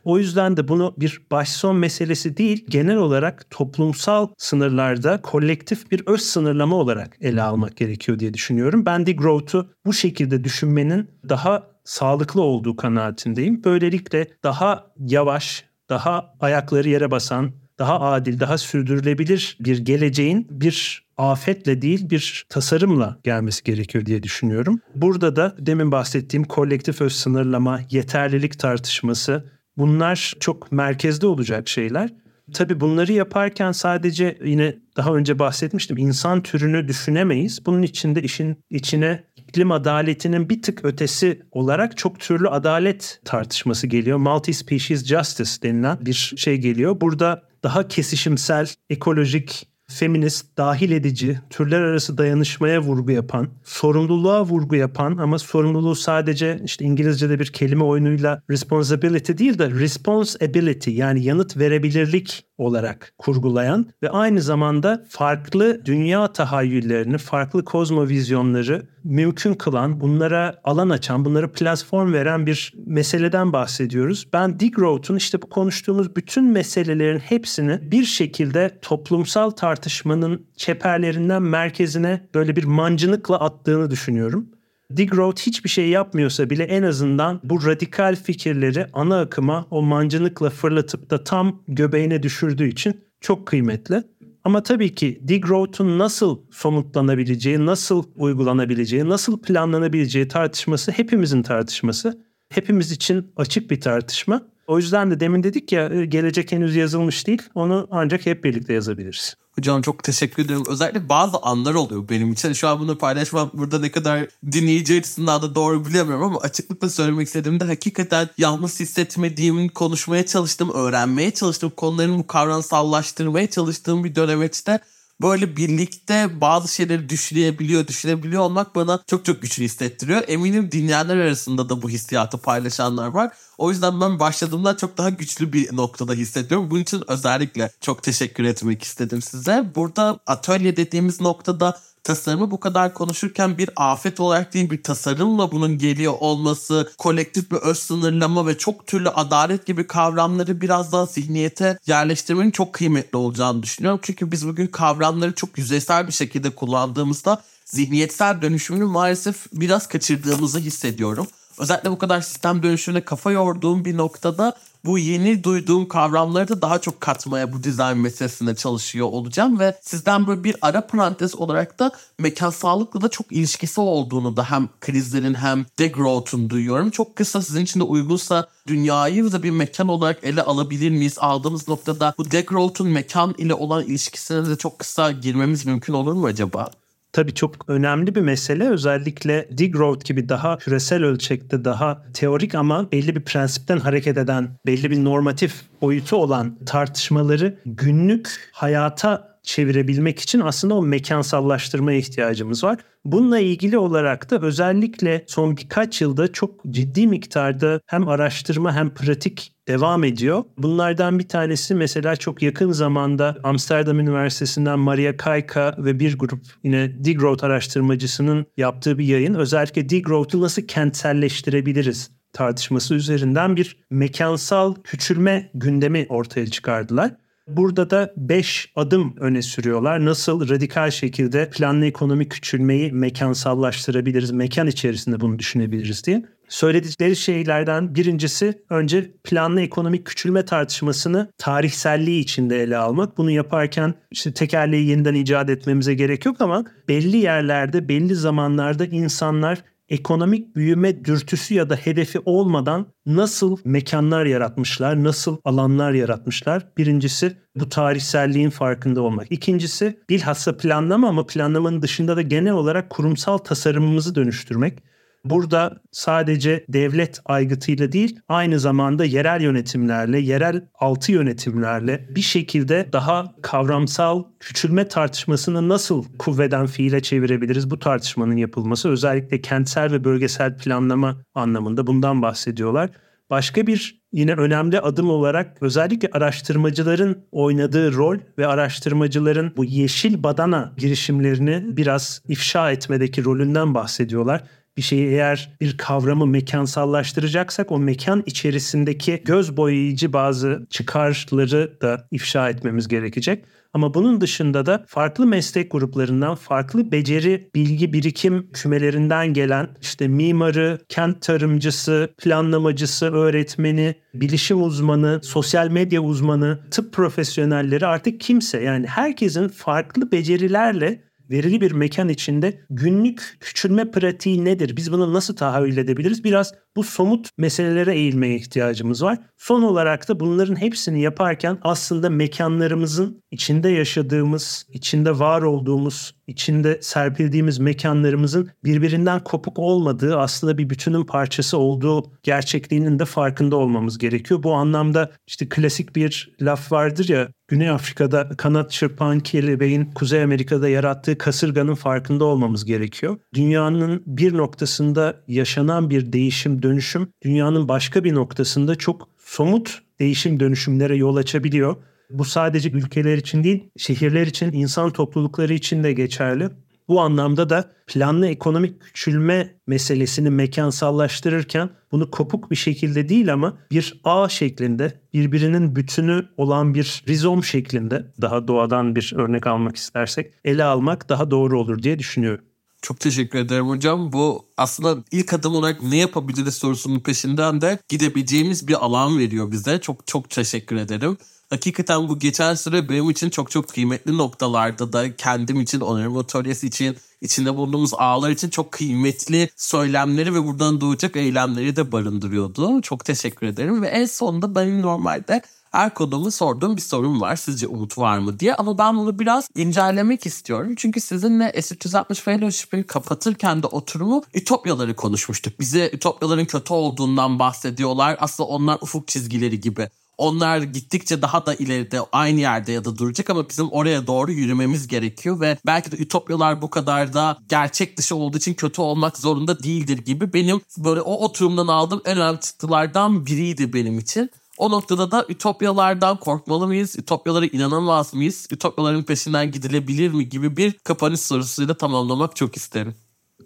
O 0.04 0.18
yüzden 0.18 0.58
de 0.58 0.68
bunu 0.68 0.94
bir 0.98 1.22
baş 1.32 1.50
son 1.50 1.76
meselesi 1.76 2.38
değil, 2.38 2.66
genel 2.70 2.98
olarak 2.98 3.50
toplumsal 3.50 4.28
sınırlarda 4.38 5.22
kolektif 5.22 5.92
bir 5.92 6.04
öz 6.08 6.22
sınırlama 6.22 6.76
olarak 6.76 7.18
ele 7.22 7.42
almak 7.42 7.78
gerekiyor 7.78 8.20
diye 8.20 8.34
düşünüyorum. 8.34 8.86
Ben 8.86 9.06
degrowth'u 9.06 9.70
bu 9.86 9.94
şekilde 9.94 10.44
düşünmenin 10.44 11.10
daha 11.30 11.68
sağlıklı 11.84 12.42
olduğu 12.42 12.76
kanaatindeyim. 12.76 13.64
Böylelikle 13.64 14.28
daha 14.44 14.92
yavaş, 15.00 15.66
daha 15.90 16.34
ayakları 16.40 16.90
yere 16.90 17.12
basan, 17.12 17.52
daha 17.80 18.02
adil, 18.02 18.40
daha 18.40 18.58
sürdürülebilir 18.58 19.58
bir 19.60 19.78
geleceğin 19.78 20.48
bir 20.50 21.06
afetle 21.18 21.82
değil 21.82 22.10
bir 22.10 22.46
tasarımla 22.50 23.20
gelmesi 23.24 23.64
gerekiyor 23.64 24.06
diye 24.06 24.24
düşünüyorum. 24.24 24.80
Burada 24.96 25.36
da 25.36 25.56
demin 25.60 25.92
bahsettiğim 25.92 26.44
kolektif 26.44 27.02
öz 27.02 27.14
sınırlama, 27.14 27.82
yeterlilik 27.92 28.60
tartışması 28.60 29.52
bunlar 29.78 30.34
çok 30.40 30.72
merkezde 30.72 31.28
olacak 31.28 31.68
şeyler. 31.68 32.10
Tabii 32.54 32.80
bunları 32.80 33.14
yaparken 33.14 33.72
sadece 33.72 34.38
yine 34.46 34.76
daha 34.98 35.14
önce 35.14 35.40
bahsetmiştim 35.40 35.98
insan 35.98 36.44
türünü 36.44 36.88
düşünemeyiz. 36.88 37.66
Bunun 37.66 37.82
içinde 37.82 38.22
işin 38.22 38.58
içine 38.70 39.24
iklim 39.56 39.72
adaletinin 39.72 40.50
bir 40.50 40.62
tık 40.62 40.86
ötesi 40.86 41.42
olarak 41.52 41.98
çok 41.98 42.20
türlü 42.20 42.50
adalet 42.50 43.22
tartışması 43.26 43.88
geliyor. 43.88 44.18
Multi-species 44.18 45.06
justice 45.06 45.62
denilen 45.64 45.98
bir 46.02 46.34
şey 46.38 46.58
geliyor. 46.58 47.02
Burada 47.02 47.42
daha 47.64 47.88
kesişimsel, 47.88 48.68
ekolojik, 48.90 49.68
feminist, 49.88 50.58
dahil 50.58 50.92
edici, 50.92 51.40
türler 51.50 51.82
arası 51.82 52.18
dayanışmaya 52.18 52.82
vurgu 52.82 53.12
yapan, 53.12 53.48
sorumluluğa 53.64 54.46
vurgu 54.46 54.76
yapan 54.76 55.18
ama 55.18 55.40
sorumluluğu 55.40 55.96
sadece 55.96 56.60
işte 56.66 56.86
İngilizce'de 56.86 57.40
bir 57.40 57.48
kelime 57.48 57.84
oyunuyla 57.84 58.42
responsibility 58.50 59.34
değil 59.38 59.60
de 59.60 59.72
responsibility 59.72 60.92
yani 60.92 61.24
yanıt 61.24 61.58
verebilirlik 61.58 62.46
olarak 62.58 63.14
kurgulayan 63.18 63.90
ve 64.04 64.10
aynı 64.10 64.42
zamanda 64.42 65.06
farklı 65.10 65.86
dünya 65.86 66.34
tahayyüllerini, 66.34 67.18
farklı 67.18 67.66
kozmovizyonları 67.66 68.88
mümkün 69.04 69.54
kılan, 69.54 70.02
bunlara 70.02 70.62
alan 70.64 70.90
açan, 70.90 71.26
bunlara 71.26 71.52
platform 71.52 72.14
veren 72.14 72.46
bir 72.46 72.74
meseleden 72.86 73.54
bahsediyoruz. 73.54 74.28
Ben 74.34 74.60
Degrowth'un 74.60 75.16
işte 75.16 75.42
bu 75.42 75.50
konuştuğumuz 75.50 76.16
bütün 76.16 76.46
meselelerin 76.46 77.20
hepsini 77.20 77.92
bir 77.92 78.04
şekilde 78.04 78.80
toplumsal 78.82 79.50
tartışmanın 79.50 80.46
çeperlerinden 80.58 81.42
merkezine 81.42 82.28
böyle 82.36 82.56
bir 82.56 82.64
mancınıkla 82.64 83.40
attığını 83.40 83.92
düşünüyorum. 83.92 84.55
Degrowth 84.92 85.42
hiçbir 85.42 85.70
şey 85.70 85.90
yapmıyorsa 85.90 86.50
bile 86.50 86.64
en 86.64 86.84
azından 86.84 87.40
bu 87.44 87.66
radikal 87.66 88.16
fikirleri 88.16 88.88
ana 88.94 89.20
akıma 89.20 89.68
o 89.72 89.82
mancınıkla 89.82 90.50
fırlatıp 90.50 91.10
da 91.10 91.24
tam 91.24 91.62
göbeğine 91.68 92.24
düşürdüğü 92.24 92.68
için 92.68 93.02
çok 93.22 93.46
kıymetli. 93.46 94.04
Ama 94.44 94.64
tabii 94.64 94.96
ki 94.96 95.20
degrowth'un 95.22 96.00
nasıl 96.00 96.40
somutlanabileceği, 96.52 97.66
nasıl 97.66 98.04
uygulanabileceği, 98.16 99.10
nasıl 99.10 99.42
planlanabileceği 99.42 100.28
tartışması 100.28 100.92
hepimizin 100.92 101.44
tartışması. 101.44 102.26
Hepimiz 102.50 102.92
için 102.92 103.32
açık 103.36 103.72
bir 103.72 103.82
tartışma. 103.82 104.42
O 104.68 104.78
yüzden 104.78 105.12
de 105.12 105.20
demin 105.20 105.44
dedik 105.44 105.72
ya 105.72 106.06
gelecek 106.06 106.52
henüz 106.52 106.76
yazılmış 106.76 107.28
değil. 107.28 107.42
Onu 107.56 107.88
ancak 107.92 108.26
hep 108.26 108.44
birlikte 108.44 108.74
yazabiliriz. 108.74 109.36
Hocam 109.58 109.82
çok 109.82 110.04
teşekkür 110.04 110.46
ederim. 110.46 110.64
Özellikle 110.68 111.10
bazı 111.10 111.38
anlar 111.38 111.74
oluyor 111.74 112.10
benim 112.10 112.32
için. 112.34 112.54
Şu 112.54 112.68
an 112.68 112.80
bunu 112.80 112.98
paylaşmam 112.98 113.52
burada 113.54 113.80
ne 113.80 113.92
kadar 113.92 114.28
dinleyici 114.52 115.00
açısından 115.00 115.42
da 115.42 115.56
doğru 115.56 115.86
bilemiyorum 115.86 116.24
ama 116.24 116.40
açıklıkla 116.40 116.90
söylemek 116.90 117.28
istediğimde 117.28 117.64
hakikaten 117.64 118.30
yalnız 118.38 118.80
hissetmediğim, 118.80 119.70
konuşmaya 119.70 120.26
çalıştığım, 120.26 120.74
öğrenmeye 120.74 121.32
çalıştığım 121.32 121.70
konularını 121.70 122.28
kavramsallaştırmaya 122.28 123.50
çalıştığım 123.50 124.04
bir 124.04 124.16
dönemeçte 124.16 124.80
böyle 125.22 125.58
birlikte 125.58 126.42
bazı 126.42 126.74
şeyleri 126.74 127.10
düşünebiliyor, 127.10 127.88
düşünebiliyor 127.88 128.42
olmak 128.42 128.76
bana 128.76 129.04
çok 129.08 129.26
çok 129.26 129.42
güçlü 129.42 129.64
hissettiriyor. 129.64 130.24
Eminim 130.28 130.72
dinleyenler 130.72 131.18
arasında 131.18 131.70
da 131.70 131.82
bu 131.82 131.90
hissiyatı 131.90 132.38
paylaşanlar 132.38 133.08
var. 133.08 133.32
O 133.58 133.72
yüzden 133.72 134.02
ben 134.02 134.20
başladığımda 134.20 134.78
çok 134.78 134.98
daha 134.98 135.10
güçlü 135.10 135.54
bir 135.54 135.76
noktada 135.76 136.14
hissediyorum. 136.14 136.72
Bunun 136.72 136.82
için 136.82 137.04
özellikle 137.08 137.72
çok 137.82 138.04
teşekkür 138.04 138.44
etmek 138.44 138.84
istedim 138.84 139.22
size. 139.22 139.72
Burada 139.76 140.20
atölye 140.28 140.78
dediğimiz 140.78 141.22
noktada 141.22 141.78
tasarımı 142.06 142.52
bu 142.52 142.60
kadar 142.60 142.94
konuşurken 142.94 143.58
bir 143.58 143.70
afet 143.76 144.20
olarak 144.20 144.54
değil 144.54 144.70
bir 144.70 144.84
tasarımla 144.84 145.52
bunun 145.52 145.78
geliyor 145.78 146.14
olması, 146.20 146.92
kolektif 146.98 147.52
bir 147.52 147.58
öz 147.58 147.80
sınırlama 147.80 148.48
ve 148.48 148.58
çok 148.58 148.88
türlü 148.88 149.10
adalet 149.10 149.66
gibi 149.66 149.88
kavramları 149.88 150.62
biraz 150.62 150.92
daha 150.92 151.06
zihniyete 151.06 151.78
yerleştirmenin 151.88 152.52
çok 152.52 152.74
kıymetli 152.74 153.18
olacağını 153.18 153.64
düşünüyorum. 153.64 154.00
Çünkü 154.04 154.32
biz 154.32 154.48
bugün 154.48 154.68
kavramları 154.68 155.34
çok 155.36 155.58
yüzeysel 155.58 156.08
bir 156.08 156.14
şekilde 156.14 156.50
kullandığımızda 156.50 157.44
zihniyetsel 157.66 158.42
dönüşümünü 158.42 158.86
maalesef 158.86 159.46
biraz 159.54 159.88
kaçırdığımızı 159.88 160.60
hissediyorum. 160.60 161.28
Özellikle 161.60 161.92
bu 161.92 161.98
kadar 161.98 162.22
sistem 162.22 162.64
dönüşümüne 162.64 163.02
kafa 163.02 163.32
yorduğum 163.32 163.86
bir 163.86 163.98
noktada 163.98 164.56
bu 164.86 165.00
yeni 165.00 165.44
duyduğum 165.44 165.88
kavramları 165.88 166.48
da 166.48 166.62
daha 166.62 166.82
çok 166.82 167.02
katmaya 167.02 167.54
bu 167.54 167.64
dizayn 167.64 167.98
meselesinde 167.98 168.56
çalışıyor 168.56 169.08
olacağım 169.08 169.60
ve 169.60 169.80
sizden 169.82 170.28
böyle 170.28 170.44
bir 170.44 170.56
ara 170.62 170.88
parantez 170.88 171.36
olarak 171.36 171.80
da 171.80 171.92
mekansallıkla 172.20 173.02
da 173.02 173.10
çok 173.10 173.32
ilişkisi 173.32 173.82
olduğunu 173.82 174.38
da 174.38 174.52
hem 174.52 174.70
krizlerin 174.82 175.34
hem 175.34 175.66
degrowth'un 175.80 176.50
duyuyorum. 176.50 176.90
Çok 176.90 177.16
kısa 177.16 177.42
sizin 177.42 177.64
için 177.64 177.80
de 177.80 177.84
uygunsa 177.84 178.48
dünyayı 178.68 179.32
da 179.32 179.44
bir 179.44 179.52
mekan 179.52 179.88
olarak 179.88 180.24
ele 180.24 180.42
alabilir 180.42 180.90
miyiz? 180.90 181.18
Aldığımız 181.20 181.68
noktada 181.68 182.14
bu 182.18 182.32
degrowth'un 182.32 182.88
mekan 182.88 183.36
ile 183.38 183.54
olan 183.54 183.84
ilişkisine 183.84 184.50
de 184.50 184.56
çok 184.56 184.80
kısa 184.80 185.12
girmemiz 185.12 185.66
mümkün 185.66 185.94
olur 185.94 186.14
mu 186.14 186.26
acaba? 186.26 186.72
Tabii 187.16 187.34
çok 187.34 187.70
önemli 187.70 188.16
bir 188.16 188.22
mesele. 188.22 188.70
Özellikle 188.70 189.48
degrowth 189.52 190.06
gibi 190.06 190.30
daha 190.30 190.58
küresel 190.58 191.04
ölçekte 191.04 191.66
daha 191.66 192.04
teorik 192.14 192.56
ama 192.56 192.92
belli 192.92 193.16
bir 193.16 193.22
prensipten 193.22 193.78
hareket 193.78 194.18
eden, 194.18 194.50
belli 194.66 194.92
bir 194.92 195.04
normatif 195.04 195.62
boyutu 195.82 196.16
olan 196.16 196.58
tartışmaları 196.66 197.60
günlük 197.66 198.50
hayata 198.52 199.35
çevirebilmek 199.46 200.20
için 200.20 200.40
aslında 200.40 200.74
o 200.74 200.82
mekansallaştırmaya 200.82 201.98
ihtiyacımız 201.98 202.64
var. 202.64 202.78
Bununla 203.06 203.40
ilgili 203.40 203.78
olarak 203.78 204.32
da 204.32 204.42
özellikle 204.42 205.24
son 205.28 205.58
birkaç 205.58 206.02
yılda 206.02 206.32
çok 206.32 206.66
ciddi 206.70 207.08
miktarda 207.08 207.82
hem 207.86 208.08
araştırma 208.08 208.76
hem 208.76 208.94
pratik 208.94 209.52
devam 209.68 210.04
ediyor. 210.04 210.44
Bunlardan 210.58 211.20
bir 211.20 211.28
tanesi 211.28 211.76
mesela 211.76 212.16
çok 212.16 212.42
yakın 212.42 212.72
zamanda 212.72 213.38
Amsterdam 213.44 214.00
Üniversitesi'nden 214.00 214.80
Maria 214.80 215.18
Kayka 215.18 215.76
ve 215.78 216.00
bir 216.00 216.18
grup 216.18 216.42
yine 216.64 217.06
degrowth 217.06 217.44
araştırmacısının 217.44 218.46
yaptığı 218.58 218.98
bir 218.98 219.06
yayın. 219.06 219.34
Özellikle 219.34 219.90
degrowth'u 219.90 220.42
nasıl 220.42 220.62
kentselleştirebiliriz 220.62 222.12
tartışması 222.34 222.96
üzerinden 222.96 223.56
bir 223.56 223.78
mekansal 223.90 224.76
küçülme 224.84 225.52
gündemi 225.54 226.06
ortaya 226.10 226.48
çıkardılar. 226.48 227.12
Burada 227.48 227.90
da 227.90 228.14
5 228.18 228.72
adım 228.76 229.16
öne 229.20 229.42
sürüyorlar. 229.42 230.06
Nasıl 230.06 230.50
radikal 230.50 230.92
şekilde 230.92 231.50
planlı 231.50 231.86
ekonomi 231.86 232.30
küçülmeyi 232.30 232.92
mekansallaştırabiliriz, 232.92 234.32
mekan 234.32 234.68
içerisinde 234.68 235.20
bunu 235.20 235.40
düşünebiliriz 235.40 236.04
diye. 236.06 236.26
Söyledikleri 236.50 237.16
şeylerden 237.16 237.96
birincisi 237.96 238.64
önce 238.70 239.12
planlı 239.24 239.62
ekonomik 239.62 240.06
küçülme 240.06 240.46
tartışmasını 240.46 241.28
tarihselliği 241.38 242.22
içinde 242.22 242.64
ele 242.64 242.78
almak. 242.78 243.18
Bunu 243.18 243.32
yaparken 243.32 243.94
işte 244.12 244.34
tekerleği 244.34 244.88
yeniden 244.88 245.14
icat 245.14 245.50
etmemize 245.50 245.94
gerek 245.94 246.26
yok 246.26 246.42
ama 246.42 246.66
belli 246.88 247.18
yerlerde, 247.18 247.90
belli 247.90 248.16
zamanlarda 248.16 248.86
insanlar 248.86 249.64
ekonomik 249.90 250.56
büyüme 250.56 251.06
dürtüsü 251.06 251.54
ya 251.54 251.70
da 251.70 251.76
hedefi 251.76 252.20
olmadan 252.26 252.88
nasıl 253.06 253.58
mekanlar 253.66 254.26
yaratmışlar, 254.26 255.04
nasıl 255.04 255.38
alanlar 255.44 255.92
yaratmışlar? 255.94 256.68
Birincisi 256.78 257.38
bu 257.56 257.70
tarihselliğin 257.70 258.50
farkında 258.50 259.02
olmak. 259.02 259.32
İkincisi 259.32 260.00
bilhassa 260.10 260.58
planlama 260.58 261.08
ama 261.10 261.26
planlamanın 261.26 261.82
dışında 261.82 262.16
da 262.16 262.22
genel 262.22 262.54
olarak 262.54 262.90
kurumsal 262.90 263.38
tasarımımızı 263.38 264.16
dönüştürmek. 264.16 264.95
Burada 265.26 265.82
sadece 265.92 266.66
devlet 266.70 267.20
aygıtıyla 267.26 267.92
değil 267.92 268.20
aynı 268.28 268.60
zamanda 268.60 269.06
yerel 269.06 269.42
yönetimlerle, 269.42 270.20
yerel 270.20 270.68
altı 270.76 271.12
yönetimlerle 271.12 272.08
bir 272.16 272.22
şekilde 272.22 272.90
daha 272.94 273.36
kavramsal 273.42 274.24
küçülme 274.40 274.88
tartışmasını 274.88 275.70
nasıl 275.70 276.06
kuvveden 276.20 276.66
fiile 276.66 277.02
çevirebiliriz? 277.02 277.72
Bu 277.72 277.80
tartışmanın 277.80 278.38
yapılması 278.38 278.90
özellikle 278.90 279.42
kentsel 279.42 279.92
ve 279.92 280.04
bölgesel 280.04 280.58
planlama 280.58 281.18
anlamında 281.36 281.88
bundan 281.88 282.22
bahsediyorlar. 282.22 282.90
Başka 283.30 283.68
bir 283.68 284.02
yine 284.12 284.34
önemli 284.34 284.80
adım 284.80 285.10
olarak 285.10 285.58
özellikle 285.62 286.10
araştırmacıların 286.12 287.18
oynadığı 287.32 287.94
rol 287.94 288.18
ve 288.38 288.48
araştırmacıların 288.48 289.54
bu 289.58 289.66
yeşil 289.66 290.24
badana 290.24 290.74
girişimlerini 290.78 291.78
biraz 291.78 292.22
ifşa 292.28 292.72
etmedeki 292.72 293.26
rolünden 293.26 293.74
bahsediyorlar 293.74 294.44
bir 294.78 294.82
şeyi 294.82 295.08
eğer 295.08 295.52
bir 295.62 295.78
kavramı 295.78 296.28
mekansallaştıracaksak 296.28 297.72
o 297.72 297.80
mekan 297.80 298.24
içerisindeki 298.26 299.22
göz 299.26 299.58
boyayıcı 299.58 300.14
bazı 300.14 300.68
çıkarları 300.70 301.82
da 301.82 302.08
ifşa 302.12 302.50
etmemiz 302.50 302.88
gerekecek. 302.88 303.46
Ama 303.76 303.94
bunun 303.94 304.22
dışında 304.22 304.66
da 304.66 304.86
farklı 304.88 305.28
meslek 305.28 305.72
gruplarından, 305.72 306.36
farklı 306.36 306.92
beceri, 306.92 307.50
bilgi, 307.56 307.94
birikim 307.94 308.50
kümelerinden 308.54 309.34
gelen 309.34 309.70
işte 309.82 310.08
mimarı, 310.08 310.80
kent 310.90 311.22
tarımcısı, 311.22 312.10
planlamacısı, 312.18 313.06
öğretmeni, 313.06 313.96
bilişim 314.14 314.64
uzmanı, 314.64 315.20
sosyal 315.24 315.68
medya 315.68 316.02
uzmanı, 316.02 316.60
tıp 316.72 316.94
profesyonelleri 316.94 317.88
artık 317.88 318.20
kimse 318.20 318.62
yani 318.62 318.88
herkesin 318.88 319.48
farklı 319.48 320.12
becerilerle 320.12 321.05
verili 321.30 321.62
bir 321.62 321.72
mekan 321.72 322.10
içinde 322.10 322.62
günlük 322.70 323.38
küçülme 323.40 323.92
pratiği 323.92 324.46
nedir? 324.46 324.78
Biz 324.78 324.92
bunu 324.92 325.14
nasıl 325.14 325.36
tahayyül 325.36 325.78
edebiliriz? 325.78 326.24
Biraz 326.24 326.54
bu 326.76 326.84
somut 326.84 327.30
meselelere 327.38 327.96
eğilmeye 327.96 328.36
ihtiyacımız 328.36 329.04
var. 329.04 329.18
Son 329.38 329.62
olarak 329.62 330.10
da 330.10 330.20
bunların 330.20 330.56
hepsini 330.56 331.02
yaparken 331.02 331.58
aslında 331.62 332.10
mekanlarımızın 332.10 333.24
içinde 333.32 333.70
yaşadığımız, 333.70 334.66
içinde 334.74 335.20
var 335.20 335.42
olduğumuz, 335.42 336.16
içinde 336.28 336.80
serpildiğimiz 336.82 337.60
mekanlarımızın 337.60 338.50
birbirinden 338.64 339.24
kopuk 339.24 339.60
olmadığı, 339.60 340.18
aslında 340.18 340.58
bir 340.58 340.70
bütünün 340.70 341.04
parçası 341.04 341.58
olduğu 341.58 342.12
gerçekliğinin 342.24 343.00
de 343.00 343.06
farkında 343.06 343.56
olmamız 343.56 343.98
gerekiyor. 343.98 344.44
Bu 344.44 344.54
anlamda 344.54 345.12
işte 345.28 345.50
klasik 345.50 345.96
bir 345.96 346.36
laf 346.42 346.72
vardır 346.72 347.10
ya, 347.10 347.30
Güney 347.48 347.70
Afrika'da 347.70 348.30
kanat 348.38 348.72
çırpan 348.72 349.20
kelebeğin 349.20 349.86
Kuzey 349.86 350.24
Amerika'da 350.24 350.70
yarattığı 350.70 351.18
kasırganın 351.18 351.76
farkında 351.76 352.26
olmamız 352.26 352.66
gerekiyor. 352.66 353.18
Dünyanın 353.34 354.04
bir 354.06 354.38
noktasında 354.38 355.24
yaşanan 355.28 355.90
bir 355.90 356.14
değişim, 356.14 356.62
dönüşüm 356.66 357.08
dünyanın 357.24 357.68
başka 357.68 358.04
bir 358.04 358.14
noktasında 358.14 358.76
çok 358.76 359.10
somut 359.18 359.82
değişim 360.00 360.40
dönüşümlere 360.40 360.96
yol 360.96 361.16
açabiliyor. 361.16 361.76
Bu 362.10 362.26
sadece 362.26 362.70
ülkeler 362.70 363.18
için 363.18 363.44
değil, 363.44 363.70
şehirler 363.78 364.28
için, 364.28 364.52
insan 364.52 364.90
toplulukları 364.90 365.54
için 365.54 365.84
de 365.84 365.94
geçerli. 365.94 366.50
Bu 366.88 367.02
anlamda 367.02 367.50
da 367.50 367.72
planlı 367.88 368.28
ekonomik 368.28 368.82
küçülme 368.82 369.56
meselesini 369.68 370.30
mekansallaştırırken 370.30 371.70
bunu 371.92 372.12
kopuk 372.12 372.52
bir 372.52 372.56
şekilde 372.56 373.10
değil 373.10 373.34
ama 373.34 373.58
bir 373.72 374.02
ağ 374.04 374.30
şeklinde 374.30 375.02
birbirinin 375.14 375.76
bütünü 375.76 376.26
olan 376.38 376.74
bir 376.74 377.04
rizom 377.08 377.44
şeklinde 377.44 378.14
daha 378.22 378.48
doğadan 378.48 378.96
bir 378.96 379.14
örnek 379.16 379.48
almak 379.48 379.76
istersek 379.76 380.34
ele 380.46 380.64
almak 380.64 381.10
daha 381.10 381.32
doğru 381.32 381.60
olur 381.60 381.84
diye 381.84 382.00
düşünüyorum. 382.00 382.46
Çok 382.82 383.00
teşekkür 383.00 383.40
ederim 383.40 383.68
hocam. 383.70 384.14
Bu 384.14 384.46
aslında 384.58 385.04
ilk 385.12 385.34
adım 385.34 385.56
olarak 385.56 385.84
ne 385.84 385.98
yapabiliriz 385.98 386.56
sorusunun 386.56 387.00
peşinden 387.00 387.62
de 387.62 387.80
gidebileceğimiz 387.90 388.68
bir 388.68 388.86
alan 388.86 389.18
veriyor 389.20 389.52
bize. 389.52 389.80
Çok 389.82 390.08
çok 390.08 390.30
teşekkür 390.30 390.76
ederim. 390.76 391.18
Hakikaten 391.56 392.10
bu 392.10 392.20
geçen 392.20 392.56
süre 392.56 392.90
benim 392.90 393.10
için 393.10 393.30
çok 393.30 393.52
çok 393.52 393.70
kıymetli 393.70 394.18
noktalarda 394.18 394.94
da 394.94 395.16
kendim 395.16 395.62
için, 395.62 395.80
onarım 395.80 396.18
atölyesi 396.18 396.68
için, 396.68 396.98
içinde 397.22 397.56
bulunduğumuz 397.56 397.94
ağlar 397.94 398.30
için 398.30 398.50
çok 398.50 398.72
kıymetli 398.72 399.50
söylemleri 399.56 400.34
ve 400.34 400.44
buradan 400.46 400.82
doğacak 400.82 401.16
eylemleri 401.16 401.76
de 401.76 401.92
barındırıyordu. 401.92 402.82
Çok 402.82 403.06
teşekkür 403.06 403.48
ederim 403.48 403.82
ve 403.82 403.88
en 403.88 404.06
sonunda 404.06 404.56
benim 404.56 404.82
normalde 404.82 405.42
her 405.72 405.94
konumu 405.94 406.32
sorduğum 406.32 406.78
bir 406.78 406.82
sorum 406.82 407.22
var. 407.22 407.36
Sizce 407.36 407.68
umut 407.68 407.98
var 407.98 408.18
mı 408.18 408.40
diye. 408.40 408.56
Ama 408.56 408.78
ben 408.78 408.98
bunu 408.98 409.20
biraz 409.20 409.50
incelemek 409.56 410.26
istiyorum. 410.26 410.74
Çünkü 410.78 411.02
sizinle 411.02 411.50
S360 411.50 412.22
Fellowship'i 412.22 412.84
kapatırken 412.84 413.64
de 413.64 413.68
oturumu 413.68 414.24
ütopyaları 414.34 414.96
konuşmuştuk. 414.96 415.60
Bize 415.60 415.90
ütopyaların 415.94 416.46
kötü 416.46 416.74
olduğundan 416.74 417.40
bahsediyorlar. 417.40 418.18
Aslında 418.20 418.50
onlar 418.50 418.78
ufuk 418.82 419.08
çizgileri 419.08 419.60
gibi. 419.60 419.90
Onlar 420.18 420.58
gittikçe 420.58 421.22
daha 421.22 421.46
da 421.46 421.56
ileride 421.56 422.00
aynı 422.12 422.40
yerde 422.40 422.72
ya 422.72 422.86
da 422.86 422.98
duracak 422.98 423.30
ama 423.30 423.50
bizim 423.50 423.72
oraya 423.72 424.08
doğru 424.08 424.32
yürümemiz 424.32 424.88
gerekiyor 424.88 425.40
ve 425.40 425.58
belki 425.66 425.92
de 425.92 425.96
ütopyalar 425.98 426.62
bu 426.62 426.70
kadar 426.70 427.14
da 427.14 427.38
gerçek 427.50 427.98
dışı 427.98 428.16
olduğu 428.16 428.38
için 428.38 428.54
kötü 428.54 428.82
olmak 428.82 429.18
zorunda 429.18 429.64
değildir 429.64 429.98
gibi 429.98 430.34
benim 430.34 430.62
böyle 430.78 431.02
o 431.02 431.14
oturumdan 431.14 431.68
aldığım 431.68 432.02
en 432.06 432.18
önemli 432.18 432.40
çıktılardan 432.40 433.26
biriydi 433.26 433.74
benim 433.74 434.00
için. 434.00 434.32
O 434.58 434.72
noktada 434.72 435.12
da 435.12 435.26
ütopyalardan 435.30 436.18
korkmalı 436.20 436.68
mıyız? 436.68 436.96
Ütopyalara 437.00 437.46
inanamaz 437.46 438.14
mıyız? 438.14 438.48
Ütopyaların 438.52 439.04
peşinden 439.04 439.52
gidilebilir 439.52 440.14
mi 440.14 440.30
gibi 440.30 440.58
bir 440.58 440.74
kapanış 440.74 441.22
sorusuyla 441.22 441.78
tamamlamak 441.78 442.36
çok 442.36 442.58
isterim. 442.58 442.96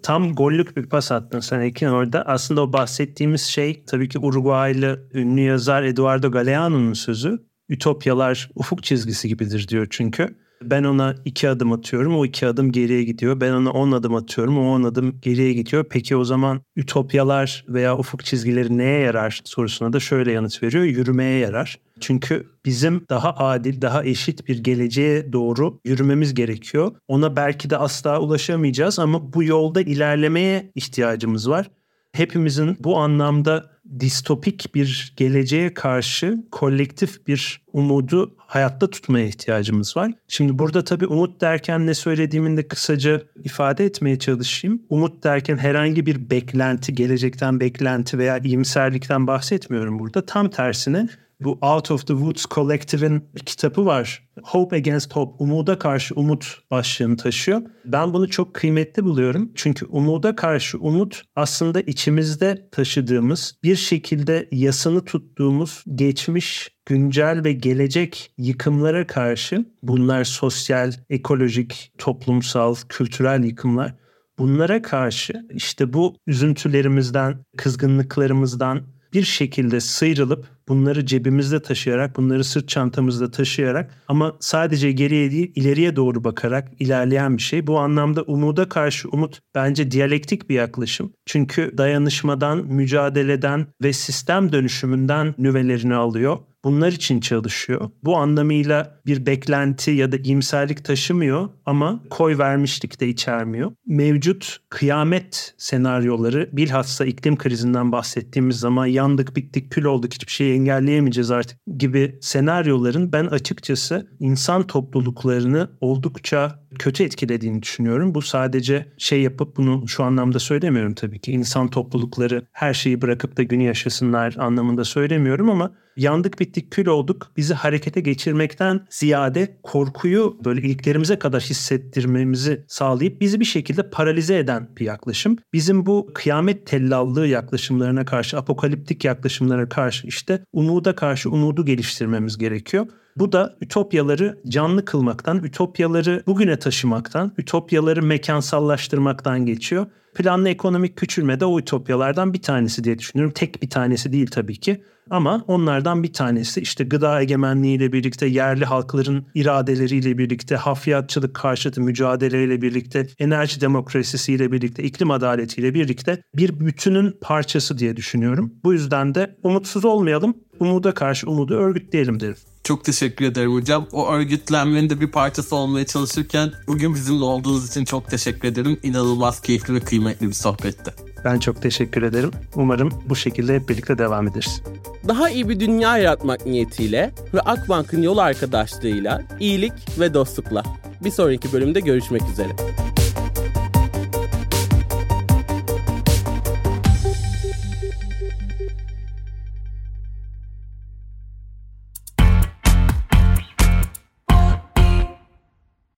Tam 0.02 0.34
gollük 0.34 0.76
bir 0.76 0.86
pas 0.88 1.12
attın 1.12 1.40
sen 1.40 1.60
Ekin 1.60 1.86
orada. 1.86 2.22
Aslında 2.22 2.62
o 2.62 2.72
bahsettiğimiz 2.72 3.42
şey 3.42 3.84
tabii 3.84 4.08
ki 4.08 4.18
Uruguaylı 4.18 5.08
ünlü 5.14 5.40
yazar 5.40 5.82
Eduardo 5.82 6.30
Galeano'nun 6.30 6.92
sözü. 6.92 7.38
Ütopyalar 7.68 8.50
ufuk 8.54 8.82
çizgisi 8.82 9.28
gibidir 9.28 9.68
diyor 9.68 9.86
çünkü. 9.90 10.36
Ben 10.64 10.84
ona 10.84 11.14
iki 11.24 11.48
adım 11.48 11.72
atıyorum, 11.72 12.16
o 12.16 12.24
iki 12.24 12.46
adım 12.46 12.72
geriye 12.72 13.04
gidiyor. 13.04 13.40
Ben 13.40 13.52
ona 13.52 13.70
on 13.70 13.92
adım 13.92 14.14
atıyorum, 14.14 14.58
o 14.58 14.74
on 14.74 14.82
adım 14.82 15.20
geriye 15.20 15.52
gidiyor. 15.52 15.84
Peki 15.90 16.16
o 16.16 16.24
zaman 16.24 16.60
ütopyalar 16.76 17.64
veya 17.68 17.98
ufuk 17.98 18.24
çizgileri 18.24 18.78
neye 18.78 19.00
yarar 19.00 19.40
sorusuna 19.44 19.92
da 19.92 20.00
şöyle 20.00 20.32
yanıt 20.32 20.62
veriyor. 20.62 20.84
Yürümeye 20.84 21.38
yarar. 21.38 21.78
Çünkü 22.00 22.46
bizim 22.64 23.06
daha 23.10 23.36
adil, 23.36 23.82
daha 23.82 24.04
eşit 24.04 24.48
bir 24.48 24.64
geleceğe 24.64 25.32
doğru 25.32 25.80
yürümemiz 25.84 26.34
gerekiyor. 26.34 26.92
Ona 27.08 27.36
belki 27.36 27.70
de 27.70 27.76
asla 27.76 28.20
ulaşamayacağız 28.20 28.98
ama 28.98 29.32
bu 29.32 29.44
yolda 29.44 29.80
ilerlemeye 29.80 30.72
ihtiyacımız 30.74 31.50
var. 31.50 31.70
Hepimizin 32.12 32.76
bu 32.80 32.98
anlamda 32.98 33.70
distopik 34.00 34.74
bir 34.74 35.14
geleceğe 35.16 35.74
karşı 35.74 36.44
kolektif 36.50 37.26
bir 37.26 37.62
umudu 37.72 38.34
hayatta 38.38 38.90
tutmaya 38.90 39.26
ihtiyacımız 39.26 39.96
var. 39.96 40.12
Şimdi 40.28 40.58
burada 40.58 40.84
tabii 40.84 41.06
umut 41.06 41.40
derken 41.40 41.86
ne 41.86 41.94
söylediğimin 41.94 42.56
de 42.56 42.68
kısaca 42.68 43.22
ifade 43.44 43.84
etmeye 43.84 44.18
çalışayım. 44.18 44.82
Umut 44.88 45.24
derken 45.24 45.56
herhangi 45.56 46.06
bir 46.06 46.30
beklenti, 46.30 46.94
gelecekten 46.94 47.60
beklenti 47.60 48.18
veya 48.18 48.38
iyimserlikten 48.38 49.26
bahsetmiyorum 49.26 49.98
burada. 49.98 50.26
Tam 50.26 50.50
tersine 50.50 51.08
bu 51.40 51.58
Out 51.62 51.90
of 51.90 52.06
the 52.06 52.14
Woods 52.14 52.44
Collective'in 52.50 53.24
bir 53.34 53.40
kitabı 53.40 53.86
var. 53.86 54.28
Hope 54.42 54.76
Against 54.76 55.16
Hope, 55.16 55.44
umuda 55.44 55.78
karşı 55.78 56.14
umut 56.14 56.58
başlığını 56.70 57.16
taşıyor. 57.16 57.62
Ben 57.84 58.14
bunu 58.14 58.30
çok 58.30 58.54
kıymetli 58.54 59.04
buluyorum. 59.04 59.52
Çünkü 59.54 59.86
umuda 59.86 60.36
karşı 60.36 60.78
umut 60.78 61.22
aslında 61.36 61.80
içimizde 61.80 62.68
taşıdığımız, 62.72 63.54
bir 63.62 63.76
şekilde 63.76 64.48
yasını 64.52 65.04
tuttuğumuz 65.04 65.84
geçmiş, 65.94 66.68
güncel 66.86 67.44
ve 67.44 67.52
gelecek 67.52 68.32
yıkımlara 68.38 69.06
karşı 69.06 69.64
bunlar 69.82 70.24
sosyal, 70.24 70.92
ekolojik, 71.10 71.92
toplumsal, 71.98 72.74
kültürel 72.88 73.44
yıkımlar. 73.44 73.94
Bunlara 74.38 74.82
karşı 74.82 75.46
işte 75.54 75.92
bu 75.92 76.16
üzüntülerimizden, 76.26 77.44
kızgınlıklarımızdan 77.56 78.82
bir 79.12 79.22
şekilde 79.22 79.80
sıyrılıp 79.80 80.46
bunları 80.68 81.06
cebimizde 81.06 81.62
taşıyarak, 81.62 82.16
bunları 82.16 82.44
sırt 82.44 82.68
çantamızda 82.68 83.30
taşıyarak 83.30 83.94
ama 84.08 84.36
sadece 84.40 84.92
geriye 84.92 85.30
değil 85.30 85.52
ileriye 85.54 85.96
doğru 85.96 86.24
bakarak 86.24 86.68
ilerleyen 86.78 87.36
bir 87.36 87.42
şey. 87.42 87.66
Bu 87.66 87.78
anlamda 87.78 88.22
umuda 88.22 88.68
karşı 88.68 89.08
umut 89.08 89.40
bence 89.54 89.90
diyalektik 89.90 90.50
bir 90.50 90.54
yaklaşım. 90.54 91.12
Çünkü 91.26 91.74
dayanışmadan, 91.78 92.58
mücadeleden 92.58 93.66
ve 93.82 93.92
sistem 93.92 94.52
dönüşümünden 94.52 95.34
nüvelerini 95.38 95.94
alıyor. 95.94 96.38
Bunlar 96.64 96.92
için 96.92 97.20
çalışıyor. 97.20 97.90
Bu 98.04 98.16
anlamıyla 98.16 99.00
bir 99.06 99.26
beklenti 99.26 99.90
ya 99.90 100.12
da 100.12 100.16
imserlik 100.16 100.84
taşımıyor 100.84 101.48
ama 101.66 102.02
koy 102.10 102.38
vermişlik 102.38 103.00
de 103.00 103.08
içermiyor. 103.08 103.72
Mevcut 103.86 104.58
kıyamet 104.68 105.54
senaryoları 105.58 106.48
bilhassa 106.52 107.04
iklim 107.04 107.36
krizinden 107.36 107.92
bahsettiğimiz 107.92 108.60
zaman 108.60 108.86
yandık 108.86 109.36
bittik 109.36 109.70
kül 109.70 109.84
olduk 109.84 110.14
hiçbir 110.14 110.32
şeyi 110.32 110.54
engelleyemeyeceğiz 110.54 111.30
artık 111.30 111.58
gibi 111.78 112.18
senaryoların 112.20 113.12
ben 113.12 113.26
açıkçası 113.26 114.10
insan 114.20 114.66
topluluklarını 114.66 115.70
oldukça 115.80 116.60
kötü 116.78 117.04
etkilediğini 117.04 117.62
düşünüyorum. 117.62 118.14
Bu 118.14 118.22
sadece 118.22 118.86
şey 118.98 119.22
yapıp 119.22 119.56
bunu 119.56 119.88
şu 119.88 120.04
anlamda 120.04 120.38
söylemiyorum 120.38 120.94
tabii 120.94 121.20
ki. 121.20 121.32
İnsan 121.32 121.68
toplulukları 121.68 122.46
her 122.52 122.74
şeyi 122.74 123.02
bırakıp 123.02 123.36
da 123.36 123.42
günü 123.42 123.62
yaşasınlar 123.62 124.36
anlamında 124.38 124.84
söylemiyorum 124.84 125.50
ama 125.50 125.72
yandık 125.96 126.40
bittik 126.40 126.70
kül 126.70 126.86
olduk 126.86 127.32
bizi 127.36 127.54
harekete 127.54 128.00
geçirmekten 128.00 128.86
ziyade 128.90 129.58
korkuyu 129.62 130.38
böyle 130.44 130.60
iliklerimize 130.60 131.18
kadar 131.18 131.42
hissettirmemizi 131.42 132.64
sağlayıp 132.68 133.20
bizi 133.20 133.40
bir 133.40 133.44
şekilde 133.44 133.90
paralize 133.90 134.38
eden 134.38 134.68
bir 134.78 134.84
yaklaşım. 134.84 135.36
Bizim 135.52 135.86
bu 135.86 136.10
kıyamet 136.14 136.66
tellallığı 136.66 137.26
yaklaşımlarına 137.26 138.04
karşı, 138.04 138.38
apokaliptik 138.38 139.04
yaklaşımlara 139.04 139.68
karşı 139.68 140.06
işte 140.06 140.44
umuda 140.52 140.94
karşı 140.94 141.30
umudu 141.30 141.64
geliştirmemiz 141.64 142.38
gerekiyor. 142.38 142.86
Bu 143.20 143.32
da 143.32 143.56
ütopyaları 143.60 144.38
canlı 144.48 144.84
kılmaktan, 144.84 145.44
ütopyaları 145.44 146.22
bugüne 146.26 146.58
taşımaktan, 146.58 147.32
ütopyaları 147.38 148.02
mekansallaştırmaktan 148.02 149.46
geçiyor. 149.46 149.86
Planlı 150.14 150.48
ekonomik 150.48 150.96
küçülme 150.96 151.40
de 151.40 151.44
o 151.44 151.58
ütopyalardan 151.58 152.34
bir 152.34 152.42
tanesi 152.42 152.84
diye 152.84 152.98
düşünüyorum. 152.98 153.32
Tek 153.36 153.62
bir 153.62 153.70
tanesi 153.70 154.12
değil 154.12 154.26
tabii 154.26 154.56
ki. 154.56 154.84
Ama 155.10 155.44
onlardan 155.46 156.02
bir 156.02 156.12
tanesi 156.12 156.60
işte 156.60 156.84
gıda 156.84 157.22
egemenliğiyle 157.22 157.92
birlikte 157.92 158.26
yerli 158.26 158.64
halkların 158.64 159.26
iradeleriyle 159.34 160.18
birlikte 160.18 160.56
hafriyatçılık 160.56 161.34
karşıtı 161.34 161.80
mücadeleyle 161.80 162.62
birlikte 162.62 163.06
enerji 163.18 163.60
demokrasisiyle 163.60 164.52
birlikte 164.52 164.82
iklim 164.82 165.10
adaletiyle 165.10 165.74
birlikte 165.74 166.22
bir 166.36 166.60
bütünün 166.60 167.16
parçası 167.20 167.78
diye 167.78 167.96
düşünüyorum. 167.96 168.54
Bu 168.64 168.72
yüzden 168.72 169.14
de 169.14 169.36
umutsuz 169.42 169.84
olmayalım. 169.84 170.34
Umuda 170.60 170.94
karşı 170.94 171.30
umudu 171.30 171.54
örgütleyelim 171.54 172.20
derim. 172.20 172.36
Çok 172.70 172.84
teşekkür 172.84 173.24
ederim 173.24 173.54
hocam. 173.54 173.86
O 173.92 174.08
örgütlenmenin 174.08 174.90
de 174.90 175.00
bir 175.00 175.10
parçası 175.10 175.56
olmaya 175.56 175.86
çalışırken 175.86 176.52
bugün 176.66 176.94
bizimle 176.94 177.24
olduğunuz 177.24 177.70
için 177.70 177.84
çok 177.84 178.10
teşekkür 178.10 178.48
ederim. 178.48 178.78
İnanılmaz 178.82 179.40
keyifli 179.40 179.74
ve 179.74 179.80
kıymetli 179.80 180.28
bir 180.28 180.32
sohbetti. 180.32 180.94
Ben 181.24 181.38
çok 181.38 181.62
teşekkür 181.62 182.02
ederim. 182.02 182.30
Umarım 182.54 182.90
bu 183.08 183.16
şekilde 183.16 183.54
hep 183.54 183.68
birlikte 183.68 183.98
devam 183.98 184.28
ederiz. 184.28 184.62
Daha 185.08 185.30
iyi 185.30 185.48
bir 185.48 185.60
dünya 185.60 185.98
yaratmak 185.98 186.46
niyetiyle 186.46 187.14
ve 187.34 187.40
Akbank'ın 187.40 188.02
yol 188.02 188.18
arkadaşlığıyla 188.18 189.22
iyilik 189.40 189.98
ve 189.98 190.14
dostlukla. 190.14 190.62
Bir 191.04 191.10
sonraki 191.10 191.52
bölümde 191.52 191.80
görüşmek 191.80 192.22
üzere. 192.32 192.56